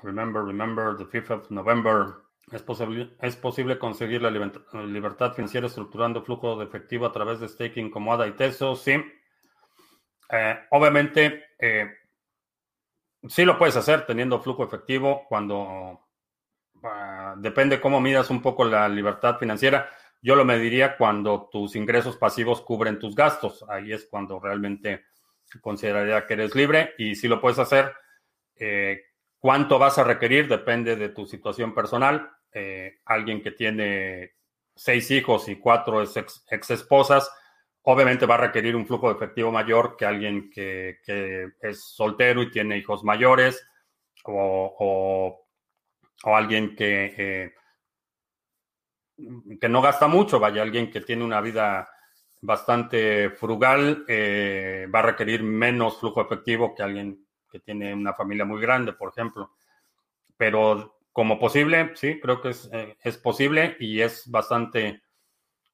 Remember, 0.02 0.42
remember, 0.42 0.96
the 0.96 1.04
5th 1.04 1.30
of 1.30 1.50
November. 1.50 2.27
¿Es 2.52 2.62
posible, 2.62 3.10
¿Es 3.20 3.36
posible 3.36 3.78
conseguir 3.78 4.22
la 4.22 4.30
libertad 4.30 5.34
financiera 5.34 5.66
estructurando 5.66 6.22
flujo 6.22 6.58
de 6.58 6.64
efectivo 6.64 7.06
a 7.06 7.12
través 7.12 7.40
de 7.40 7.48
staking 7.48 7.90
como 7.90 8.12
ADA 8.12 8.26
y 8.28 8.32
TESO? 8.32 8.74
Sí. 8.76 9.02
Eh, 10.30 10.58
obviamente, 10.70 11.44
eh, 11.58 11.90
sí 13.26 13.44
lo 13.44 13.58
puedes 13.58 13.76
hacer 13.76 14.06
teniendo 14.06 14.40
flujo 14.40 14.64
efectivo 14.64 15.24
cuando 15.28 16.06
ah, 16.82 17.34
depende 17.38 17.80
cómo 17.80 18.00
midas 18.00 18.30
un 18.30 18.40
poco 18.40 18.64
la 18.64 18.88
libertad 18.88 19.38
financiera. 19.38 19.90
Yo 20.22 20.34
lo 20.34 20.44
mediría 20.44 20.96
cuando 20.96 21.48
tus 21.50 21.76
ingresos 21.76 22.16
pasivos 22.16 22.60
cubren 22.62 22.98
tus 22.98 23.14
gastos. 23.14 23.64
Ahí 23.68 23.92
es 23.92 24.06
cuando 24.06 24.40
realmente 24.40 25.04
consideraría 25.60 26.26
que 26.26 26.34
eres 26.34 26.54
libre 26.54 26.94
y 26.98 27.14
si 27.14 27.28
lo 27.28 27.40
puedes 27.40 27.58
hacer. 27.58 27.92
Eh, 28.56 29.02
¿Cuánto 29.38 29.78
vas 29.78 29.98
a 29.98 30.04
requerir? 30.04 30.48
Depende 30.48 30.96
de 30.96 31.10
tu 31.10 31.24
situación 31.24 31.72
personal. 31.72 32.28
Eh, 32.60 32.98
alguien 33.04 33.40
que 33.40 33.52
tiene 33.52 34.32
seis 34.74 35.08
hijos 35.12 35.48
y 35.48 35.56
cuatro 35.56 36.02
ex, 36.02 36.70
esposas, 36.70 37.30
obviamente 37.82 38.26
va 38.26 38.34
a 38.34 38.46
requerir 38.46 38.74
un 38.74 38.84
flujo 38.84 39.08
de 39.08 39.14
efectivo 39.14 39.52
mayor 39.52 39.96
que 39.96 40.04
alguien 40.04 40.50
que, 40.50 40.98
es 41.60 41.84
soltero 41.84 42.42
y 42.42 42.50
tiene 42.50 42.78
hijos 42.78 43.04
mayores 43.04 43.64
o, 44.24 45.46
alguien 46.24 46.74
que, 46.74 47.14
eh, 47.16 47.54
que 49.60 49.68
no 49.68 49.80
gasta 49.80 50.08
mucho, 50.08 50.40
vaya, 50.40 50.62
alguien 50.62 50.90
que 50.90 51.02
tiene 51.02 51.24
una 51.24 51.40
vida 51.40 51.88
bastante 52.40 53.30
frugal, 53.30 54.04
eh, 54.08 54.88
va 54.92 54.98
a 54.98 55.02
requerir 55.02 55.44
menos 55.44 56.00
flujo 56.00 56.22
efectivo 56.22 56.74
que 56.74 56.82
alguien 56.82 57.24
que 57.48 57.60
tiene 57.60 57.94
una 57.94 58.14
familia 58.14 58.44
muy 58.44 58.60
grande, 58.60 58.94
por 58.94 59.10
ejemplo. 59.10 59.52
Pero 60.36 60.97
como 61.18 61.40
posible, 61.40 61.96
sí, 61.96 62.20
creo 62.20 62.40
que 62.40 62.50
es, 62.50 62.70
eh, 62.72 62.96
posible 63.20 63.76
y 63.80 64.02
es 64.02 64.30
bastante 64.30 65.02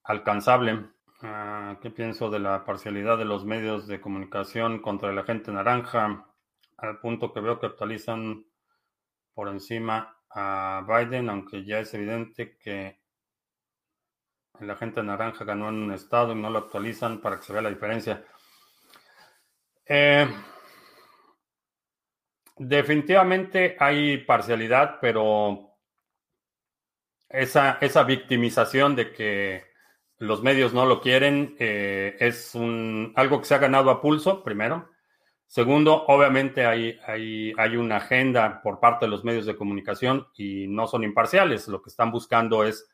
alcanzable. 0.03 0.87
Ah, 1.21 1.79
¿Qué 1.83 1.91
pienso 1.91 2.31
de 2.31 2.39
la 2.39 2.65
parcialidad 2.65 3.19
de 3.19 3.27
los 3.27 3.45
medios 3.45 3.87
de 3.87 4.01
comunicación 4.01 4.81
contra 4.81 5.13
la 5.13 5.25
gente 5.25 5.53
naranja? 5.53 6.25
Al 6.79 6.99
punto 6.99 7.35
que 7.35 7.41
veo 7.41 7.61
que 7.61 7.67
actualizan 7.67 8.47
por 9.35 9.49
encima 9.49 10.17
a 10.31 10.83
Biden, 10.89 11.29
aunque 11.29 11.63
ya 11.63 11.79
es 11.81 11.93
evidente 11.93 12.57
que 12.57 13.03
la 14.61 14.77
gente 14.77 15.03
naranja 15.03 15.45
ganó 15.45 15.69
en 15.69 15.75
un 15.75 15.93
estado 15.93 16.33
y 16.33 16.37
no 16.37 16.49
lo 16.49 16.61
actualizan 16.61 17.21
para 17.21 17.37
que 17.37 17.43
se 17.43 17.53
vea 17.53 17.61
la 17.61 17.69
diferencia. 17.69 18.25
Eh, 19.85 20.27
Definitivamente 22.57 23.77
hay 23.81 24.19
parcialidad, 24.19 24.99
pero 25.01 25.77
esa, 27.29 27.79
esa 27.81 28.05
victimización 28.05 28.95
de 28.95 29.13
que 29.13 29.65
los 30.19 30.43
medios 30.43 30.73
no 30.73 30.87
lo 30.87 31.01
quieren 31.01 31.57
eh, 31.59 32.17
es 32.21 32.55
un, 32.55 33.13
algo 33.17 33.41
que 33.41 33.47
se 33.47 33.55
ha 33.55 33.59
ganado 33.59 33.91
a 33.91 34.01
pulso, 34.01 34.45
primero. 34.45 34.91
Segundo, 35.47 36.05
obviamente 36.07 36.65
hay, 36.65 36.99
hay, 37.07 37.53
hay, 37.59 37.77
una 37.77 37.97
agenda 37.97 38.61
por 38.63 38.81
parte 38.81 39.05
de 39.05 39.11
los 39.11 39.25
medios 39.25 39.47
de 39.47 39.57
comunicación 39.57 40.27
y 40.37 40.67
no 40.69 40.87
son 40.87 41.05
imparciales. 41.05 41.69
Lo 41.69 41.83
que 41.83 41.91
están 41.91 42.11
buscando 42.11 42.65
es 42.65 42.89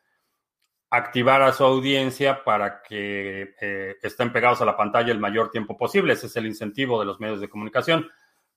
activar 0.91 1.43
a 1.43 1.53
su 1.53 1.65
audiencia 1.65 2.43
para 2.43 2.83
que 2.83 3.55
eh, 3.61 3.97
estén 4.03 4.33
pegados 4.33 4.61
a 4.61 4.65
la 4.65 4.77
pantalla 4.77 5.13
el 5.13 5.21
mayor 5.21 5.51
tiempo 5.51 5.77
posible. 5.77 6.15
Ese 6.15 6.27
es 6.27 6.37
el 6.37 6.47
incentivo 6.47 6.99
de 6.99 7.07
los 7.07 7.21
medios 7.21 7.41
de 7.41 7.49
comunicación. 7.49 8.11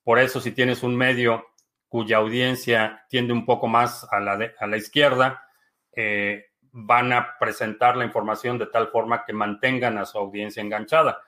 Por 0.03 0.19
eso, 0.19 0.41
si 0.41 0.51
tienes 0.51 0.83
un 0.83 0.95
medio 0.95 1.45
cuya 1.87 2.17
audiencia 2.17 3.05
tiende 3.07 3.33
un 3.33 3.45
poco 3.45 3.67
más 3.67 4.07
a 4.11 4.19
la, 4.19 4.77
izquierda, 4.77 5.47
eh, 5.95 6.47
van 6.71 7.13
a 7.13 7.37
presentar 7.39 7.95
la 7.95 8.03
información 8.03 8.57
de 8.57 8.65
tal 8.65 8.87
forma 8.87 9.23
que 9.23 9.31
mantengan 9.31 9.99
a 9.99 10.05
su 10.05 10.17
audiencia 10.17 10.61
enganchada. 10.61 11.21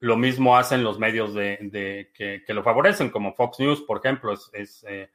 Lo 0.00 0.16
mismo 0.16 0.56
hacen 0.56 0.82
los 0.82 0.98
medios 0.98 1.34
que, 1.34 2.42
lo 2.48 2.62
favorecen, 2.62 3.10
como 3.10 3.34
Fox 3.34 3.60
News, 3.60 3.82
por 3.82 3.98
ejemplo, 3.98 4.32
es, 4.32 4.50
es, 4.54 4.84
eh, 4.88 5.10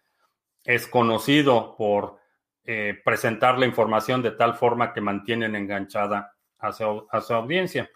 conocido 0.89 1.76
por 1.76 2.20
eh, 2.64 3.01
presentar 3.03 3.57
la 3.57 3.66
información 3.66 4.22
de 4.22 4.32
tal 4.32 4.53
forma 4.53 4.93
que 4.93 5.01
mantienen 5.01 5.55
enganchada 5.55 6.36
a 6.59 6.72
su, 6.72 7.07
a 7.09 7.22
su 7.22 7.34
audiencia. 7.34 7.89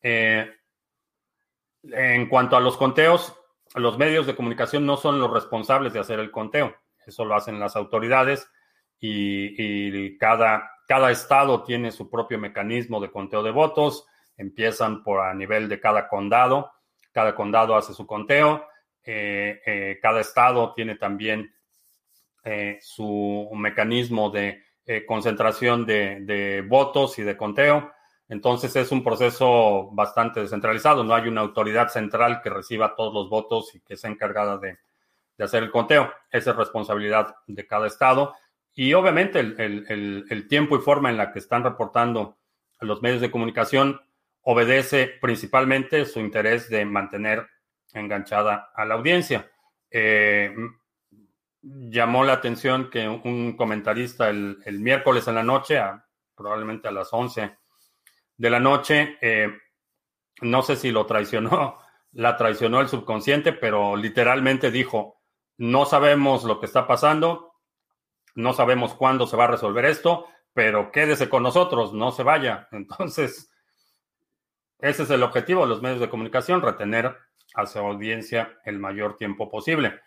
en 0.00 0.48
cuanto 2.28 2.56
a 2.56 2.60
los 2.60 2.76
conteos, 2.78 3.37
los 3.74 3.98
medios 3.98 4.26
de 4.26 4.34
comunicación 4.34 4.86
no 4.86 4.96
son 4.96 5.20
los 5.20 5.30
responsables 5.30 5.92
de 5.92 6.00
hacer 6.00 6.20
el 6.20 6.30
conteo, 6.30 6.74
eso 7.06 7.24
lo 7.24 7.34
hacen 7.34 7.60
las 7.60 7.76
autoridades 7.76 8.50
y, 9.00 10.16
cada, 10.18 10.70
cada 10.86 11.10
estado 11.10 11.62
tiene 11.62 11.90
su 11.92 12.10
propio 12.10 12.38
mecanismo 12.38 13.00
de 13.00 13.10
conteo 13.10 13.42
de 13.42 13.50
votos, 13.50 14.06
empiezan 14.36 15.02
por 15.02 15.20
a 15.20 15.34
nivel 15.34 15.68
de 15.68 15.80
cada 15.80 16.08
condado, 16.08 16.72
cada 17.12 17.34
condado 17.34 17.76
hace 17.76 17.94
su 17.94 18.06
conteo, 18.06 18.66
eh, 19.04 19.60
eh, 19.64 19.98
cada 20.02 20.20
estado 20.20 20.74
tiene 20.74 20.96
también 20.96 21.54
eh, 22.44 22.78
su 22.80 23.50
mecanismo 23.54 24.30
de 24.30 24.64
concentración 25.06 25.84
de 25.84 26.64
votos 26.66 27.18
y 27.18 27.22
de 27.22 27.36
conteo. 27.36 27.92
Entonces 28.28 28.76
es 28.76 28.92
un 28.92 29.02
proceso 29.02 29.88
bastante 29.92 30.40
descentralizado, 30.40 31.02
no 31.02 31.14
hay 31.14 31.28
una 31.28 31.40
autoridad 31.40 31.88
central 31.88 32.42
que 32.42 32.50
reciba 32.50 32.94
todos 32.94 33.14
los 33.14 33.30
votos 33.30 33.74
y 33.74 33.80
que 33.80 33.96
sea 33.96 34.10
encargada 34.10 34.58
de, 34.58 34.78
hacer 35.42 35.62
el 35.62 35.70
conteo. 35.70 36.12
Esa 36.30 36.50
es 36.50 36.56
responsabilidad 36.56 37.36
de 37.46 37.66
cada 37.66 37.86
estado. 37.86 38.34
Y 38.74 38.92
obviamente 38.92 39.40
el, 39.40 40.46
tiempo 40.48 40.76
y 40.76 40.80
forma 40.80 41.10
en 41.10 41.16
la 41.16 41.32
que 41.32 41.38
están 41.38 41.64
reportando 41.64 42.36
los 42.80 43.02
medios 43.02 43.20
de 43.20 43.30
comunicación 43.30 44.00
obedece 44.42 45.06
principalmente 45.20 46.04
su 46.04 46.20
interés 46.20 46.68
de 46.68 46.84
mantener 46.84 47.46
enganchada 47.92 48.70
a 48.74 48.84
la 48.84 48.94
audiencia. 48.94 49.50
Eh, 49.90 50.54
llamó 51.62 52.24
la 52.24 52.34
atención 52.34 52.90
que 52.90 53.08
un 53.08 53.56
comentarista 53.56 54.28
el, 54.28 54.58
miércoles 54.80 55.26
en 55.28 55.34
la 55.36 55.42
noche, 55.42 55.80
probablemente 56.34 56.88
a 56.88 56.92
las 56.92 57.12
11 57.12 57.56
de 58.38 58.50
la 58.50 58.60
noche. 58.60 59.18
Eh, 59.20 59.48
no 60.40 60.62
sé 60.62 60.76
si 60.76 60.90
lo 60.90 61.04
traicionó, 61.04 61.78
la 62.12 62.36
traicionó 62.36 62.80
el 62.80 62.88
subconsciente, 62.88 63.52
pero 63.52 63.96
literalmente 63.96 64.70
dijo, 64.70 65.20
no 65.58 65.84
sabemos 65.84 66.44
lo 66.44 66.60
que 66.60 66.66
está 66.66 66.86
pasando, 66.86 67.56
no 68.34 68.54
sabemos 68.54 68.94
cuándo 68.94 69.26
se 69.26 69.36
va 69.36 69.44
a 69.44 69.48
resolver 69.48 69.84
esto, 69.84 70.26
pero 70.54 70.90
quédese 70.90 71.28
con 71.28 71.42
nosotros, 71.42 71.92
no 71.92 72.12
se 72.12 72.22
vaya. 72.22 72.68
Entonces, 72.72 73.52
ese 74.78 75.02
es 75.02 75.10
el 75.10 75.22
objetivo 75.22 75.62
de 75.62 75.68
los 75.68 75.82
medios 75.82 76.00
de 76.00 76.08
comunicación, 76.08 76.62
retener 76.62 77.14
a 77.54 77.66
su 77.66 77.78
audiencia 77.78 78.58
el 78.64 78.78
mayor 78.78 79.16
tiempo 79.16 79.50
posible. 79.50 80.00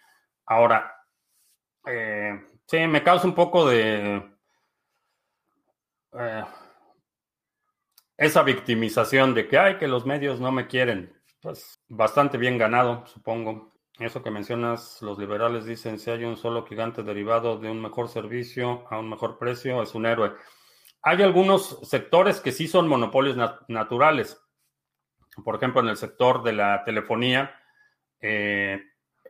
Ahora, 0.46 0.96
eh, 1.86 2.40
sí, 2.68 2.88
me 2.88 3.04
causa 3.04 3.28
un 3.28 3.36
poco 3.36 3.68
de... 3.68 4.24
Eh, 6.14 6.44
esa 8.22 8.44
victimización 8.44 9.34
de 9.34 9.48
que, 9.48 9.58
hay 9.58 9.78
que 9.80 9.88
los 9.88 10.06
medios 10.06 10.40
no 10.40 10.52
me 10.52 10.68
quieren, 10.68 11.12
pues 11.42 11.82
bastante 11.90 12.38
bien 12.38 12.60
ganado, 12.60 13.04
supongo. 13.08 13.74
Eso 13.98 14.22
que 14.22 14.30
mencionas, 14.30 15.02
los 15.02 15.18
liberales 15.18 15.66
dicen, 15.66 15.98
si 15.98 16.12
hay 16.12 16.24
un 16.24 16.38
solo 16.38 16.64
gigante 16.68 17.02
derivado 17.02 17.58
de 17.58 17.72
un 17.72 17.82
mejor 17.82 18.10
servicio 18.10 18.86
a 18.92 19.00
un 19.00 19.10
mejor 19.10 19.40
precio, 19.40 19.82
es 19.82 19.96
un 19.96 20.06
héroe. 20.06 20.34
Hay 21.02 21.24
algunos 21.24 21.80
sectores 21.82 22.40
que 22.40 22.52
sí 22.52 22.68
son 22.68 22.88
monopolios 22.88 23.38
naturales. 23.68 24.40
Por 25.44 25.56
ejemplo, 25.56 25.82
en 25.82 25.90
el 25.90 25.98
sector 25.98 26.44
de 26.44 26.54
la 26.54 26.84
telefonía, 26.84 27.56
eh, 28.20 28.84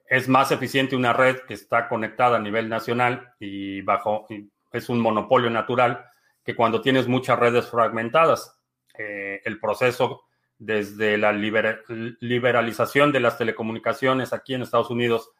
es 0.10 0.28
más 0.28 0.52
eficiente 0.52 0.98
una 0.98 1.14
red 1.14 1.38
que 1.48 1.54
está 1.54 1.88
conectada 1.88 2.36
a 2.36 2.42
nivel 2.42 2.68
nacional 2.68 3.36
y 3.40 3.82
bajo, 3.84 4.28
es 4.74 4.90
un 4.90 5.00
monopolio 5.00 5.50
natural 5.50 6.06
que 6.44 6.58
cuando 6.58 6.82
tienes 6.82 7.08
muchas 7.08 7.40
redes 7.40 7.70
fragmentadas. 7.70 8.61
Eh, 8.98 9.42
el 9.46 9.60
proceso 9.60 10.24
desde 10.58 11.18
la 11.18 11.34
liberalización 11.34 13.12
de 13.12 13.20
las 13.20 13.38
telecomunicaciones 13.38 14.32
aquí 14.32 14.54
en 14.54 14.62
Estados 14.62 14.92
Unidos, 14.92 15.32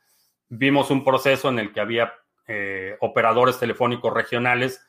vimos 0.50 0.90
un 0.90 1.04
proceso 1.04 1.50
en 1.50 1.60
el 1.60 1.72
que 1.72 1.80
había 1.80 2.12
eh, 2.48 2.98
operadores 3.02 3.60
telefónicos 3.60 4.12
regionales 4.14 4.84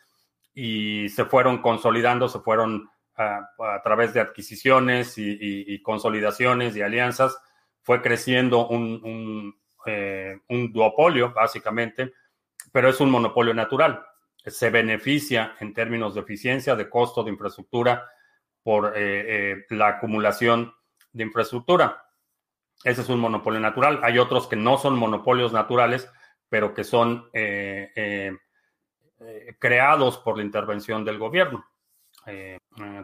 y 0.55 1.09
se 1.11 1.27
fueron 1.27 1.61
consolidando, 1.61 2.29
se 2.29 2.41
fueron 2.41 2.89
a, 3.17 3.47
través 3.85 4.15
de 4.15 4.21
adquisiciones 4.21 5.15
y, 5.19 5.83
consolidaciones 5.83 6.75
y 6.77 6.83
alianzas, 6.83 7.39
fue 7.83 8.01
creciendo 8.01 8.69
un, 8.69 9.55
eh, 9.87 10.39
un 10.49 10.73
duopolio, 10.73 11.33
básicamente, 11.33 12.15
pero 12.73 12.89
es 12.89 13.01
un 13.01 13.11
monopolio 13.11 13.53
natural. 13.53 14.03
Se 14.47 14.71
beneficia 14.71 15.57
en 15.61 15.75
términos 15.75 16.15
de 16.15 16.23
eficiencia, 16.23 16.75
de 16.75 16.89
costo, 16.89 17.23
de 17.23 17.31
infraestructura, 17.31 18.09
por 18.63 18.97
eh, 18.97 19.53
eh, 19.53 19.67
la 19.71 19.89
acumulación 19.89 20.75
de 21.13 21.25
infraestructura. 21.25 22.07
Ese 22.85 23.03
es 23.03 23.09
un 23.09 23.21
monopolio 23.21 23.61
natural. 23.61 24.01
Hay 24.03 24.19
otros 24.19 24.47
que 24.47 24.57
no 24.57 24.79
son 24.79 24.97
monopolios 24.97 25.53
naturales, 25.53 26.11
pero 26.49 26.75
que 26.75 26.85
son 26.85 27.29
eh, 27.33 28.37
creados 29.59 30.19
por 30.19 30.37
la 30.37 30.43
intervención 30.43 31.05
del 31.05 31.19
gobierno. 31.19 31.65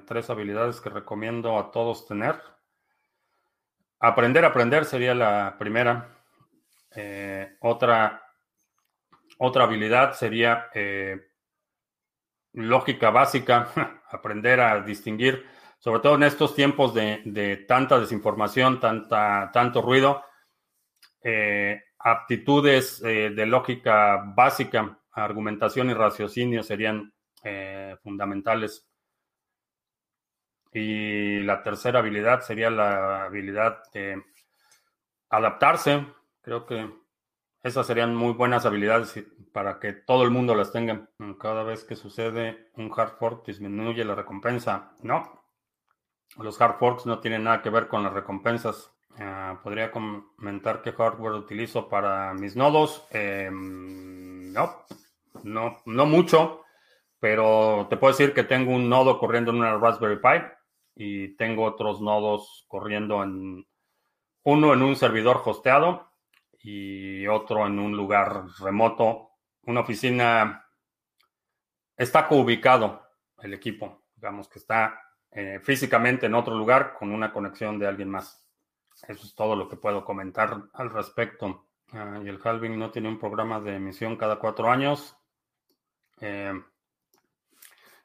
tres 0.06 0.30
habilidades 0.30 0.80
que 0.80 0.90
recomiendo 0.90 1.58
a 1.58 1.70
todos 1.70 2.06
tener. 2.06 2.40
Aprender 4.00 4.44
a 4.44 4.48
aprender 4.48 4.84
sería 4.84 5.14
la 5.14 5.56
primera. 5.58 6.08
otra, 7.60 8.22
otra 9.38 9.64
habilidad 9.64 10.14
sería 10.14 10.68
lógica 12.52 13.10
básica, 13.10 13.68
aprender 14.10 14.60
a 14.60 14.80
distinguir, 14.80 15.46
sobre 15.78 16.00
todo 16.00 16.14
en 16.16 16.24
estos 16.24 16.54
tiempos 16.54 16.94
de, 16.94 17.64
tanta 17.68 17.98
desinformación, 17.98 18.80
tanta, 18.80 19.50
tanto 19.52 19.82
ruido, 19.82 20.22
eh, 21.22 21.82
aptitudes 21.98 23.02
eh, 23.04 23.30
de 23.30 23.46
lógica 23.46 24.22
básica, 24.34 24.98
argumentación 25.12 25.90
y 25.90 25.94
raciocinio 25.94 26.62
serían 26.62 27.12
eh, 27.42 27.96
fundamentales. 28.02 28.86
Y 30.72 31.40
la 31.40 31.62
tercera 31.62 32.00
habilidad 32.00 32.42
sería 32.42 32.70
la 32.70 33.24
habilidad 33.24 33.82
de 33.92 34.22
adaptarse. 35.30 36.06
Creo 36.42 36.66
que 36.66 36.90
esas 37.62 37.86
serían 37.86 38.14
muy 38.14 38.32
buenas 38.32 38.66
habilidades 38.66 39.24
para 39.52 39.80
que 39.80 39.92
todo 39.92 40.22
el 40.22 40.30
mundo 40.30 40.54
las 40.54 40.72
tenga. 40.72 41.08
Cada 41.40 41.64
vez 41.64 41.84
que 41.84 41.96
sucede 41.96 42.70
un 42.76 42.92
hard 42.96 43.18
fork 43.18 43.46
disminuye 43.46 44.04
la 44.04 44.14
recompensa. 44.14 44.92
No, 45.02 45.44
los 46.36 46.60
hard 46.60 46.78
forks 46.78 47.06
no 47.06 47.18
tienen 47.18 47.44
nada 47.44 47.62
que 47.62 47.70
ver 47.70 47.88
con 47.88 48.02
las 48.02 48.12
recompensas. 48.12 48.94
Ah, 49.18 49.58
podría 49.64 49.90
comentar 49.90 50.82
qué 50.82 50.92
hardware 50.92 51.32
utilizo 51.32 51.88
para 51.88 52.32
mis 52.34 52.54
nodos. 52.54 53.06
Em, 53.10 54.52
no, 54.52 54.84
no, 55.42 55.78
no 55.84 56.06
mucho, 56.06 56.62
pero 57.18 57.88
te 57.90 57.96
puedo 57.96 58.12
decir 58.12 58.32
que 58.32 58.44
tengo 58.44 58.72
un 58.72 58.88
nodo 58.88 59.18
corriendo 59.18 59.50
en 59.50 59.58
una 59.58 59.76
Raspberry 59.78 60.20
Pi 60.20 60.46
y 60.94 61.36
tengo 61.36 61.64
otros 61.64 62.00
nodos 62.00 62.64
corriendo 62.68 63.22
en 63.22 63.66
uno 64.44 64.72
en 64.72 64.82
un 64.82 64.96
servidor 64.96 65.42
hosteado 65.44 66.07
y 66.60 67.26
otro 67.26 67.66
en 67.66 67.78
un 67.78 67.96
lugar 67.96 68.44
remoto. 68.60 69.30
Una 69.62 69.80
oficina 69.80 70.66
está 71.96 72.26
ubicado 72.30 73.02
el 73.42 73.54
equipo, 73.54 74.04
digamos 74.14 74.48
que 74.48 74.58
está 74.58 75.00
eh, 75.30 75.60
físicamente 75.62 76.26
en 76.26 76.34
otro 76.34 76.56
lugar 76.56 76.94
con 76.98 77.12
una 77.12 77.32
conexión 77.32 77.78
de 77.78 77.86
alguien 77.86 78.10
más. 78.10 78.44
Eso 79.06 79.26
es 79.26 79.34
todo 79.34 79.54
lo 79.54 79.68
que 79.68 79.76
puedo 79.76 80.04
comentar 80.04 80.64
al 80.72 80.90
respecto. 80.90 81.68
Ah, 81.92 82.20
y 82.22 82.28
el 82.28 82.40
halving 82.42 82.78
no 82.78 82.90
tiene 82.90 83.08
un 83.08 83.18
programa 83.18 83.60
de 83.60 83.76
emisión 83.76 84.16
cada 84.16 84.38
cuatro 84.38 84.70
años. 84.70 85.16
Eh, 86.20 86.52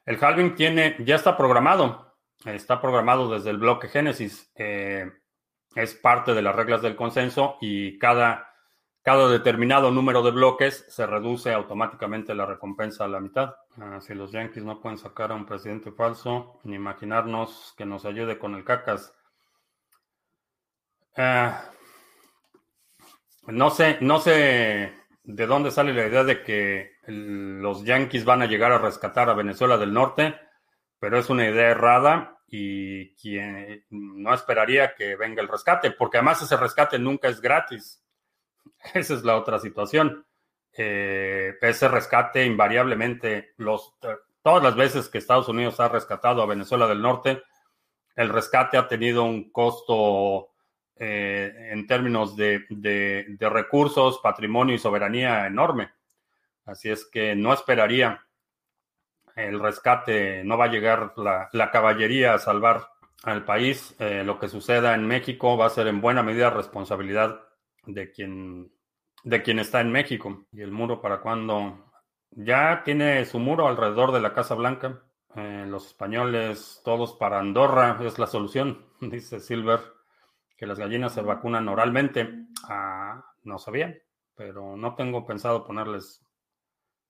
el 0.06 0.22
halving 0.22 0.54
tiene, 0.54 0.96
ya 1.00 1.16
está 1.16 1.36
programado. 1.36 2.14
Está 2.44 2.80
programado 2.80 3.30
desde 3.30 3.50
el 3.50 3.58
bloque 3.58 3.88
Génesis. 3.88 4.52
Eh, 4.54 5.10
es 5.74 5.94
parte 5.94 6.34
de 6.34 6.42
las 6.42 6.54
reglas 6.54 6.82
del 6.82 6.96
consenso 6.96 7.56
y 7.60 7.98
cada, 7.98 8.54
cada 9.02 9.28
determinado 9.28 9.90
número 9.90 10.22
de 10.22 10.30
bloques 10.30 10.84
se 10.88 11.06
reduce 11.06 11.52
automáticamente 11.52 12.34
la 12.34 12.46
recompensa 12.46 13.04
a 13.04 13.08
la 13.08 13.20
mitad. 13.20 13.54
Ah, 13.78 14.00
si 14.00 14.14
los 14.14 14.32
Yankees 14.32 14.64
no 14.64 14.80
pueden 14.80 14.98
sacar 14.98 15.32
a 15.32 15.34
un 15.34 15.46
presidente 15.46 15.92
falso, 15.92 16.60
ni 16.64 16.76
imaginarnos 16.76 17.74
que 17.76 17.86
nos 17.86 18.04
ayude 18.04 18.38
con 18.38 18.54
el 18.54 18.64
cacas. 18.64 19.14
Ah, 21.16 21.70
no 23.46 23.70
sé, 23.70 23.98
no 24.00 24.20
sé 24.20 24.92
de 25.24 25.46
dónde 25.46 25.70
sale 25.70 25.92
la 25.94 26.06
idea 26.06 26.24
de 26.24 26.42
que 26.42 26.92
los 27.06 27.84
Yankees 27.84 28.24
van 28.24 28.42
a 28.42 28.46
llegar 28.46 28.72
a 28.72 28.78
rescatar 28.78 29.28
a 29.28 29.34
Venezuela 29.34 29.76
del 29.76 29.92
Norte, 29.92 30.34
pero 30.98 31.18
es 31.18 31.28
una 31.30 31.48
idea 31.48 31.70
errada 31.70 32.33
y 32.56 33.16
quien 33.16 33.84
no 33.90 34.32
esperaría 34.32 34.94
que 34.94 35.16
venga 35.16 35.42
el 35.42 35.48
rescate, 35.48 35.90
porque 35.90 36.18
además 36.18 36.40
ese 36.40 36.56
rescate 36.56 37.00
nunca 37.00 37.26
es 37.26 37.40
gratis. 37.40 38.00
Esa 38.94 39.14
es 39.14 39.24
la 39.24 39.36
otra 39.36 39.58
situación. 39.58 40.24
Eh, 40.72 41.54
ese 41.60 41.88
rescate 41.88 42.44
invariablemente, 42.44 43.54
los, 43.56 43.96
todas 44.42 44.62
las 44.62 44.76
veces 44.76 45.08
que 45.08 45.18
Estados 45.18 45.48
Unidos 45.48 45.80
ha 45.80 45.88
rescatado 45.88 46.42
a 46.42 46.46
Venezuela 46.46 46.86
del 46.86 47.02
Norte, 47.02 47.42
el 48.14 48.28
rescate 48.28 48.76
ha 48.76 48.86
tenido 48.86 49.24
un 49.24 49.50
costo 49.50 50.50
eh, 50.94 51.70
en 51.72 51.88
términos 51.88 52.36
de, 52.36 52.66
de 52.68 53.48
recursos, 53.50 54.20
patrimonio 54.22 54.76
y 54.76 54.78
soberanía 54.78 55.48
enorme. 55.48 55.90
Así 56.66 56.88
es 56.88 57.04
que 57.04 57.34
no 57.34 57.52
esperaría 57.52 58.23
el 59.36 59.60
rescate, 59.60 60.44
no 60.44 60.56
va 60.56 60.66
a 60.66 60.70
llegar 60.70 61.14
la, 61.16 61.70
caballería 61.70 62.34
a 62.34 62.38
salvar 62.38 62.88
al 63.22 63.44
país. 63.44 63.94
Eh, 63.98 64.22
lo 64.24 64.38
que 64.38 64.48
suceda 64.48 64.94
en 64.94 65.06
México 65.06 65.56
va 65.56 65.66
a 65.66 65.70
ser 65.70 65.86
en 65.88 66.00
buena 66.00 66.22
medida 66.22 66.50
responsabilidad 66.50 67.40
de 67.86 68.10
quien, 68.10 68.72
de 69.24 69.42
quien 69.42 69.58
está 69.58 69.80
en 69.80 69.92
México. 69.92 70.46
Y 70.52 70.62
el 70.62 70.70
muro 70.70 71.00
para 71.00 71.20
cuando 71.20 71.92
ya 72.30 72.82
tiene 72.84 73.24
su 73.24 73.38
muro 73.38 73.68
alrededor 73.68 74.12
de 74.12 74.20
la 74.20 74.32
Casa 74.32 74.54
Blanca. 74.54 75.02
Eh, 75.36 75.66
los 75.68 75.86
españoles, 75.86 76.80
todos 76.84 77.14
para 77.14 77.40
Andorra, 77.40 77.98
es 78.02 78.18
la 78.20 78.28
solución, 78.28 78.86
dice 79.00 79.40
Silver, 79.40 79.80
que 80.56 80.66
las 80.66 80.78
gallinas 80.78 81.12
se 81.12 81.22
vacunan 81.22 81.68
oralmente. 81.68 82.46
Ah, 82.68 83.24
no 83.42 83.58
sabía, 83.58 83.96
pero 84.36 84.76
no 84.76 84.94
tengo 84.94 85.26
pensado 85.26 85.64
ponerles 85.64 86.23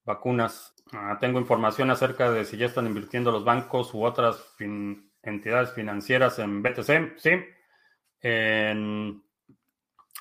vacunas. 0.05 0.75
Ah, 0.93 1.19
tengo 1.21 1.41
información 1.41 1.91
acerca 1.91 2.31
de 2.31 2.45
si 2.45 2.57
ya 2.57 2.67
están 2.67 2.87
invirtiendo 2.87 3.31
los 3.31 3.45
bancos 3.45 3.95
u 3.95 4.05
otras 4.05 4.43
entidades 5.23 5.73
financieras 5.73 6.39
en 6.39 6.63
BTC. 6.63 7.19
Sí. 7.19 7.31
En 8.21 9.23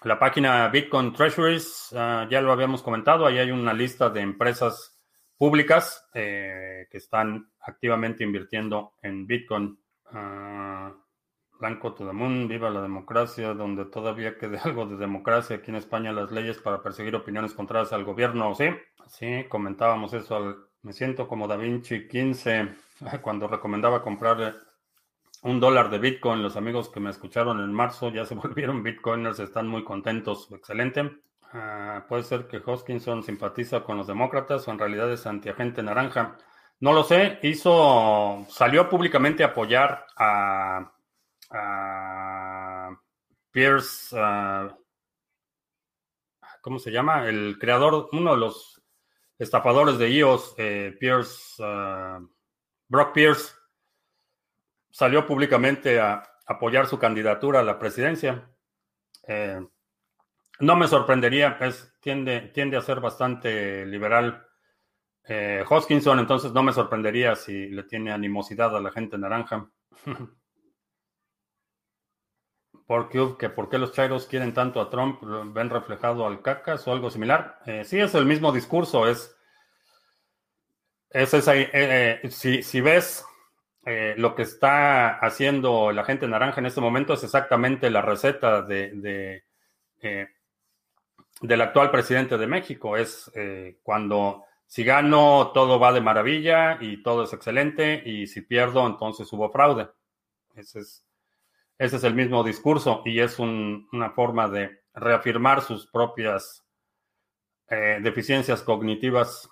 la 0.03 0.19
página 0.19 0.67
Bitcoin 0.67 1.13
Treasuries, 1.13 1.93
ah, 1.95 2.27
ya 2.29 2.41
lo 2.41 2.51
habíamos 2.51 2.81
comentado, 2.81 3.25
ahí 3.25 3.37
hay 3.37 3.51
una 3.51 3.73
lista 3.73 4.09
de 4.09 4.21
empresas 4.21 4.93
públicas 5.37 6.09
eh, 6.13 6.87
que 6.89 6.97
están 6.97 7.51
activamente 7.61 8.23
invirtiendo 8.23 8.93
en 9.01 9.27
Bitcoin. 9.27 9.77
Uh, 10.13 11.02
Blanco 11.59 11.95
Moon, 12.13 12.47
viva 12.47 12.69
la 12.69 12.81
democracia, 12.81 13.53
donde 13.53 13.85
todavía 13.85 14.37
quede 14.37 14.57
algo 14.63 14.85
de 14.85 14.97
democracia 14.97 15.57
aquí 15.57 15.71
en 15.71 15.77
España, 15.77 16.11
las 16.11 16.31
leyes 16.31 16.57
para 16.57 16.81
perseguir 16.81 17.15
opiniones 17.15 17.53
contrarias 17.53 17.93
al 17.93 18.03
gobierno, 18.03 18.53
¿sí? 18.55 18.65
Sí, 19.07 19.45
comentábamos 19.49 20.13
eso. 20.13 20.69
me 20.81 20.93
siento 20.93 21.27
como 21.27 21.47
Da 21.47 21.55
Vinci 21.55 22.07
15 22.07 22.69
cuando 23.21 23.47
recomendaba 23.47 24.01
comprar 24.01 24.55
un 25.43 25.59
dólar 25.59 25.89
de 25.89 25.99
Bitcoin. 25.99 26.41
Los 26.41 26.57
amigos 26.57 26.89
que 26.89 26.99
me 26.99 27.09
escucharon 27.09 27.59
en 27.59 27.73
marzo 27.73 28.09
ya 28.09 28.25
se 28.25 28.35
volvieron 28.35 28.83
Bitcoiners, 28.83 29.39
están 29.39 29.67
muy 29.67 29.83
contentos. 29.83 30.49
Excelente. 30.51 31.11
Ah, 31.53 32.05
puede 32.09 32.23
ser 32.23 32.47
que 32.47 32.61
Hoskinson 32.65 33.21
simpatiza 33.21 33.83
con 33.83 33.97
los 33.97 34.07
demócratas 34.07 34.67
o 34.67 34.71
en 34.71 34.79
realidad 34.79 35.11
es 35.11 35.27
antiagente 35.27 35.83
naranja. 35.83 36.37
No 36.79 36.93
lo 36.93 37.03
sé. 37.03 37.39
Hizo, 37.43 38.45
salió 38.49 38.89
públicamente 38.89 39.43
a 39.43 39.47
apoyar 39.47 40.05
a, 40.17 40.92
Pierce. 43.51 44.15
¿Cómo 46.61 46.79
se 46.79 46.91
llama? 46.91 47.27
El 47.27 47.57
creador, 47.59 48.09
uno 48.13 48.31
de 48.31 48.37
los 48.37 48.81
estafadores 49.37 49.97
de 49.97 50.09
iOS, 50.09 50.55
eh, 50.57 50.95
Pierce, 50.99 51.61
ah, 51.61 52.19
Brock 52.87 53.13
Pierce, 53.13 53.53
salió 54.89 55.25
públicamente 55.25 55.99
a 55.99 56.23
apoyar 56.45 56.87
su 56.87 56.97
candidatura 56.97 57.59
a 57.59 57.63
la 57.63 57.77
presidencia. 57.77 58.49
Eh, 59.27 59.59
no 60.59 60.75
me 60.75 60.87
sorprendería, 60.87 61.57
pues 61.57 61.93
tiende, 61.99 62.51
tiende 62.53 62.77
a 62.77 62.81
ser 62.81 62.99
bastante 62.99 63.85
liberal 63.85 64.47
eh, 65.25 65.63
Hoskinson, 65.67 66.19
entonces 66.19 66.51
no 66.53 66.63
me 66.63 66.73
sorprendería 66.73 67.35
si 67.35 67.69
le 67.69 67.83
tiene 67.83 68.11
animosidad 68.11 68.75
a 68.75 68.81
la 68.81 68.91
gente 68.91 69.17
naranja. 69.17 69.69
Por 72.85 73.09
Cube, 73.09 73.37
que 73.37 73.49
por 73.49 73.69
qué 73.69 73.77
los 73.77 73.93
chairos 73.93 74.27
quieren 74.27 74.53
tanto 74.53 74.81
a 74.81 74.89
Trump, 74.89 75.21
ven 75.53 75.69
reflejado 75.69 76.25
al 76.25 76.41
cacas 76.41 76.87
o 76.87 76.91
algo 76.91 77.09
similar. 77.09 77.59
Eh, 77.65 77.83
sí, 77.85 77.99
es 77.99 78.13
el 78.15 78.25
mismo 78.25 78.51
discurso, 78.51 79.07
es, 79.07 79.35
es 81.09 81.33
eh, 81.33 81.69
eh, 81.73 82.29
si, 82.29 82.61
si, 82.63 82.81
ves 82.81 83.25
lo 84.15 84.33
que 84.35 84.43
está 84.43 85.19
haciendo 85.19 85.91
la 85.91 86.05
gente 86.05 86.27
naranja 86.27 86.59
en 86.61 86.67
este 86.67 86.81
momento, 86.81 87.13
es 87.13 87.23
exactamente 87.23 87.89
la 87.89 88.01
receta 88.01 88.61
de 88.61 89.43
del 91.41 91.61
actual 91.61 91.91
presidente 91.91 92.37
de 92.37 92.47
México. 92.47 92.95
Es 92.95 93.31
cuando 93.81 94.45
si 94.73 94.83
gano, 94.83 95.51
todo 95.53 95.79
va 95.79 95.93
de 95.93 96.01
maravilla 96.01 96.79
y 96.81 97.03
todo 97.03 97.25
es 97.25 97.33
excelente, 97.33 98.01
y 98.05 98.25
si 98.25 98.41
pierdo, 98.41 98.87
entonces 98.87 99.31
hubo 99.31 99.51
fraude. 99.51 99.89
Ese 100.55 100.79
es, 100.79 101.05
ese 101.83 101.97
es 101.97 102.03
el 102.05 102.15
mismo 102.15 102.43
discurso 102.45 103.01
y 103.03 103.19
es 103.19 103.39
una 103.39 104.11
forma 104.11 104.47
de 104.47 104.83
reafirmar 104.93 105.61
sus 105.61 105.85
propias 105.87 106.65
eh, 107.69 107.99
deficiencias 108.01 108.61
cognitivas. 108.61 109.49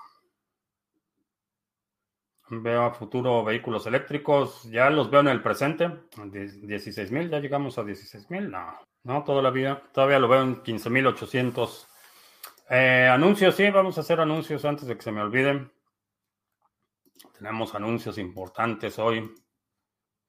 Veo 2.50 2.84
a 2.84 2.94
futuro 2.94 3.44
vehículos 3.44 3.86
eléctricos, 3.86 4.64
ya 4.64 4.90
los 4.90 5.12
veo 5.12 5.20
en 5.20 5.28
el 5.28 5.42
presente, 5.42 5.90
16 6.24 7.12
mil, 7.12 7.30
ya 7.30 7.40
llegamos 7.40 7.78
a 7.78 7.84
16 7.84 8.30
mil, 8.30 8.50
no, 8.50 8.80
no, 9.04 9.24
todavía, 9.24 9.84
todavía 9.94 10.20
lo 10.20 10.30
veo 10.30 10.44
en 10.44 10.62
15 10.64 10.90
mil 10.90 11.08
800 11.08 11.88
eh, 12.70 13.10
anuncios, 13.12 13.56
sí, 13.56 13.70
vamos 13.70 13.98
a 13.98 14.02
hacer 14.02 14.22
anuncios 14.22 14.64
antes 14.64 14.88
de 14.88 14.96
que 14.96 15.02
se 15.02 15.12
me 15.12 15.22
olviden. 15.22 15.70
Tenemos 17.38 17.76
anuncios 17.76 18.18
importantes 18.18 18.98
hoy. 19.00 19.30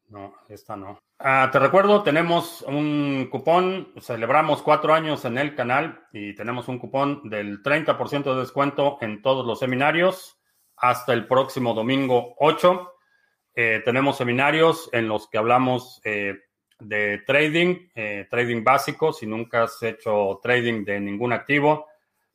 No, 0.08 0.34
esta 0.48 0.74
no. 0.74 0.98
Ah, 1.24 1.48
te 1.52 1.60
recuerdo, 1.60 2.02
tenemos 2.02 2.62
un 2.62 3.28
cupón, 3.30 3.92
celebramos 4.00 4.60
cuatro 4.60 4.92
años 4.92 5.24
en 5.24 5.38
el 5.38 5.54
canal 5.54 6.04
y 6.12 6.34
tenemos 6.34 6.66
un 6.66 6.80
cupón 6.80 7.28
del 7.28 7.62
30% 7.62 8.34
de 8.34 8.40
descuento 8.40 8.98
en 9.00 9.22
todos 9.22 9.46
los 9.46 9.60
seminarios 9.60 10.40
hasta 10.76 11.12
el 11.12 11.28
próximo 11.28 11.74
domingo 11.74 12.34
8. 12.38 12.92
Eh, 13.54 13.82
tenemos 13.84 14.16
seminarios 14.16 14.90
en 14.92 15.06
los 15.06 15.28
que 15.28 15.38
hablamos 15.38 16.00
eh, 16.04 16.34
de 16.80 17.18
trading, 17.24 17.90
trading 18.28 18.64
básico, 18.64 19.12
si 19.12 19.26
nunca 19.26 19.62
has 19.62 19.80
hecho 19.84 20.40
trading 20.42 20.84
de 20.84 20.98
ningún 20.98 21.32
activo 21.32 21.86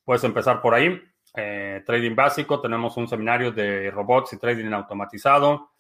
Puedes 0.08 0.24
empezar 0.24 0.62
por 0.62 0.74
ahí. 0.74 1.02
Eh, 1.36 1.84
trading 1.86 2.16
básico, 2.16 2.62
tenemos 2.62 2.96
un 2.96 3.10
seminario 3.10 3.52
de 3.52 3.92
robots 3.92 4.32
y 4.32 4.38
trading 4.38 4.72
automatizado, 4.72 5.72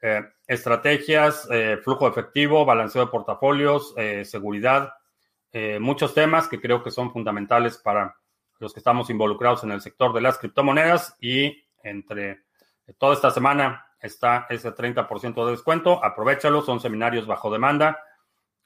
eh, 0.00 0.22
estrategias, 0.46 1.48
eh, 1.50 1.78
flujo 1.82 2.08
efectivo, 2.08 2.64
balanceo 2.64 3.06
de 3.06 3.10
portafolios, 3.10 3.94
seguridad, 4.24 4.94
muchos 5.78 6.14
temas 6.14 6.48
que 6.48 6.60
creo 6.60 6.82
que 6.82 6.90
son 6.90 7.12
fundamentales 7.12 7.78
para 7.78 8.16
los 8.58 8.72
que 8.72 8.80
estamos 8.80 9.08
involucrados 9.08 9.62
en 9.62 9.70
el 9.70 9.80
sector 9.80 10.12
de 10.12 10.20
las 10.20 10.36
criptomonedas 10.38 11.16
y 11.20 11.64
entre 11.82 12.42
toda 12.98 13.14
esta 13.14 13.30
semana 13.30 13.86
está 14.00 14.46
ese 14.50 14.74
30% 14.74 15.44
de 15.44 15.50
descuento. 15.52 16.04
Aprovechalo, 16.04 16.60
son 16.62 16.80
seminarios 16.80 17.26
bajo 17.26 17.52
demanda. 17.52 18.00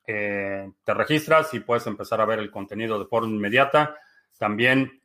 te 0.03 0.95
registras 0.95 1.53
y 1.53 1.61
puedes 1.61 1.87
empezar 1.87 2.22
a 2.22 2.24
ver 2.24 2.39
el 2.39 2.51
contenido 2.51 2.99
de 2.99 3.05
forma 3.05 3.29
inmediata. 3.29 3.95
También 4.39 5.03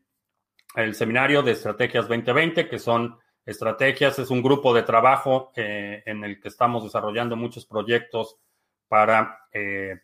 el 0.75 0.95
seminario 0.95 1.43
de 1.43 1.51
Estrategias 1.51 2.07
2020, 2.07 2.67
que 2.67 2.79
son 2.79 3.19
estrategias, 3.45 4.19
es 4.19 4.29
un 4.29 4.41
grupo 4.41 4.73
de 4.73 4.83
trabajo 4.83 5.51
eh, 5.55 6.03
en 6.05 6.23
el 6.23 6.39
que 6.39 6.47
estamos 6.47 6.83
desarrollando 6.83 7.35
muchos 7.35 7.65
proyectos 7.65 8.37
para 8.87 9.47
eh, 9.51 9.99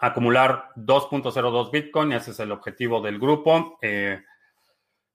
acumular 0.00 0.70
2.02 0.76 1.70
Bitcoin, 1.70 2.12
ese 2.12 2.32
es 2.32 2.40
el 2.40 2.52
objetivo 2.52 3.00
del 3.00 3.18
grupo. 3.18 3.78
Eh, 3.80 4.22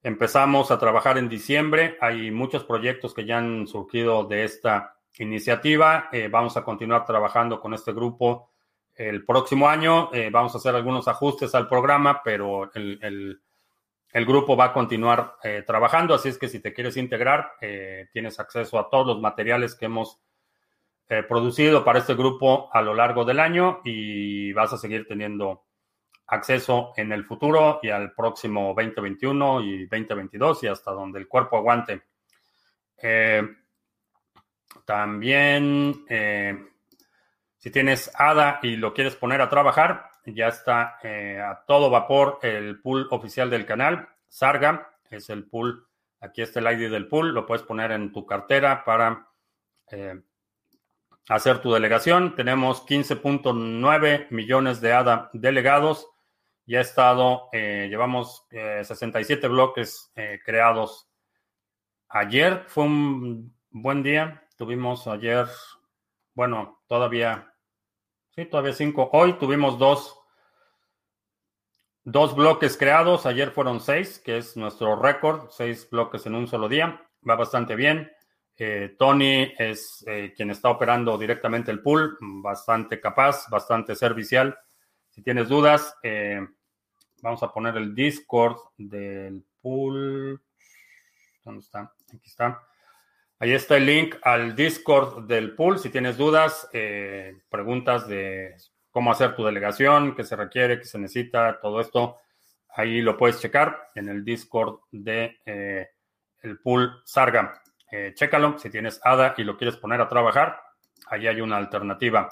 empezamos 0.02 0.72
a 0.72 0.80
trabajar 0.80 1.18
en 1.18 1.30
diciembre, 1.30 1.98
hay 2.02 2.32
muchos 2.32 2.64
proyectos 2.64 3.14
que 3.14 3.26
ya 3.26 3.38
han 3.38 3.68
surgido 3.68 4.24
de 4.26 4.44
esta 4.44 4.98
iniciativa, 5.20 6.10
vamos 6.32 6.58
a 6.58 6.64
continuar 6.64 7.06
trabajando 7.06 7.62
con 7.62 7.74
este 7.74 7.94
grupo 7.94 8.50
el 8.96 9.26
próximo 9.26 9.68
año. 9.68 10.10
Eh, 10.14 10.30
vamos 10.32 10.54
a 10.54 10.58
hacer 10.58 10.76
algunos 10.76 11.08
ajustes 11.08 11.54
al 11.56 11.68
programa, 11.68 12.22
pero 12.24 12.72
el, 12.74 13.42
grupo 14.26 14.56
va 14.56 14.66
a 14.66 14.74
continuar 14.74 15.38
eh, 15.44 15.64
trabajando, 15.66 16.14
así 16.14 16.30
es 16.30 16.38
que 16.38 16.48
si 16.48 16.60
te 16.60 16.74
quieres 16.74 16.98
integrar, 16.98 17.54
eh, 17.62 18.08
tienes 18.14 18.40
acceso 18.40 18.78
a 18.78 18.90
todos 18.90 19.08
los 19.08 19.20
materiales 19.20 19.76
que 19.76 19.86
hemos 19.86 20.22
producido 21.28 21.84
para 21.84 22.00
este 22.00 22.16
grupo 22.16 22.70
a 22.74 22.82
lo 22.82 22.96
largo 22.96 23.24
del 23.24 23.40
año 23.40 23.82
y 23.84 24.52
vas 24.54 24.74
a 24.74 24.78
seguir 24.78 25.06
teniendo 25.06 25.66
acceso 26.26 26.92
en 26.96 27.12
el 27.12 27.24
futuro 27.24 27.80
y 27.84 27.90
al 27.90 28.14
próximo 28.14 28.74
2021 28.76 29.62
y 29.62 29.86
2022 29.86 30.64
y 30.64 30.68
hasta 30.68 30.92
donde 30.92 31.20
el 31.20 31.28
cuerpo 31.28 31.58
aguante. 31.58 32.02
también 34.86 36.04
si 37.64 37.72
tienes 37.72 38.12
ADA 38.16 38.60
y 38.64 38.76
lo 38.76 38.94
quieres 38.94 39.16
poner 39.16 39.40
a 39.40 39.50
trabajar, 39.50 40.13
ya 40.26 40.48
está 40.48 41.00
eh, 41.04 41.40
a 41.42 41.64
todo 41.66 41.90
vapor 41.90 42.40
el 42.42 42.80
pool 42.82 43.08
oficial 43.12 43.50
del 43.50 43.66
canal. 43.66 44.08
Sarga 44.28 44.96
es 45.10 45.30
el 45.30 45.46
pool. 45.46 45.88
Aquí 46.22 46.42
está 46.42 46.60
el 46.60 46.80
ID 46.80 46.92
del 46.92 47.08
pool. 47.08 47.34
Lo 47.34 47.46
puedes 47.46 47.64
poner 47.64 47.92
en 47.92 48.12
tu 48.12 48.26
cartera 48.26 48.84
para 48.86 49.28
eh, 49.92 50.22
hacer 51.28 51.60
tu 51.60 51.74
delegación. 51.74 52.36
Tenemos 52.36 52.86
15.9 52.86 54.28
millones 54.30 54.80
de 54.80 54.94
ADA 54.94 55.30
delegados. 55.34 56.08
Ya 56.66 56.80
ha 56.80 56.82
estado, 56.82 57.50
eh, 57.52 57.88
llevamos 57.90 58.48
67 58.50 59.50
bloques 59.50 60.14
creados. 60.46 61.10
Ayer 62.08 62.64
fue 62.68 62.86
un 62.86 63.54
buen 63.70 64.02
día. 64.02 64.48
Tuvimos 64.56 65.08
ayer, 65.08 65.48
bueno, 66.34 66.82
todavía 66.88 67.53
Sí, 68.36 68.46
todavía 68.46 68.74
cinco. 68.74 69.12
Hoy 69.14 69.34
tuvimos 69.34 69.78
dos, 69.78 70.20
dos 72.04 72.36
bloques 72.36 72.78
creados. 72.78 73.28
Ayer 73.28 73.52
fueron 73.52 73.80
seis, 73.80 74.18
que 74.18 74.38
es 74.38 74.58
nuestro 74.58 74.96
récord. 74.96 75.52
Seis 75.52 75.88
bloques 75.88 76.26
en 76.26 76.34
un 76.34 76.48
solo 76.48 76.68
día. 76.68 77.00
Va 77.30 77.36
bastante 77.36 77.76
bien. 77.76 78.12
Eh, 78.58 78.96
Tony 78.98 79.54
es 79.56 80.04
eh, 80.08 80.34
quien 80.36 80.50
está 80.50 80.72
operando 80.72 81.16
directamente 81.16 81.70
el 81.70 81.84
pool. 81.84 82.18
Bastante 82.20 83.00
capaz, 83.00 83.48
bastante 83.52 83.96
servicial. 83.96 84.58
Si 85.12 85.22
tienes 85.22 85.48
dudas, 85.48 85.96
eh, 86.02 86.42
vamos 87.22 87.44
a 87.44 87.52
poner 87.52 87.78
el 87.78 87.94
Discord 87.94 88.58
del 88.78 89.46
pool. 89.62 90.42
¿Dónde 91.44 91.60
está? 91.60 91.94
Aquí 92.12 92.30
está. 92.30 92.64
Ahí 93.44 93.52
está 93.52 93.76
el 93.76 93.86
link 93.86 94.16
al 94.22 94.56
Discord 94.56 95.26
del 95.26 95.54
pool. 95.54 95.78
Si 95.78 95.90
tienes 95.90 96.16
dudas, 96.16 96.70
eh, 96.72 97.42
preguntas 97.50 98.08
de 98.08 98.56
cómo 98.90 99.12
hacer 99.12 99.36
tu 99.36 99.44
delegación, 99.44 100.16
qué 100.16 100.24
se 100.24 100.38
requiere, 100.38 100.80
qué 100.80 100.86
se 100.86 100.98
necesita, 100.98 101.60
todo 101.60 101.82
esto, 101.82 102.20
ahí 102.70 103.02
lo 103.02 103.18
puedes 103.18 103.42
checar 103.42 103.90
en 103.96 104.08
el 104.08 104.24
Discord 104.24 104.80
de 104.92 105.42
eh, 105.46 105.90
el 106.42 106.58
pool 106.60 107.02
Sarga. 107.04 107.62
Eh, 107.92 108.14
chécalo 108.16 108.58
si 108.58 108.70
tienes 108.70 109.02
ADA 109.04 109.34
y 109.36 109.44
lo 109.44 109.58
quieres 109.58 109.76
poner 109.76 110.00
a 110.00 110.08
trabajar. 110.08 110.62
Ahí 111.08 111.28
hay 111.28 111.42
una 111.42 111.58
alternativa. 111.58 112.30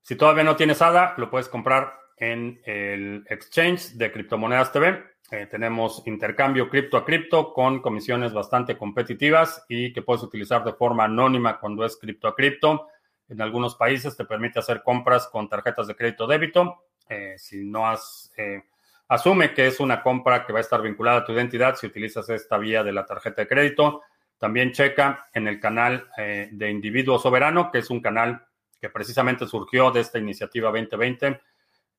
Si 0.00 0.14
todavía 0.14 0.44
no 0.44 0.54
tienes 0.54 0.80
ADA, 0.80 1.14
lo 1.16 1.28
puedes 1.28 1.48
comprar 1.48 1.98
en 2.20 2.60
el 2.64 3.24
exchange 3.28 3.94
de 3.94 4.12
Criptomonedas 4.12 4.70
TV. 4.70 5.02
Eh, 5.32 5.46
tenemos 5.46 6.02
intercambio 6.06 6.68
cripto 6.68 6.96
a 6.96 7.04
cripto 7.04 7.52
con 7.52 7.80
comisiones 7.80 8.32
bastante 8.32 8.76
competitivas 8.76 9.64
y 9.68 9.92
que 9.92 10.02
puedes 10.02 10.22
utilizar 10.22 10.62
de 10.62 10.74
forma 10.74 11.04
anónima 11.04 11.58
cuando 11.58 11.84
es 11.84 11.96
cripto 11.96 12.28
a 12.28 12.34
cripto. 12.34 12.88
En 13.28 13.40
algunos 13.40 13.74
países 13.74 14.16
te 14.16 14.26
permite 14.26 14.58
hacer 14.58 14.82
compras 14.82 15.28
con 15.28 15.48
tarjetas 15.48 15.86
de 15.86 15.96
crédito 15.96 16.26
débito. 16.26 16.84
Eh, 17.08 17.34
si 17.38 17.64
no 17.64 17.86
has, 17.88 18.30
eh, 18.36 18.64
asume 19.08 19.54
que 19.54 19.66
es 19.66 19.80
una 19.80 20.02
compra 20.02 20.44
que 20.44 20.52
va 20.52 20.58
a 20.58 20.62
estar 20.62 20.82
vinculada 20.82 21.20
a 21.20 21.24
tu 21.24 21.32
identidad 21.32 21.76
si 21.76 21.86
utilizas 21.86 22.28
esta 22.28 22.58
vía 22.58 22.84
de 22.84 22.92
la 22.92 23.06
tarjeta 23.06 23.42
de 23.42 23.48
crédito. 23.48 24.02
También 24.36 24.72
checa 24.72 25.28
en 25.32 25.48
el 25.48 25.60
canal 25.60 26.08
de 26.16 26.70
Individuo 26.70 27.18
Soberano, 27.18 27.70
que 27.70 27.76
es 27.78 27.90
un 27.90 28.00
canal 28.00 28.46
que 28.80 28.88
precisamente 28.88 29.46
surgió 29.46 29.90
de 29.90 30.00
esta 30.00 30.18
iniciativa 30.18 30.70
2020 30.70 31.38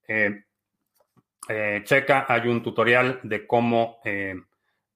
eh, 0.08 1.82
checa, 1.84 2.26
hay 2.28 2.48
un 2.48 2.62
tutorial 2.62 3.20
de 3.24 3.48
cómo 3.48 4.00
eh, 4.04 4.36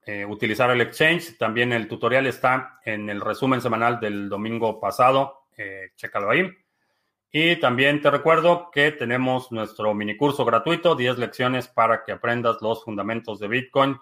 eh, 0.06 0.26
utilizar 0.26 0.70
el 0.70 0.82
exchange. 0.82 1.38
También 1.38 1.74
el 1.74 1.88
tutorial 1.88 2.28
está 2.28 2.80
en 2.86 3.10
el 3.10 3.22
resumen 3.22 3.62
semanal 3.62 4.00
del 4.00 4.30
domingo 4.30 4.80
pasado. 4.80 5.48
chécalo 5.96 6.30
ahí. 6.30 6.52
Y 7.32 7.58
también 7.58 8.02
te 8.02 8.12
recuerdo 8.12 8.70
que 8.72 8.92
tenemos 8.92 9.52
nuestro 9.52 9.94
mini 9.94 10.16
curso 10.16 10.46
gratuito, 10.46 10.96
10 10.96 11.18
lecciones 11.18 11.68
para 11.68 12.04
que 12.04 12.12
aprendas 12.12 12.62
los 12.62 12.84
fundamentos 12.84 13.40
de 13.40 13.48
Bitcoin. 13.48 13.98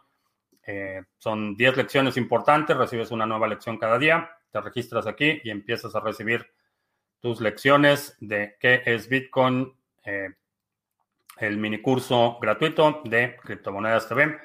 son 1.18 1.56
10 1.56 1.78
lecciones 1.78 2.18
importantes, 2.18 2.78
recibes 2.78 3.12
una 3.12 3.26
nueva 3.26 3.48
lección 3.48 3.78
cada 3.78 3.98
día, 3.98 4.30
te 4.52 4.62
registras 4.62 5.08
aquí 5.08 5.42
y 5.44 5.50
empiezas 5.50 5.96
a 5.96 6.00
recibir 6.00 6.46
tus 7.24 7.40
lecciones 7.40 8.18
de 8.20 8.58
qué 8.60 8.82
es 8.86 9.08
Bitcoin, 9.08 9.74
eh, 10.04 10.30
el 11.38 11.58
mini 11.58 11.82
curso 11.82 12.38
gratuito 12.42 13.02
de 13.06 13.38
Criptomonedas 13.44 14.08
TV. 14.08 14.38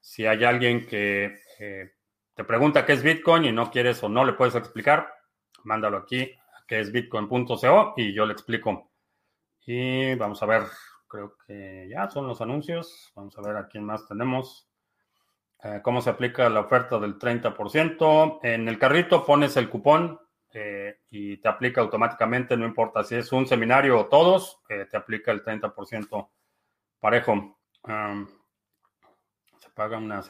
Si 0.00 0.26
hay 0.26 0.44
alguien 0.44 0.86
que 0.86 1.40
eh, 1.58 1.92
te 2.34 2.44
pregunta 2.44 2.84
qué 2.84 2.92
es 2.92 3.02
Bitcoin 3.02 3.44
y 3.44 3.52
no 3.52 3.70
quieres 3.70 4.02
o 4.02 4.08
no 4.08 4.24
le 4.24 4.34
puedes 4.34 4.54
explicar, 4.54 5.12
mándalo 5.64 5.98
aquí, 5.98 6.32
que 6.66 6.80
es 6.80 6.92
bitcoin.co 6.92 7.94
y 7.96 8.12
yo 8.12 8.26
le 8.26 8.32
explico. 8.32 8.90
Y 9.64 10.14
vamos 10.14 10.42
a 10.42 10.46
ver, 10.46 10.62
creo 11.08 11.36
que 11.46 11.88
ya 11.90 12.08
son 12.10 12.26
los 12.26 12.40
anuncios. 12.40 13.12
Vamos 13.14 13.36
a 13.38 13.42
ver 13.42 13.56
a 13.56 13.68
quién 13.68 13.84
más 13.84 14.06
tenemos. 14.06 14.68
Eh, 15.62 15.80
¿Cómo 15.82 16.00
se 16.00 16.10
aplica 16.10 16.48
la 16.48 16.60
oferta 16.60 16.98
del 16.98 17.18
30%? 17.18 18.40
En 18.42 18.68
el 18.68 18.78
carrito 18.78 19.24
pones 19.24 19.56
el 19.56 19.68
cupón 19.68 20.20
eh, 20.52 21.00
y 21.10 21.36
te 21.38 21.48
aplica 21.48 21.80
automáticamente, 21.80 22.56
no 22.56 22.64
importa 22.64 23.04
si 23.04 23.14
es 23.14 23.30
un 23.32 23.46
seminario 23.46 23.98
o 23.98 24.06
todos, 24.06 24.60
eh, 24.68 24.86
te 24.90 24.96
aplica 24.96 25.32
el 25.32 25.44
30% 25.44 26.28
parejo. 27.00 27.58
se 29.58 29.70
paga 29.74 29.98
una, 29.98 30.22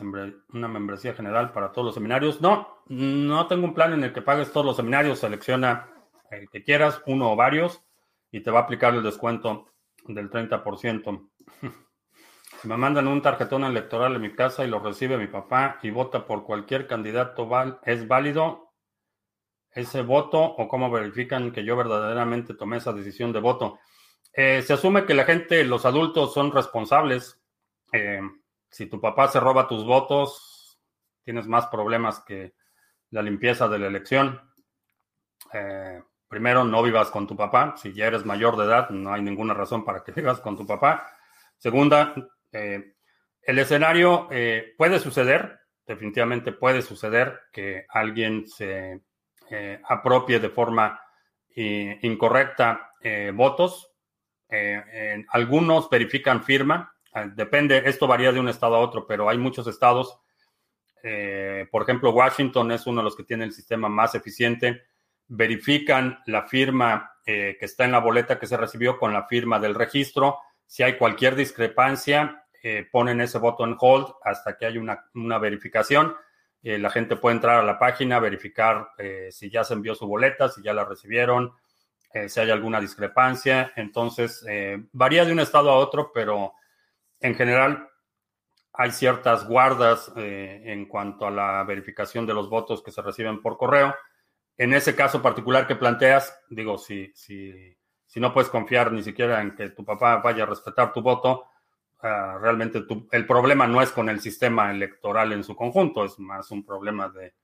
una 0.52 0.68
membresía 0.68 1.14
general 1.14 1.52
para 1.52 1.72
todos 1.72 1.86
los 1.86 1.94
seminarios. 1.94 2.40
No, 2.40 2.82
no 2.86 3.46
tengo 3.46 3.64
un 3.64 3.74
plan 3.74 3.92
en 3.92 4.04
el 4.04 4.12
que 4.12 4.22
pagues 4.22 4.52
todos 4.52 4.66
los 4.66 4.76
seminarios. 4.76 5.20
Selecciona 5.20 5.88
el 6.30 6.48
que 6.50 6.64
quieras, 6.64 7.02
uno 7.06 7.32
o 7.32 7.36
varios, 7.36 7.84
y 8.30 8.40
te 8.40 8.50
va 8.50 8.60
a 8.60 8.62
aplicar 8.62 8.94
el 8.94 9.02
descuento 9.02 9.72
del 10.06 10.30
30%. 10.30 11.30
Si 12.62 12.68
me 12.68 12.76
mandan 12.78 13.06
un 13.06 13.20
tarjetón 13.20 13.64
electoral 13.64 14.14
en 14.14 14.22
mi 14.22 14.34
casa 14.34 14.64
y 14.64 14.68
lo 14.68 14.78
recibe 14.78 15.18
mi 15.18 15.26
papá 15.26 15.78
y 15.82 15.90
vota 15.90 16.26
por 16.26 16.44
cualquier 16.44 16.86
candidato, 16.86 17.48
¿es 17.82 18.08
válido 18.08 18.65
ese 19.76 20.00
voto 20.00 20.42
o 20.42 20.66
cómo 20.66 20.90
verifican 20.90 21.52
que 21.52 21.62
yo 21.62 21.76
verdaderamente 21.76 22.54
tomé 22.54 22.78
esa 22.78 22.94
decisión 22.94 23.32
de 23.32 23.40
voto? 23.40 23.78
Eh, 24.32 24.62
se 24.62 24.72
asume 24.72 25.04
que 25.04 25.14
la 25.14 25.24
gente, 25.24 25.64
los 25.64 25.84
adultos 25.84 26.32
son 26.32 26.50
responsables. 26.50 27.38
Eh, 27.92 28.20
si 28.70 28.86
tu 28.86 29.00
papá 29.00 29.28
se 29.28 29.38
roba 29.38 29.68
tus 29.68 29.84
votos, 29.84 30.78
tienes 31.22 31.46
más 31.46 31.66
problemas 31.66 32.20
que 32.20 32.54
la 33.10 33.20
limpieza 33.20 33.68
de 33.68 33.78
la 33.78 33.86
elección. 33.86 34.40
Eh, 35.52 36.02
primero, 36.26 36.64
no 36.64 36.82
vivas 36.82 37.10
con 37.10 37.26
tu 37.26 37.36
papá. 37.36 37.74
Si 37.76 37.92
ya 37.92 38.06
eres 38.06 38.24
mayor 38.24 38.56
de 38.56 38.64
edad, 38.64 38.88
no 38.88 39.12
hay 39.12 39.20
ninguna 39.20 39.52
razón 39.52 39.84
para 39.84 40.02
que 40.02 40.12
vivas 40.16 40.40
con 40.40 40.56
tu 40.56 40.66
papá. 40.66 41.06
Segunda, 41.58 42.14
el 42.52 43.58
escenario 43.58 44.28
puede 44.76 45.00
suceder, 45.00 45.60
definitivamente 45.86 46.52
puede 46.52 46.82
suceder 46.82 47.40
que 47.52 47.86
alguien 47.88 48.46
se 48.46 49.00
eh, 49.50 49.80
apropie 49.88 50.38
de 50.38 50.48
forma 50.48 51.00
incorrecta 51.58 52.90
votos. 53.32 53.90
algunos 55.30 55.88
verifican 55.88 56.44
firma, 56.44 56.92
depende, 57.34 57.82
esto 57.86 58.06
varía 58.06 58.30
de 58.30 58.40
un 58.40 58.50
estado 58.50 58.74
a 58.74 58.80
otro, 58.80 59.06
pero 59.06 59.30
hay 59.30 59.38
muchos 59.38 59.66
estados, 59.66 60.20
por 61.70 61.82
ejemplo, 61.82 62.10
Washington 62.10 62.72
es 62.72 62.86
uno 62.86 63.00
de 63.00 63.04
los 63.04 63.16
que 63.16 63.24
tiene 63.24 63.44
el 63.44 63.52
sistema 63.52 63.88
más 63.88 64.14
eficiente, 64.14 64.82
verifican 65.28 66.18
la 66.26 66.42
firma 66.42 67.10
que 67.24 67.56
está 67.58 67.86
en 67.86 67.92
la 67.92 68.00
boleta 68.00 68.38
que 68.38 68.46
se 68.46 68.58
recibió 68.58 68.98
con 68.98 69.14
la 69.14 69.26
firma 69.26 69.58
del 69.58 69.74
registro. 69.74 70.40
Si 70.66 70.82
hay 70.82 70.98
cualquier 70.98 71.36
discrepancia, 71.36 72.46
eh, 72.68 72.84
ponen 72.90 73.20
ese 73.20 73.38
voto 73.38 73.64
en 73.64 73.76
hold 73.78 74.08
hasta 74.24 74.56
que 74.56 74.66
haya 74.66 74.80
una, 74.80 75.38
verificación. 75.38 76.16
Eh, 76.62 76.78
la 76.78 76.90
gente 76.90 77.16
puede 77.16 77.36
entrar 77.36 77.58
a 77.60 77.62
la 77.62 77.78
página, 77.78 78.18
verificar 78.18 78.90
eh, 78.98 79.28
si 79.30 79.50
ya 79.50 79.64
se 79.64 79.74
envió 79.74 79.94
su 79.94 80.06
boleta, 80.06 80.48
si 80.48 80.62
ya 80.62 80.74
la 80.74 80.84
recibieron, 80.84 81.52
si 82.28 82.40
hay 82.40 82.50
alguna 82.50 82.80
discrepancia. 82.80 83.72
Entonces, 83.76 84.42
varía 84.92 85.26
de 85.26 85.32
un 85.32 85.40
estado 85.40 85.70
a 85.70 85.76
otro, 85.76 86.12
pero 86.14 86.54
en 87.20 87.34
general 87.34 87.90
hay 88.72 88.90
ciertas 88.90 89.46
guardas 89.46 90.10
en 90.16 90.86
cuanto 90.86 91.26
a 91.26 91.30
la 91.30 91.62
verificación 91.64 92.24
de 92.26 92.32
los 92.32 92.48
votos 92.48 92.82
que 92.82 92.90
se 92.90 93.02
reciben 93.02 93.42
por 93.42 93.58
correo. 93.58 93.94
En 94.56 94.72
ese 94.72 94.96
caso 94.96 95.20
particular 95.20 95.66
que 95.66 95.76
planteas, 95.76 96.34
digo, 96.48 96.78
si 96.78 97.12
no 98.14 98.32
puedes 98.32 98.48
confiar 98.48 98.92
ni 98.92 99.02
siquiera 99.02 99.42
en 99.42 99.54
que 99.54 99.68
tu 99.68 99.84
papá 99.84 100.16
vaya 100.16 100.44
a 100.44 100.46
respetar 100.46 100.94
tu 100.94 101.02
voto, 101.02 101.44
realmente 102.40 102.84
el 103.10 103.26
problema 103.26 103.66
no 103.66 103.82
es 103.82 103.90
con 103.90 104.08
el 104.08 104.20
sistema 104.20 104.70
electoral 104.70 105.32
en 105.32 105.44
su 105.44 105.54
conjunto, 105.56 106.04
es 106.04 106.18
más 106.18 106.50
un 106.50 106.64
problema 106.64 107.08
de 107.08 107.34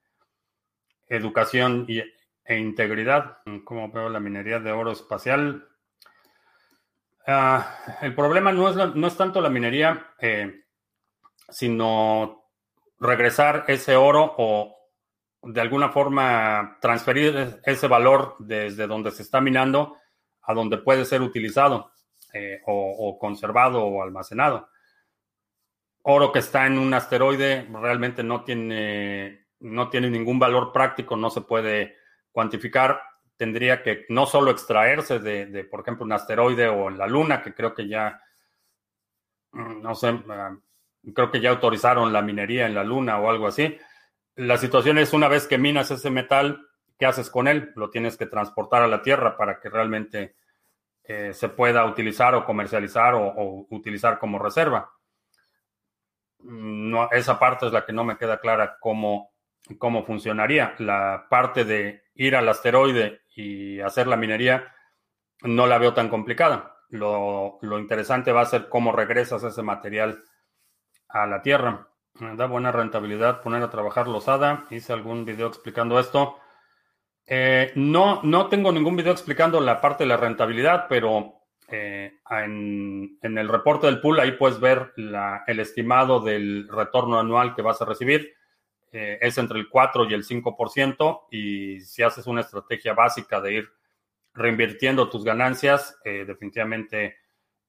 educación 1.09 1.85
y, 1.89 2.03
e 2.45 2.59
integridad. 2.59 3.39
Como 3.65 3.91
veo 3.91 4.09
la 4.09 4.21
minería 4.21 4.59
de 4.59 4.73
oro 4.73 4.93
espacial? 4.93 5.69
Ah, 7.27 7.77
el 8.01 8.15
problema 8.15 8.53
no 8.53 8.69
es, 8.69 8.95
no 8.95 9.07
es 9.07 9.17
tanto 9.17 9.41
la 9.41 9.49
minería, 9.49 10.13
eh, 10.19 10.65
sino 11.49 12.45
regresar 12.99 13.65
ese 13.69 13.97
oro 13.97 14.35
o 14.39 14.77
de 15.43 15.61
alguna 15.61 15.91
forma 15.91 16.79
transferir 16.81 17.61
ese 17.65 17.89
valor 17.89 18.37
desde 18.39 18.87
donde 18.87 19.11
se 19.11 19.23
está 19.23 19.41
minando 19.41 19.97
a 20.43 20.55
donde 20.55 20.79
puede 20.79 21.05
ser 21.05 21.21
utilizado. 21.23 21.92
Eh, 22.35 22.63
o, 22.65 23.19
conservado 23.19 23.85
o 23.85 24.03
almacenado. 24.03 24.71
Oro 26.03 26.33
que 26.33 26.39
está 26.39 26.67
en 26.67 26.79
un 26.79 26.95
asteroide 26.95 27.69
realmente 27.71 28.23
no 28.23 28.43
tiene, 28.43 29.49
no 29.61 29.91
tiene 29.91 30.09
ningún 30.09 30.39
valor 30.39 30.73
práctico, 30.73 31.15
no 31.15 31.29
se 31.29 31.43
puede 31.43 31.97
cuantificar. 32.31 33.03
Tendría 33.37 33.83
que 33.83 34.07
no 34.09 34.25
solo 34.25 34.51
extraerse 34.51 35.19
de, 35.19 35.65
por 35.65 35.81
ejemplo, 35.81 36.07
un 36.07 36.13
asteroide 36.13 36.69
o 36.69 36.89
en 36.89 36.97
la 36.97 37.07
Luna, 37.07 37.43
que 37.43 37.53
creo 37.53 37.75
que 37.75 37.87
ya, 37.87 38.19
mm, 39.53 39.83
no 39.83 39.95
sé, 39.95 40.19
ah, 40.31 40.57
creo 41.15 41.31
que 41.31 41.41
ya 41.41 41.51
autorizaron 41.51 42.15
la 42.15 42.23
minería 42.23 42.67
en 42.67 42.75
la 42.75 42.83
Luna 42.83 43.19
o 43.21 43.29
algo 43.29 43.47
así. 43.47 43.77
La 44.37 44.57
situación 44.57 44.97
es 44.97 45.13
una 45.13 45.29
vez 45.29 45.47
que 45.47 45.59
minas 45.59 45.91
ese 45.91 46.11
metal, 46.11 46.67
¿qué 46.99 47.05
haces 47.05 47.29
con 47.29 47.47
él? 47.47 47.73
Lo 47.77 47.91
tienes 47.91 48.17
que 48.17 48.27
transportar 48.27 48.83
a 48.83 48.89
la 48.89 49.03
Tierra 49.03 49.37
para 49.37 49.61
que 49.61 49.69
realmente 49.69 50.37
eh, 51.05 51.33
se 51.35 51.49
pueda 51.49 51.85
utilizar 51.85 52.35
o 52.35 52.45
comercializar 52.45 53.15
o, 53.15 53.67
utilizar 53.71 54.19
como 54.19 54.39
reserva. 54.39 54.93
No, 56.41 57.09
esa 57.11 57.39
parte 57.39 57.67
es 57.67 57.73
la 57.73 57.85
que 57.85 57.93
no 57.93 58.05
me 58.05 58.17
queda 58.17 58.41
clara 58.41 58.77
cómo, 58.81 59.33
cómo 59.79 60.05
funcionaría. 60.05 60.75
La 60.79 61.27
parte 61.29 61.65
de 61.65 62.03
ir 62.15 62.37
al 62.37 62.49
asteroide 62.49 63.23
y 63.35 63.81
hacer 63.81 64.07
la 64.07 64.17
minería 64.17 64.75
no 65.43 65.67
la 65.67 65.79
veo 65.79 65.95
tan 65.95 66.09
complicada. 66.09 66.77
Lo, 66.89 67.59
lo 67.63 67.79
interesante 67.79 68.33
va 68.33 68.43
a 68.43 68.47
ser 68.47 68.69
cómo 68.69 68.93
regresas 68.93 69.43
ese 69.45 69.63
material 69.63 70.25
a 71.09 71.27
la 71.27 71.43
Tierra. 71.43 71.89
Da 72.15 72.47
buena 72.47 72.71
rentabilidad 72.73 73.41
poner 73.41 73.63
a 73.63 73.71
trabajar 73.71 74.07
losada. 74.07 74.67
Hice 74.71 74.93
algún 74.93 75.25
video 75.25 75.49
explicando 75.49 75.99
esto. 75.99 76.39
Eh, 77.27 77.73
no, 77.77 78.21
no 78.23 78.49
tengo 78.49 78.73
ningún 78.73 78.97
video 78.97 79.13
explicando 79.13 79.61
la 79.61 79.81
parte 79.81 80.05
de 80.05 80.09
la 80.09 80.17
rentabilidad, 80.17 80.87
pero 80.89 81.43
eh, 81.69 82.19
en, 82.31 83.19
el 83.23 83.49
reporte 83.49 83.87
del 83.87 84.01
pool 84.01 84.21
ahí 84.21 84.33
puedes 84.33 84.61
ver 84.61 84.93
el 85.47 85.61
estimado 85.61 86.21
del 86.21 86.69
retorno 86.69 87.19
anual 87.19 87.55
que 87.55 87.63
vas 87.63 87.81
a 87.81 87.87
recibir. 87.87 88.35
Eh, 88.91 89.19
es 89.23 89.39
entre 89.39 89.59
el 89.59 89.69
4 89.69 90.05
y 90.05 90.15
el 90.15 90.25
5% 90.25 91.27
y 91.31 91.81
si 91.81 92.03
haces 92.03 92.27
una 92.27 92.43
estrategia 92.43 92.93
básica 92.93 93.41
de 93.41 93.55
ir 93.55 93.69
reinvirtiendo 94.35 95.09
tus 95.09 95.25
ganancias, 95.25 95.99
definitivamente 96.05 97.17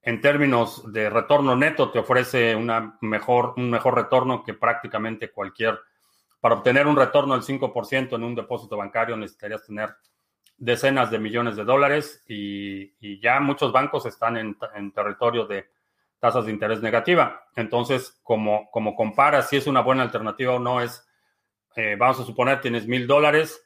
en 0.01 0.19
términos 0.19 0.91
de 0.91 1.09
retorno 1.09 1.55
neto 1.55 1.91
te 1.91 1.99
ofrece 1.99 2.55
mejor, 3.01 3.53
un 3.57 3.69
mejor 3.69 3.95
retorno 3.95 4.43
que 4.43 4.53
prácticamente 4.53 5.31
cualquier 5.31 5.79
para 6.43 6.55
obtener 6.55 6.87
un 6.87 6.97
retorno 6.97 7.35
del 7.35 7.43
5% 7.43 8.17
en 8.17 8.21
un 8.21 8.35
depósito 8.35 8.75
bancario 8.75 9.15
necesitarías 9.15 9.65
tener 9.65 9.95
decenas 10.57 11.09
de 11.09 11.17
millones 11.17 11.55
de 11.55 11.63
dólares 11.63 12.21
y, 12.27 13.17
ya 13.21 13.39
muchos 13.39 13.71
bancos 13.71 14.05
están 14.05 14.35
en, 14.35 14.57
territorio 14.91 15.45
de 15.45 15.69
tasas 16.19 16.45
de 16.45 16.51
interés 16.51 16.81
negativa. 16.81 17.45
Entonces, 17.55 18.19
como, 18.23 18.69
como 18.71 18.93
comparas 18.93 19.47
si 19.47 19.55
es 19.55 19.67
una 19.67 19.79
buena 19.79 20.03
alternativa 20.03 20.55
o 20.55 20.59
no, 20.59 20.81
es, 20.81 21.07
eh, 21.77 21.95
vamos 21.97 22.19
a 22.19 22.25
suponer, 22.25 22.59
tienes 22.59 22.87
mil 22.87 23.07
dólares. 23.07 23.65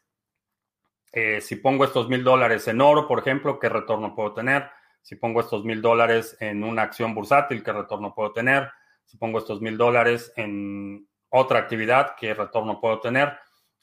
Eh, 1.12 1.42
si 1.42 1.56
pongo 1.56 1.84
estos 1.84 2.08
mil 2.08 2.24
dólares 2.24 2.68
en 2.68 2.80
oro, 2.80 3.08
por 3.08 3.18
ejemplo, 3.18 3.58
¿qué 3.58 3.70
retorno 3.70 4.14
puedo 4.14 4.36
tener? 4.36 4.70
Si 5.02 5.16
pongo 5.16 5.40
estos 5.40 5.66
mil 5.66 5.82
dólares 5.82 6.38
en 6.40 6.64
una 6.64 6.84
acción 6.84 7.16
bursátil, 7.16 7.64
¿qué 7.64 7.74
retorno 7.74 8.14
puedo 8.14 8.34
tener? 8.34 8.70
Si 9.04 9.18
pongo 9.18 9.40
estos 9.40 9.62
mil 9.62 9.80
dólares 9.80 10.32
en 10.36 11.08
otra 11.30 11.60
actividad, 11.60 12.16
que 12.16 12.34
retorno 12.34 12.80
puedo 12.80 13.00
tener, 13.00 13.38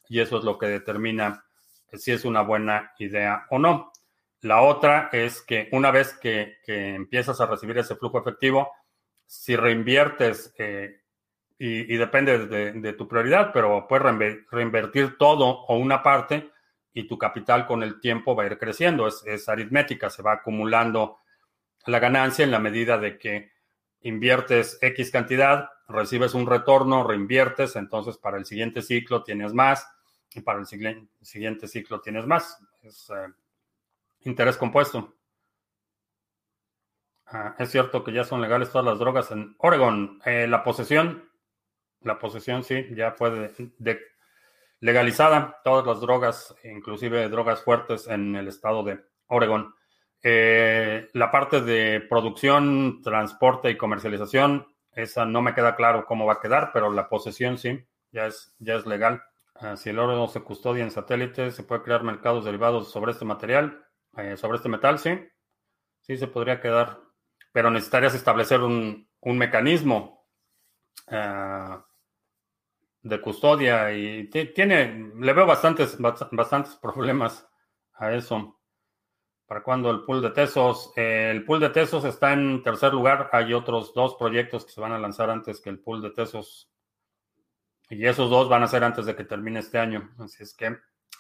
y 0.09 0.20
eso 0.20 0.38
es 0.38 0.45
lo 0.45 0.59
que 0.59 0.66
determina 0.66 1.45
si 1.92 2.12
es 2.12 2.24
una 2.24 2.42
buena 2.42 2.92
idea 2.99 3.47
o 3.51 3.59
no. 3.59 3.92
La 4.40 4.61
otra 4.62 5.09
es 5.12 5.42
que 5.42 5.68
una 5.72 5.90
vez 5.90 6.18
que, 6.18 6.59
empiezas 6.66 7.40
a 7.40 7.47
recibir 7.47 7.78
ese 7.78 7.97
flujo 7.97 8.18
efectivo, 8.18 8.70
si 9.26 9.57
reinviertes, 9.57 10.55
eh, 10.59 11.01
y, 11.59 11.97
depende 11.97 12.47
de, 12.47 12.92
tu 12.92 13.09
prioridad, 13.09 13.53
pero 13.53 13.86
puedes 13.88 14.45
reinvertir 14.51 15.16
todo 15.16 15.47
o 15.47 15.78
una 15.78 16.03
parte 16.03 16.51
y 16.92 17.07
tu 17.07 17.16
capital 17.16 17.66
con 17.66 17.82
el 17.82 18.01
tiempo 18.01 18.36
va 18.36 18.42
a 18.42 18.47
ir 18.47 18.59
creciendo. 18.59 19.07
Es 19.07 19.49
aritmética, 19.49 20.11
se 20.11 20.22
va 20.22 20.34
acumulando 20.34 21.20
la 21.86 21.99
ganancia 21.99 22.45
en 22.45 22.51
la 22.51 22.59
medida 22.59 22.99
de 22.99 23.18
que 23.18 23.53
inviertes 24.05 24.78
X 24.80 25.11
cantidad, 25.11 25.70
recibes 25.88 26.34
un 26.34 26.46
retorno, 26.46 27.05
reinviertes, 27.05 27.74
entonces 27.76 28.16
para 28.16 28.36
el 28.36 28.44
siguiente 28.44 28.82
ciclo 28.82 29.24
tienes 29.24 29.52
más 29.52 29.88
y 30.34 30.40
para 30.40 30.61
el 30.61 30.66
siguiente 30.66 31.68
ciclo 31.68 32.00
tienes 32.00 32.26
más. 32.26 32.62
Es 32.82 33.11
eh, 33.11 33.32
interés 34.20 34.57
compuesto. 34.57 35.14
Ah, 37.26 37.57
es 37.59 37.70
cierto 37.70 38.05
que 38.05 38.12
ya 38.12 38.24
son 38.24 38.42
legales 38.42 38.70
todas 38.70 38.86
las 38.86 38.98
drogas 38.98 39.30
en 39.30 39.55
Oregon. 39.59 40.20
Eh, 40.26 40.46
la 40.46 40.62
posesión, 40.62 41.30
la 42.02 42.18
posesión 42.18 42.62
sí, 42.62 42.86
ya 42.94 43.12
fue 43.12 43.52
legalizada. 44.80 45.61
Todas 45.64 45.86
las 45.86 46.00
drogas, 46.00 46.55
inclusive 46.62 47.28
drogas 47.30 47.62
fuertes 47.62 48.07
en 48.07 48.36
el 48.36 48.48
estado 48.48 48.82
de 48.82 49.02
Oregon. 49.28 49.74
Eh, 50.27 51.11
la 51.12 51.31
parte 51.31 51.61
de 51.61 52.01
producción, 52.01 53.03
transporte 53.03 53.70
y 53.70 53.77
comercialización, 53.77 54.66
esa 54.93 55.27
no 55.27 55.43
me 55.43 55.55
queda 55.55 55.77
claro 55.77 56.07
cómo 56.07 56.25
va 56.25 56.35
a 56.35 56.41
quedar, 56.41 56.70
pero 56.72 56.91
la 56.91 57.11
posesión 57.11 57.59
sí, 57.59 57.87
ya 58.11 58.29
es, 58.29 58.55
ya 58.59 58.77
es 58.77 58.87
legal. 58.87 59.22
Ah, 59.55 59.77
si 59.77 59.91
el 59.91 59.99
oro 59.99 60.16
no 60.16 60.27
se 60.27 60.41
custodia 60.41 60.83
en 60.83 60.91
satélites, 60.91 61.55
se 61.55 61.62
puede 61.62 61.83
crear 61.83 62.03
mercados 62.05 62.47
derivados 62.47 62.91
sobre 62.91 63.12
este 63.12 63.27
material, 63.27 63.85
eh, 64.16 64.39
sobre 64.39 64.57
este 64.57 64.70
metal, 64.70 64.99
sí. 64.99 65.11
Sí, 66.01 66.16
se 66.16 66.27
podría 66.27 66.59
quedar, 66.59 67.01
pero 67.53 67.70
necesitarías 67.70 68.14
establecer 68.14 68.61
un, 68.61 69.07
mecanismo 69.20 70.27
ah, 71.09 71.85
de 73.03 73.20
custodia 73.20 73.93
y 73.93 74.29
tiene, 74.31 75.12
le 75.20 75.33
veo 75.35 75.45
bastantes, 75.45 75.99
bastantes 75.99 76.77
problemas 76.83 77.47
a 77.93 78.14
eso. 78.14 78.59
¿Para 79.55 79.62
cuándo 79.62 79.88
el 79.92 80.02
pool 80.02 80.20
de 80.20 80.30
Tesos? 80.30 80.92
Eh, 80.96 81.30
el 81.30 81.44
pool 81.44 81.61
de 81.61 81.70
Tesos 81.70 82.05
está 82.05 82.32
en 82.32 82.61
tercer 82.64 82.92
lugar. 82.92 83.30
Hay 83.30 83.55
otros 83.55 83.94
dos 83.94 84.16
proyectos 84.16 84.64
que 84.64 84.72
se 84.72 84.80
van 84.80 84.90
a 84.90 84.98
lanzar 84.98 85.30
antes 85.30 85.61
que 85.61 85.70
el 85.70 85.78
pool 85.78 86.02
de 86.02 86.11
Tesos. 86.11 86.68
Y 87.88 88.05
esos 88.05 88.28
dos 88.30 88.48
van 88.48 88.64
a 88.64 88.66
ser 88.66 88.82
antes 88.82 89.07
de 89.07 89.14
que 89.14 89.22
termine 89.22 89.61
este 89.61 89.78
año. 89.78 90.11
Así 90.18 90.42
es 90.42 90.55
que 90.55 90.76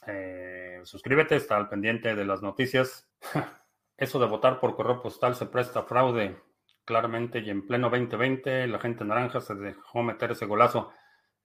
eh, 0.08 0.80
suscríbete, 0.82 1.36
está 1.36 1.56
al 1.56 1.68
pendiente 1.68 2.16
de 2.16 2.24
las 2.24 2.42
noticias. 2.42 3.08
Eso 3.96 4.18
de 4.18 4.26
votar 4.26 4.58
por 4.58 4.74
correo 4.74 5.00
postal 5.00 5.36
se 5.36 5.46
presta 5.46 5.78
a 5.78 5.84
fraude 5.84 6.36
claramente 6.84 7.38
y 7.38 7.50
en 7.50 7.64
pleno 7.64 7.88
2020 7.88 8.66
la 8.66 8.80
gente 8.80 9.04
naranja 9.04 9.40
se 9.42 9.54
dejó 9.54 10.02
meter 10.02 10.32
ese 10.32 10.46
golazo. 10.46 10.90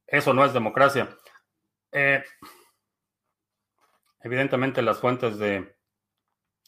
Eso 0.08 0.34
no 0.34 0.44
es 0.44 0.54
democracia. 0.54 1.16
Eh, 1.92 2.24
evidentemente 4.22 4.82
las 4.82 4.98
fuentes 4.98 5.38
de 5.38 5.78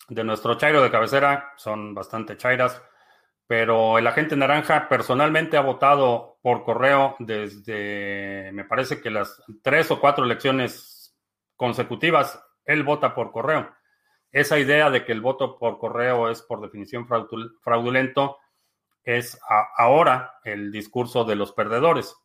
de 0.09 0.23
nuestro 0.23 0.55
chairo 0.55 0.81
de 0.81 0.91
cabecera 0.91 1.53
son 1.57 1.93
bastante 1.93 2.37
chairas, 2.37 2.81
pero 3.47 3.97
el 3.97 4.07
agente 4.07 4.35
naranja 4.35 4.87
personalmente 4.87 5.57
ha 5.57 5.61
votado 5.61 6.39
por 6.41 6.63
correo 6.63 7.15
desde, 7.19 8.51
me 8.53 8.65
parece 8.65 9.01
que 9.01 9.09
las 9.09 9.41
tres 9.61 9.91
o 9.91 9.99
cuatro 9.99 10.25
elecciones 10.25 11.17
consecutivas, 11.55 12.43
él 12.65 12.83
vota 12.83 13.13
por 13.13 13.31
correo. 13.31 13.69
Esa 14.31 14.57
idea 14.57 14.89
de 14.89 15.03
que 15.03 15.11
el 15.11 15.21
voto 15.21 15.57
por 15.57 15.77
correo 15.77 16.29
es 16.29 16.41
por 16.41 16.61
definición 16.61 17.05
fraudulento 17.07 18.37
es 19.03 19.39
ahora 19.77 20.35
el 20.43 20.71
discurso 20.71 21.25
de 21.25 21.35
los 21.35 21.51
perdedores. 21.51 22.15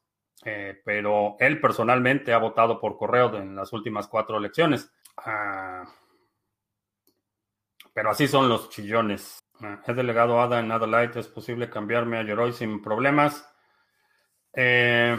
Eh, 0.45 0.81
pero 0.85 1.37
él 1.41 1.61
personalmente 1.61 2.33
ha 2.33 2.39
votado 2.39 2.79
por 2.79 2.97
correo 2.97 3.35
en 3.37 3.57
las 3.57 3.72
últimas 3.72 4.07
cuatro 4.07 4.39
elecciones. 4.39 4.93
Ah, 5.16 5.85
pero 7.97 8.11
así 8.11 8.28
son 8.28 8.51
los 8.51 8.68
chillones. 8.68 9.38
He 9.86 9.94
delegado 9.94 10.38
ADA 10.38 10.61
en 10.61 10.70
Adalite. 10.70 11.18
¿Es 11.18 11.28
posible 11.28 11.70
cambiarme 11.70 12.18
a 12.18 12.22
Yoroi 12.24 12.53
sin 12.53 12.82
problemas? 12.82 13.49
Eh, 14.53 15.18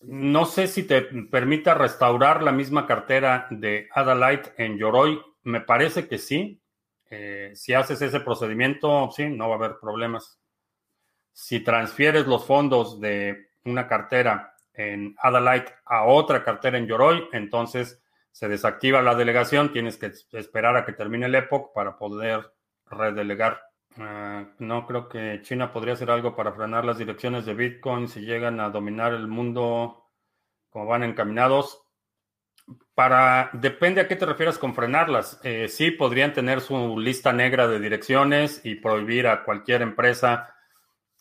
no 0.00 0.44
sé 0.44 0.66
si 0.66 0.88
te 0.88 1.02
permita 1.02 1.72
restaurar 1.72 2.42
la 2.42 2.50
misma 2.50 2.84
cartera 2.84 3.46
de 3.48 3.88
Adalite 3.94 4.54
en 4.56 4.76
Yoroi. 4.76 5.22
Me 5.44 5.60
parece 5.60 6.08
que 6.08 6.18
sí. 6.18 6.60
Eh, 7.10 7.52
si 7.54 7.74
haces 7.74 8.02
ese 8.02 8.18
procedimiento, 8.18 9.08
sí, 9.12 9.28
no 9.28 9.48
va 9.48 9.54
a 9.54 9.58
haber 9.58 9.78
problemas. 9.80 10.40
Si 11.32 11.60
transfieres 11.60 12.26
los 12.26 12.44
fondos 12.44 13.00
de 13.00 13.50
una 13.66 13.86
cartera 13.86 14.56
en 14.72 15.14
Adalite 15.16 15.72
a 15.84 16.06
otra 16.06 16.42
cartera 16.42 16.76
en 16.76 16.88
Yoroi, 16.88 17.28
entonces 17.30 18.03
se 18.34 18.48
desactiva 18.48 19.00
la 19.00 19.14
delegación, 19.14 19.70
tienes 19.70 19.96
que 19.96 20.10
esperar 20.32 20.76
a 20.76 20.84
que 20.84 20.92
termine 20.92 21.26
el 21.26 21.36
EPOC 21.36 21.72
para 21.72 21.96
poder 21.96 22.52
redelegar. 22.84 23.60
Ah, 23.96 24.48
no 24.58 24.88
creo 24.88 25.08
que 25.08 25.40
China 25.42 25.72
podría 25.72 25.94
hacer 25.94 26.10
algo 26.10 26.34
para 26.34 26.52
frenar 26.52 26.84
las 26.84 26.98
direcciones 26.98 27.46
de 27.46 27.54
Bitcoin 27.54 28.08
si 28.08 28.22
llegan 28.22 28.58
a 28.58 28.70
dominar 28.70 29.14
el 29.14 29.28
mundo 29.28 30.10
como 30.68 30.86
van 30.86 31.04
encaminados. 31.04 31.80
Para, 32.96 33.50
depende 33.52 34.00
a 34.00 34.08
qué 34.08 34.16
te 34.16 34.26
refieras 34.26 34.58
con 34.58 34.74
frenarlas. 34.74 35.38
Eh, 35.44 35.68
sí, 35.68 35.92
podrían 35.92 36.32
tener 36.32 36.60
su 36.60 36.98
lista 36.98 37.32
negra 37.32 37.68
de 37.68 37.78
direcciones 37.78 38.62
y 38.64 38.74
prohibir 38.74 39.28
a 39.28 39.44
cualquier 39.44 39.82
empresa 39.82 40.56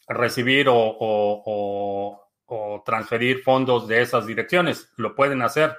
recibir 0.08 0.66
o 0.68 2.20
transferir 2.84 3.44
fondos 3.44 3.88
de 3.88 4.02
esas 4.02 4.26
direcciones. 4.26 4.92
Lo 4.98 5.14
pueden 5.14 5.44
hacer 5.44 5.78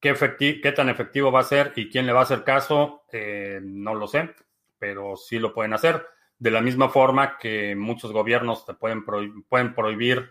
¿Qué, 0.00 0.72
tan 0.74 0.88
efectivo 0.88 1.30
va 1.30 1.40
a 1.40 1.44
ser 1.44 1.74
y 1.76 1.90
quién 1.90 2.06
le 2.06 2.14
va 2.14 2.20
a 2.20 2.22
hacer 2.22 2.42
caso? 2.42 3.04
Eh, 3.12 3.60
no 3.62 3.94
lo 3.94 4.08
sé, 4.08 4.34
pero 4.78 5.14
sí 5.16 5.38
lo 5.38 5.52
pueden 5.52 5.74
hacer. 5.74 6.06
De 6.38 6.50
la 6.50 6.62
misma 6.62 6.88
forma 6.88 7.36
que 7.36 7.76
muchos 7.76 8.10
gobiernos 8.10 8.64
te 8.64 8.72
pueden, 8.72 9.04
pueden 9.04 9.74
prohibir 9.74 10.30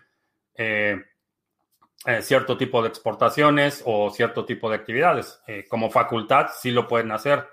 eh, 0.55 0.99
eh, 2.03 2.21
cierto 2.23 2.57
tipo 2.57 2.81
de 2.81 2.89
exportaciones 2.89 3.83
o 3.85 4.09
cierto 4.09 4.43
tipo 4.43 4.71
de 4.71 4.77
actividades. 4.77 5.39
como 5.69 5.91
facultad 5.91 6.47
sí 6.59 6.71
lo 6.71 6.87
pueden 6.87 7.11
hacer. 7.11 7.45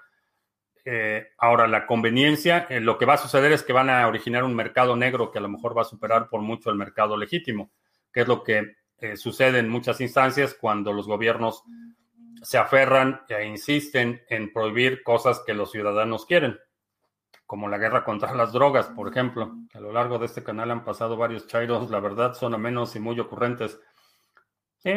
ahora, 1.36 1.66
la 1.66 1.86
conveniencia, 1.86 2.66
lo 2.80 2.96
que 2.96 3.04
va 3.04 3.14
a 3.14 3.18
suceder 3.18 3.52
es 3.52 3.62
que 3.62 3.74
van 3.74 3.90
a 3.90 4.06
originar 4.06 4.42
un 4.44 4.54
mercado 4.54 4.96
negro 4.96 5.30
que 5.30 5.38
a 5.38 5.42
lo 5.42 5.48
mejor 5.50 5.76
va 5.76 5.82
a 5.82 5.84
superar 5.84 6.30
por 6.30 6.40
mucho 6.40 6.70
el 6.70 6.76
mercado 6.76 7.16
legítimo, 7.16 7.72
que 8.10 8.20
es 8.20 8.28
lo 8.28 8.42
que 8.42 8.76
sucede 9.16 9.58
en 9.58 9.68
muchas 9.68 10.00
instancias 10.00 10.54
cuando 10.54 10.94
los 10.94 11.06
gobiernos 11.06 11.64
se 12.47 12.59
aferran 12.59 13.22
e 13.28 13.44
insisten 13.44 14.22
en 14.28 14.53
prohibir 14.53 15.03
cosas 15.03 15.42
que 15.44 15.53
los 15.53 15.72
ciudadanos 15.72 16.26
quieren, 16.26 16.61
como 17.44 17.68
la 17.68 17.76
guerra 17.76 18.05
contra 18.05 18.32
las 18.36 18.53
drogas, 18.53 18.86
por 18.86 19.09
ejemplo. 19.09 19.53
A 19.74 19.80
lo 19.80 19.92
largo 19.92 20.20
de 20.20 20.26
este 20.26 20.44
canal 20.44 20.70
han 20.70 20.84
pasado 20.84 21.16
varios 21.16 21.49
chairos, 21.49 21.90
la 21.90 21.99
verdad 21.99 22.34
son 22.34 22.55
a 22.55 22.59
menos 22.59 22.94
y 22.94 23.01
muy 23.01 23.18
ocurrentes. 23.18 23.80
Sí, 24.78 24.92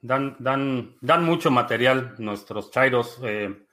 dan, 0.00 0.36
dan, 0.38 0.96
dan 1.02 1.22
mucho 1.22 1.50
material 1.50 2.14
nuestros 2.16 2.70
chairos. 2.70 3.20
Eh, 3.22 3.66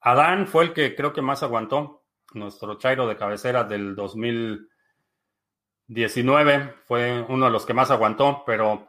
Adán 0.00 0.46
fue 0.46 0.64
el 0.64 0.72
que 0.72 0.96
creo 0.96 1.12
que 1.12 1.20
más 1.20 1.42
aguantó, 1.42 2.06
nuestro 2.32 2.78
chairo 2.78 3.06
de 3.06 3.18
cabecera 3.18 3.64
del 3.64 3.94
2019, 3.94 6.76
fue 6.86 7.26
uno 7.28 7.44
de 7.44 7.52
los 7.52 7.66
que 7.66 7.74
más 7.74 7.90
aguantó, 7.90 8.42
pero 8.46 8.88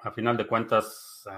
a 0.00 0.10
final 0.10 0.38
de 0.38 0.46
cuentas... 0.46 1.28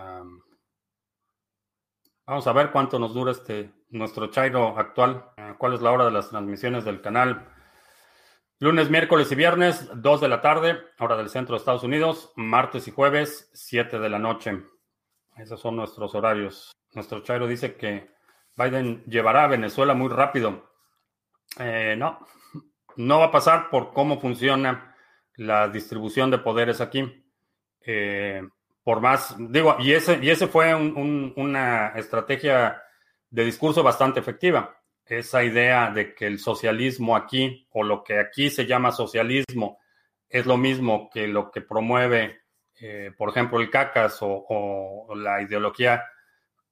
Vamos 2.27 2.49
a 2.49 2.53
ver 2.53 2.73
cuánto 2.73 2.99
nos 2.99 3.15
dura 3.15 3.31
este 3.31 3.73
nuestro 3.91 4.27
Chairo 4.27 4.77
actual. 4.77 5.31
Eh, 5.37 5.55
¿Cuál 5.59 5.75
es 5.75 5.81
la 5.81 5.93
hora 5.93 6.07
de 6.07 6.11
las 6.11 6.31
transmisiones 6.31 6.85
del 6.85 7.01
canal? 7.01 7.49
Lunes, 8.59 8.91
miércoles 8.91 9.31
y 9.31 9.37
viernes, 9.37 9.89
2 9.95 10.21
de 10.21 10.29
la 10.29 10.41
tarde, 10.41 10.77
hora 10.99 11.17
del 11.17 11.29
centro 11.29 11.55
de 11.55 11.59
Estados 11.59 11.85
Unidos. 11.85 12.33
Martes 12.35 12.89
y 12.89 12.91
jueves, 12.91 13.49
7 13.55 14.01
de 14.01 14.09
la 14.09 14.19
noche. 14.19 14.61
Esos 15.37 15.61
son 15.61 15.77
nuestros 15.77 16.17
horarios. 16.17 16.73
Nuestro 16.95 17.21
Chairo 17.23 17.47
dice 17.47 17.77
que 17.77 18.11
Biden 18.57 19.05
llevará 19.05 19.45
a 19.45 19.49
Venezuela 19.49 19.95
muy 19.95 20.09
rápido. 20.09 20.73
Eh, 21.61 21.95
no, 21.97 22.27
no 22.97 23.21
va 23.21 23.27
a 23.27 23.31
pasar 23.31 23.71
por 23.71 23.93
cómo 23.93 24.19
funciona 24.19 24.97
la 25.35 25.69
distribución 25.69 26.33
de 26.33 26.39
poderes 26.39 26.81
aquí. 26.81 27.25
Eh, 27.83 28.43
por 28.87 29.01
más, 29.01 29.35
digo, 29.37 29.75
y 29.81 29.95
ese, 29.95 30.21
y 30.23 30.31
ese 30.31 30.47
fue 30.47 30.73
una 30.73 31.89
estrategia 31.97 32.81
de 33.29 33.45
discurso 33.45 33.83
bastante 33.83 34.21
efectiva. 34.21 34.81
Esa 35.05 35.43
idea 35.43 35.91
de 35.91 36.15
que 36.15 36.29
el 36.29 36.39
socialismo 36.39 37.17
aquí, 37.17 37.67
o 37.73 37.83
lo 37.83 38.05
que 38.05 38.21
aquí 38.21 38.49
se 38.49 38.65
llama 38.65 38.93
socialismo, 38.93 39.81
es 40.29 40.47
lo 40.47 40.57
mismo 40.57 41.11
que 41.13 41.27
lo 41.27 41.51
que 41.51 41.63
promueve, 41.63 42.43
eh, 42.81 43.11
por 43.19 43.31
ejemplo, 43.31 43.59
el 43.59 43.71
CACAS 43.71 44.19
o, 44.21 45.09
la 45.17 45.43
ideología 45.43 46.05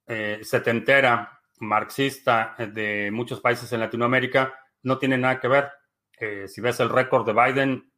eh, 0.07 0.39
setentera, 0.41 1.41
marxista 1.59 2.55
de 2.57 3.09
muchos 3.11 3.41
países 3.41 3.73
en 3.73 3.81
Latinoamérica, 3.81 4.53
no 4.83 4.97
tiene 4.97 5.17
nada 5.17 5.41
que 5.41 5.49
ver. 5.49 5.69
Eh, 6.17 6.47
si 6.47 6.61
ves 6.61 6.79
el 6.79 6.87
récord 6.87 7.25
de 7.25 7.33
Biden 7.33 7.91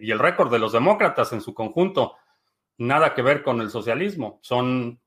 y 0.00 0.10
el 0.10 0.18
récord 0.18 0.50
de 0.50 0.58
los 0.58 0.72
demócratas 0.72 1.32
en 1.32 1.40
su 1.40 1.54
conjunto, 1.54 2.16
nada 2.78 3.14
que 3.14 3.22
ver 3.22 3.42
con 3.42 3.60
el 3.60 3.70
socialismo. 3.70 4.38
Son 4.42 5.00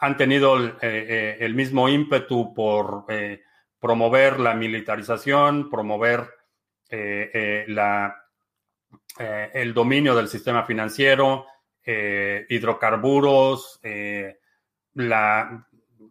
han 0.00 0.16
tenido 0.16 0.56
el 0.56 1.54
mismo 1.54 1.88
ímpetu 1.88 2.52
por 2.52 3.06
promover 3.78 4.40
la 4.40 4.52
militarización, 4.52 5.70
promover 5.70 6.28
la, 6.90 8.16
el 9.18 9.72
dominio 9.72 10.16
del 10.16 10.26
sistema 10.26 10.64
financiero, 10.64 11.46
hidrocarburos, 11.86 13.80
la 14.94 15.68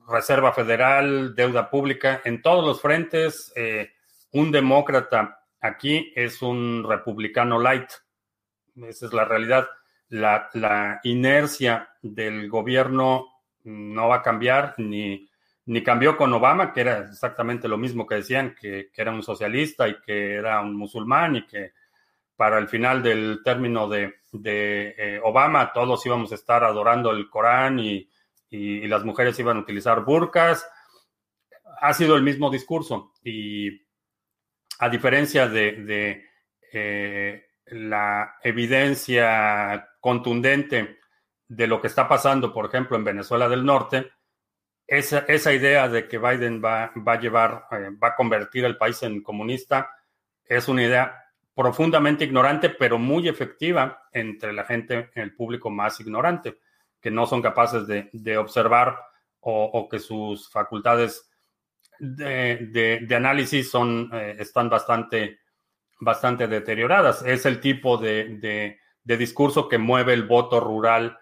Reserva 0.07 0.51
Federal, 0.51 1.35
deuda 1.35 1.69
pública, 1.69 2.21
en 2.25 2.41
todos 2.41 2.65
los 2.65 2.81
frentes, 2.81 3.51
eh, 3.55 3.91
un 4.31 4.51
demócrata 4.51 5.39
aquí 5.59 6.11
es 6.15 6.41
un 6.41 6.83
republicano 6.87 7.59
light. 7.59 7.89
Esa 8.75 9.05
es 9.05 9.13
la 9.13 9.25
realidad. 9.25 9.67
La, 10.11 10.99
inercia 11.03 11.89
del 12.01 12.49
gobierno 12.49 13.27
no 13.63 14.07
va 14.07 14.17
a 14.17 14.21
cambiar, 14.21 14.75
ni, 14.77 15.27
ni, 15.65 15.83
cambió 15.83 16.15
con 16.15 16.33
Obama, 16.33 16.73
que 16.73 16.81
era 16.81 16.99
exactamente 17.09 17.67
lo 17.67 17.77
mismo 17.77 18.05
que 18.05 18.15
decían, 18.15 18.55
que, 18.59 18.91
era 18.95 19.11
un 19.11 19.23
socialista 19.23 19.87
y 19.87 19.99
que 20.01 20.35
era 20.35 20.61
un 20.61 20.75
musulmán 20.75 21.35
y 21.35 21.47
que 21.47 21.71
para 22.35 22.57
el 22.57 22.67
final 22.67 23.03
del 23.03 23.41
término 23.43 23.87
de, 23.87 24.15
eh, 24.43 25.19
Obama 25.23 25.73
todos 25.73 26.05
íbamos 26.05 26.31
a 26.31 26.35
estar 26.35 26.63
adorando 26.63 27.11
el 27.11 27.29
Corán 27.29 27.79
y 27.79 28.09
y, 28.51 28.87
las 28.87 29.03
mujeres 29.03 29.39
iban 29.39 29.57
a 29.57 29.61
utilizar 29.61 30.03
burkas. 30.03 30.67
Ha 31.79 31.93
sido 31.93 32.15
el 32.15 32.21
mismo 32.21 32.51
discurso 32.51 33.13
y 33.23 33.69
a 34.79 34.89
diferencia 34.89 35.47
de, 35.47 36.23
eh, 36.71 37.45
la 37.67 38.35
evidencia 38.43 39.87
contundente 40.01 40.99
de 41.47 41.67
lo 41.67 41.79
que 41.79 41.87
está 41.87 42.09
pasando, 42.09 42.53
por 42.53 42.65
ejemplo, 42.65 42.97
en 42.97 43.05
Venezuela 43.05 43.47
del 43.47 43.63
Norte, 43.63 44.11
esa, 44.85 45.19
esa 45.19 45.53
idea 45.53 45.87
de 45.87 46.09
que 46.09 46.17
Biden 46.17 46.61
va, 46.61 46.91
va 47.07 47.13
a 47.13 47.19
llevar, 47.19 47.67
eh, 47.71 47.91
va 47.91 48.15
convertir 48.15 48.65
el 48.65 48.75
país 48.75 49.01
en 49.03 49.23
comunista, 49.23 49.89
es 50.43 50.67
una 50.67 50.83
idea 50.83 51.23
profundamente 51.55 52.25
ignorante, 52.25 52.69
pero 52.69 52.97
muy 52.97 53.29
efectiva 53.29 54.03
entre 54.11 54.51
la 54.51 54.65
gente, 54.65 55.11
el 55.15 55.33
público 55.33 55.69
más 55.69 55.97
ignorante 56.01 56.57
que 57.01 57.11
no 57.11 57.25
son 57.25 57.41
capaces 57.41 57.87
de, 57.87 58.37
observar 58.37 58.97
o, 59.39 59.89
que 59.89 59.99
sus 59.99 60.49
facultades 60.49 61.29
de, 61.99 63.07
análisis 63.15 63.71
son, 63.71 64.09
eh, 64.13 64.35
están 64.39 64.69
bastante, 64.69 65.39
bastante 65.99 66.47
deterioradas. 66.47 67.23
Es 67.25 67.45
el 67.47 67.59
tipo 67.59 67.97
de, 67.97 68.79
discurso 69.17 69.67
que 69.67 69.77
mueve 69.77 70.13
el 70.13 70.23
voto 70.23 70.59
rural 70.59 71.17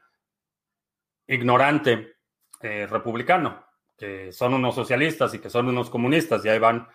ignorante 1.29 2.17
eh, 2.61 2.87
republicano, 2.87 3.65
que 3.97 4.33
son 4.33 4.53
unos 4.53 4.75
socialistas 4.75 5.33
y 5.33 5.39
que 5.39 5.49
son 5.49 5.69
unos 5.69 5.89
comunistas 5.89 6.43
y 6.43 6.49
ahí 6.49 6.59
van 6.59 6.87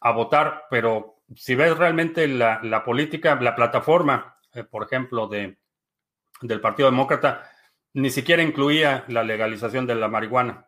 a 0.00 0.10
votar, 0.12 0.64
pero 0.68 1.22
si 1.34 1.54
ves 1.54 1.78
realmente 1.78 2.26
la, 2.26 2.82
política, 2.84 3.36
la 3.36 3.54
plataforma, 3.54 4.36
eh, 4.52 4.64
por 4.64 4.84
ejemplo, 4.84 5.28
de, 5.28 5.58
del 6.42 6.60
Partido 6.60 6.90
Demócrata, 6.90 7.48
ni 7.94 8.10
siquiera 8.10 8.42
incluía 8.42 9.04
la 9.08 9.22
legalización 9.22 9.86
de 9.86 9.94
la 9.94 10.08
marihuana. 10.08 10.66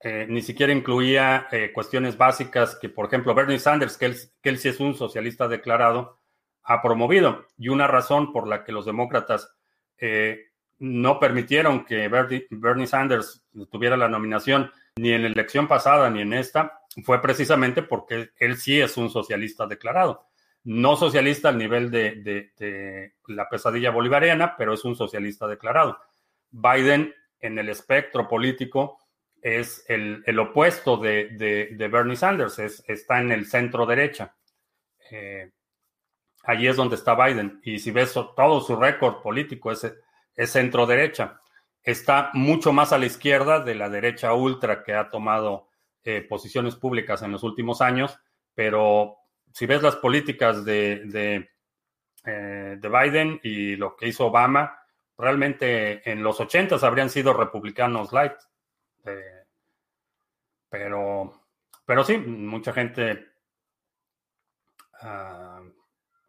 Eh, 0.00 0.26
ni 0.28 0.42
siquiera 0.42 0.72
incluía 0.72 1.48
cuestiones 1.72 2.18
básicas 2.18 2.76
que, 2.76 2.88
por 2.88 3.06
ejemplo, 3.06 3.34
Bernie 3.34 3.58
Sanders, 3.58 3.96
que 3.96 4.06
él, 4.42 4.58
sí 4.58 4.68
es 4.68 4.80
un 4.80 4.94
socialista 4.94 5.48
declarado, 5.48 6.20
ha 6.66 6.82
promovido. 6.82 7.46
Y 7.56 7.68
una 7.68 7.86
razón 7.86 8.32
por 8.32 8.46
la 8.46 8.64
que 8.64 8.72
los 8.72 8.84
demócratas 8.84 9.54
eh, 9.98 10.50
no 10.78 11.18
permitieron 11.18 11.84
que 11.84 12.08
Bernie, 12.08 12.86
Sanders 12.86 13.44
tuviera 13.70 13.96
la 13.96 14.08
nominación 14.08 14.70
ni 14.96 15.12
en 15.12 15.22
la 15.22 15.28
elección 15.28 15.68
pasada 15.68 16.10
ni 16.10 16.22
en 16.22 16.32
esta, 16.32 16.80
fue 17.04 17.20
precisamente 17.20 17.82
porque 17.82 18.30
él 18.38 18.56
sí 18.56 18.80
es 18.80 18.96
un 18.96 19.10
socialista 19.10 19.66
declarado. 19.66 20.26
No 20.64 20.96
socialista 20.96 21.50
al 21.50 21.58
nivel 21.58 21.90
de 21.90 23.12
la 23.28 23.48
pesadilla 23.48 23.90
bolivariana, 23.90 24.56
pero 24.56 24.74
es 24.74 24.84
un 24.84 24.96
socialista 24.96 25.46
declarado. 25.46 25.98
Biden 26.50 27.14
en 27.40 27.58
el 27.58 27.68
espectro 27.68 28.28
político 28.28 28.98
es 29.42 29.84
el, 29.88 30.38
opuesto 30.38 30.96
de, 30.96 31.88
Bernie 31.90 32.16
Sanders, 32.16 32.58
está 32.58 33.20
en 33.20 33.30
el 33.30 33.46
centro 33.46 33.86
derecha. 33.86 34.34
Eh, 35.10 35.52
allí 36.46 36.68
es 36.68 36.76
donde 36.76 36.96
está 36.96 37.14
Biden. 37.14 37.60
Y 37.64 37.78
si 37.78 37.90
ves 37.90 38.12
todo 38.12 38.60
su 38.60 38.76
récord 38.76 39.20
político, 39.22 39.72
es, 39.72 39.92
es 40.34 40.50
centro 40.50 40.86
derecha. 40.86 41.40
Está 41.82 42.30
mucho 42.32 42.72
más 42.72 42.92
a 42.92 42.98
la 42.98 43.06
izquierda 43.06 43.60
de 43.60 43.74
la 43.74 43.88
derecha 43.88 44.32
ultra 44.32 44.82
que 44.82 44.94
ha 44.94 45.10
tomado 45.10 45.68
eh, 46.04 46.22
posiciones 46.22 46.76
públicas 46.76 47.22
en 47.22 47.32
los 47.32 47.42
últimos 47.42 47.80
años, 47.80 48.18
pero 48.54 49.16
si 49.52 49.66
ves 49.66 49.82
las 49.82 49.96
políticas 49.96 50.64
de, 50.64 51.02
de 51.06 51.50
eh, 52.24 52.78
Biden 52.80 53.40
y 53.42 53.76
lo 53.76 53.96
que 53.96 54.08
hizo 54.08 54.26
Obama, 54.26 54.78
realmente 55.18 56.08
en 56.10 56.22
los 56.22 56.40
80 56.40 56.76
habrían 56.82 57.10
sido 57.10 57.32
republicanos 57.32 58.12
light. 58.12 58.34
Eh, 59.04 59.44
pero, 60.68 61.42
pero 61.84 62.04
sí, 62.04 62.18
mucha 62.18 62.72
gente 62.72 63.26
ah, 65.00 65.55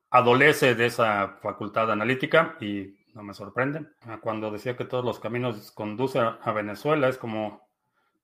adolece 0.09 0.75
de 0.75 0.85
esa 0.85 1.37
facultad 1.41 1.91
analítica 1.91 2.57
y 2.61 2.95
no 3.13 3.23
me 3.23 3.33
sorprende. 3.33 3.85
Ah, 4.01 4.19
cuando 4.21 4.51
decía 4.51 4.77
que 4.77 4.85
todos 4.85 5.03
los 5.03 5.19
caminos 5.19 5.71
conducen 5.71 6.23
a 6.41 6.51
Venezuela, 6.51 7.07
es 7.07 7.17
como 7.17 7.67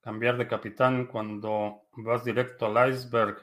cambiar 0.02 0.38
de 0.38 0.48
capitán 0.48 1.06
cuando 1.06 1.84
vas 1.94 2.24
directo 2.24 2.66
al 2.66 2.92
iceberg. 2.92 3.38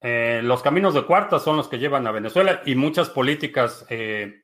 Eh, 0.00 0.40
los 0.42 0.62
caminos 0.62 0.94
de 0.94 1.04
cuarta 1.04 1.38
son 1.38 1.56
los 1.56 1.68
que 1.68 1.78
llevan 1.78 2.06
a 2.06 2.12
Venezuela 2.12 2.62
y 2.64 2.74
muchas 2.74 3.10
políticas 3.10 3.86
eh, 3.88 4.42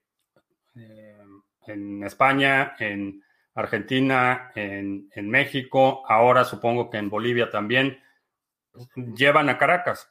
en 1.66 2.02
España, 2.04 2.74
en 2.78 3.22
Argentina, 3.54 4.50
en, 4.54 5.08
México, 5.28 6.04
ahora 6.08 6.44
supongo 6.44 6.90
que 6.90 6.98
en 6.98 7.10
Bolivia 7.10 7.50
también, 7.50 8.00
llevan 8.94 9.48
a 9.48 9.58
Caracas. 9.58 10.10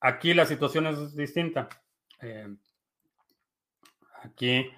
Aquí 0.00 0.32
la 0.32 0.46
situación 0.46 0.86
es 0.86 1.14
distinta. 1.14 1.68
Eh, 2.22 2.48
aquí, 4.22 4.70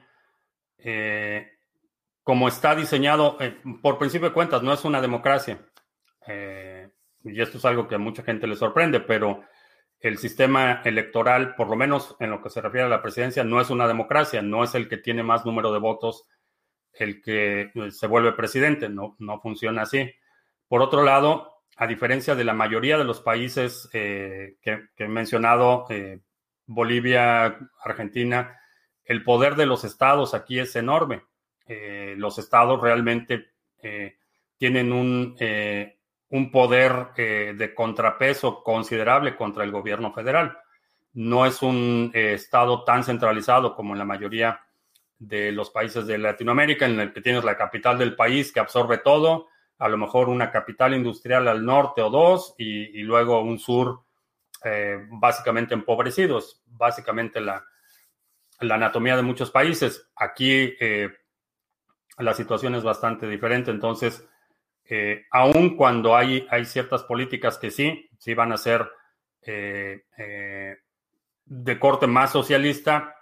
eh, 0.78 1.52
como 2.22 2.48
está 2.48 2.74
diseñado, 2.74 3.36
eh, 3.40 3.58
por 3.82 3.98
principio 3.98 4.28
de 4.28 4.34
cuentas, 4.34 4.62
no 4.62 4.72
es 4.72 4.84
una 4.84 5.00
democracia. 5.00 5.58
y 7.24 7.40
esto 7.40 7.58
es 7.58 7.64
algo 7.64 7.86
que 7.88 7.94
a 7.94 7.98
mucha 7.98 8.22
gente 8.22 8.46
le 8.46 8.56
sorprende, 8.56 9.00
pero 9.00 9.44
el 10.00 10.18
sistema 10.18 10.82
electoral, 10.84 11.54
por 11.54 11.68
lo 11.68 11.76
menos 11.76 12.16
en 12.18 12.30
lo 12.30 12.42
que 12.42 12.50
se 12.50 12.60
refiere 12.60 12.86
a 12.86 12.90
la 12.90 13.02
presidencia, 13.02 13.44
no 13.44 13.60
es 13.60 13.70
una 13.70 13.86
democracia, 13.86 14.42
no 14.42 14.64
es 14.64 14.74
el 14.74 14.88
que 14.88 14.98
tiene 14.98 15.22
más 15.22 15.46
número 15.46 15.72
de 15.72 15.78
votos 15.78 16.26
el 16.92 17.22
que 17.22 17.70
eh, 17.74 17.90
se 17.90 18.06
vuelve 18.06 18.32
presidente, 18.32 18.88
no, 18.88 19.16
no 19.18 19.40
funciona 19.40 19.82
así. 19.82 20.12
Por 20.68 20.82
otro 20.82 21.02
lado, 21.02 21.62
a 21.76 21.86
diferencia 21.86 22.34
de 22.34 22.44
la 22.44 22.54
mayoría 22.54 22.98
de 22.98 23.04
los 23.04 23.20
países 23.20 23.88
eh, 23.92 24.56
que, 24.60 24.88
he 24.96 25.08
mencionado, 25.08 25.86
eh, 25.88 26.20
Bolivia, 26.66 27.58
Argentina, 27.84 28.58
el 29.04 29.24
poder 29.24 29.56
de 29.56 29.66
los 29.66 29.84
estados 29.84 30.34
aquí 30.34 30.58
es 30.58 30.76
enorme. 30.76 31.22
los 32.16 32.38
estados 32.38 32.80
realmente 32.80 33.52
tienen 34.58 34.92
un 34.92 35.36
un 36.32 36.50
poder 36.50 37.08
eh, 37.16 37.54
de 37.56 37.74
contrapeso 37.74 38.62
considerable 38.62 39.36
contra 39.36 39.64
el 39.64 39.70
gobierno 39.70 40.12
federal. 40.12 40.58
No 41.12 41.44
es 41.44 41.60
un 41.62 42.10
eh, 42.14 42.32
estado 42.32 42.84
tan 42.84 43.04
centralizado 43.04 43.74
como 43.74 43.92
en 43.92 43.98
la 43.98 44.06
mayoría 44.06 44.60
de 45.18 45.52
los 45.52 45.68
países 45.68 46.06
de 46.06 46.16
Latinoamérica, 46.16 46.86
en 46.86 46.98
el 46.98 47.12
que 47.12 47.20
tienes 47.20 47.44
la 47.44 47.56
capital 47.56 47.98
del 47.98 48.16
país 48.16 48.50
que 48.50 48.60
absorbe 48.60 48.98
todo, 48.98 49.48
a 49.78 49.88
lo 49.90 49.98
mejor 49.98 50.30
una 50.30 50.50
capital 50.50 50.94
industrial 50.94 51.48
al 51.48 51.66
norte 51.66 52.00
o 52.00 52.08
dos, 52.08 52.54
y, 52.56 53.02
luego 53.02 53.42
un 53.42 53.58
sur 53.58 54.00
eh, 54.64 55.06
básicamente 55.10 55.74
empobrecido. 55.74 56.38
Es 56.38 56.62
básicamente 56.66 57.40
la, 57.40 57.64
la, 58.60 58.74
anatomía 58.74 59.16
de 59.16 59.22
muchos 59.22 59.50
países. 59.50 60.10
Aquí 60.16 60.74
la 62.18 62.34
situación 62.34 62.74
es 62.74 62.82
bastante 62.82 63.28
diferente, 63.28 63.70
entonces 63.70 64.26
eh, 64.84 65.26
aun 65.30 65.76
cuando 65.76 66.16
hay, 66.16 66.46
hay 66.50 66.64
ciertas 66.64 67.02
políticas 67.04 67.58
que 67.58 67.70
sí, 67.70 68.10
sí 68.18 68.34
van 68.34 68.52
a 68.52 68.56
ser 68.56 68.90
eh, 69.42 70.04
eh, 70.18 70.76
de 71.44 71.78
corte 71.78 72.06
más 72.06 72.32
socialista, 72.32 73.14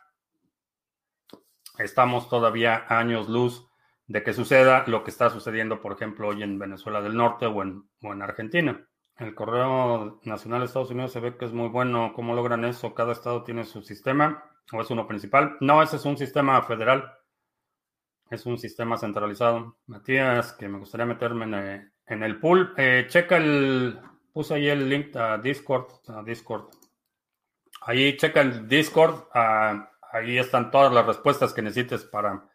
estamos 1.78 2.28
todavía 2.28 2.86
años 2.88 3.28
luz 3.28 3.66
de 4.07 4.22
que 4.22 4.32
suceda 4.32 4.84
lo 4.86 5.05
que 5.05 5.11
está 5.11 5.30
sucediendo, 5.30 5.80
por 5.80 5.93
ejemplo, 5.93 6.28
hoy 6.28 6.43
en 6.43 6.59
Venezuela 6.59 7.01
del 7.01 7.16
Norte 7.16 7.47
o 7.47 7.62
en, 7.62 7.88
o 8.03 8.12
en 8.12 8.22
Argentina. 8.22 8.86
El 9.21 9.35
Correo 9.35 10.18
Nacional 10.25 10.61
de 10.61 10.66
Estados 10.66 10.91
Unidos 10.91 11.12
se 11.12 11.21
ve 11.21 11.37
que 11.37 11.45
es 11.45 11.53
muy 11.53 11.68
bueno. 11.68 12.14
¿Cómo 12.14 12.35
logran 12.35 12.64
eso? 12.64 12.95
¿Cada 12.95 13.12
estado 13.12 13.45
tiene 13.45 13.64
su 13.64 13.83
sistema 13.83 14.43
o 14.73 14.81
es 14.81 14.91
uno 14.91 15.07
principal? 15.07 15.59
No, 15.61 15.83
ese 15.83 15.97
es 15.97 16.07
un 16.07 16.16
sistema 16.16 16.62
federal. 16.62 17.12
es 18.31 18.47
un 18.47 18.59
sistema 18.59 18.97
centralizado. 18.97 19.77
Matías, 19.87 20.55
que 20.55 20.68
me 20.68 20.79
gustaría 20.79 21.05
meterme 21.05 21.93
en, 22.07 22.23
el 22.23 22.41
pool. 22.41 22.73
Eh, 22.79 23.07
checa 23.09 23.37
el, 23.37 24.01
puse 24.33 24.55
ahí 24.55 24.68
el 24.68 24.89
link 24.89 25.14
a 25.16 25.37
Discord, 25.37 25.93
Discord. 26.25 26.71
Ahí 27.83 28.16
checa 28.16 28.41
el 28.41 28.66
Discord, 28.68 29.29
ah, 29.35 29.91
ahí 30.12 30.39
están 30.39 30.71
todas 30.71 30.93
las 30.93 31.07
respuestas 31.07 31.53
que 31.53 31.62
necesites 31.62 32.05
para 32.05 32.49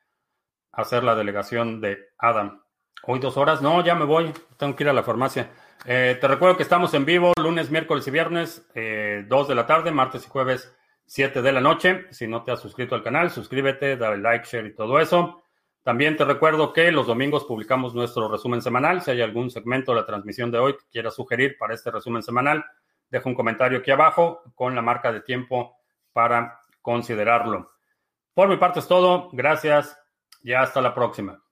hacer 0.71 1.03
la 1.03 1.15
delegación 1.15 1.79
de 1.79 2.09
Adam. 2.17 2.64
Hoy 3.03 3.19
dos 3.19 3.37
horas, 3.37 3.61
no, 3.61 3.83
ya 3.83 3.95
me 3.95 4.05
voy, 4.05 4.33
tengo 4.57 4.75
que 4.75 4.83
ir 4.83 4.89
a 4.89 4.93
la 4.93 5.03
farmacia. 5.03 5.51
Eh, 5.85 6.17
te 6.19 6.27
recuerdo 6.27 6.57
que 6.57 6.63
estamos 6.63 6.93
en 6.95 7.05
vivo 7.05 7.33
lunes, 7.39 7.69
miércoles 7.69 8.07
y 8.07 8.11
viernes, 8.11 8.67
eh, 8.73 9.23
2 9.27 9.47
de 9.47 9.55
la 9.55 9.67
tarde, 9.67 9.91
martes 9.91 10.25
y 10.25 10.29
jueves, 10.29 10.75
7 11.05 11.41
de 11.41 11.51
la 11.51 11.61
noche. 11.61 12.07
Si 12.09 12.27
no 12.27 12.43
te 12.43 12.51
has 12.51 12.59
suscrito 12.59 12.95
al 12.95 13.03
canal, 13.03 13.29
suscríbete, 13.29 13.95
dale 13.95 14.17
like, 14.17 14.45
share 14.47 14.65
y 14.65 14.73
todo 14.73 14.99
eso. 14.99 15.43
También 15.83 16.17
te 16.17 16.25
recuerdo 16.25 16.73
que 16.73 16.91
los 16.91 17.05
domingos 17.05 17.45
publicamos 17.45 17.93
nuestro 17.93 18.27
resumen 18.27 18.63
semanal. 18.63 19.03
Si 19.03 19.11
hay 19.11 19.21
algún 19.21 19.51
segmento 19.51 19.91
de 19.91 19.99
la 19.99 20.05
transmisión 20.07 20.49
de 20.49 20.57
hoy 20.57 20.73
que 20.73 20.85
quieras 20.91 21.13
sugerir 21.13 21.57
para 21.59 21.75
este 21.75 21.91
resumen 21.91 22.23
semanal, 22.23 22.65
deja 23.11 23.29
un 23.29 23.35
comentario 23.35 23.77
aquí 23.77 23.91
abajo 23.91 24.41
con 24.55 24.73
la 24.73 24.81
marca 24.81 25.11
de 25.11 25.21
tiempo 25.21 25.77
para 26.11 26.59
considerarlo. 26.81 27.69
Por 28.33 28.49
mi 28.49 28.57
parte 28.57 28.79
es 28.79 28.87
todo. 28.87 29.29
Gracias 29.31 29.95
y 30.41 30.53
hasta 30.53 30.81
la 30.81 30.95
próxima. 30.95 31.44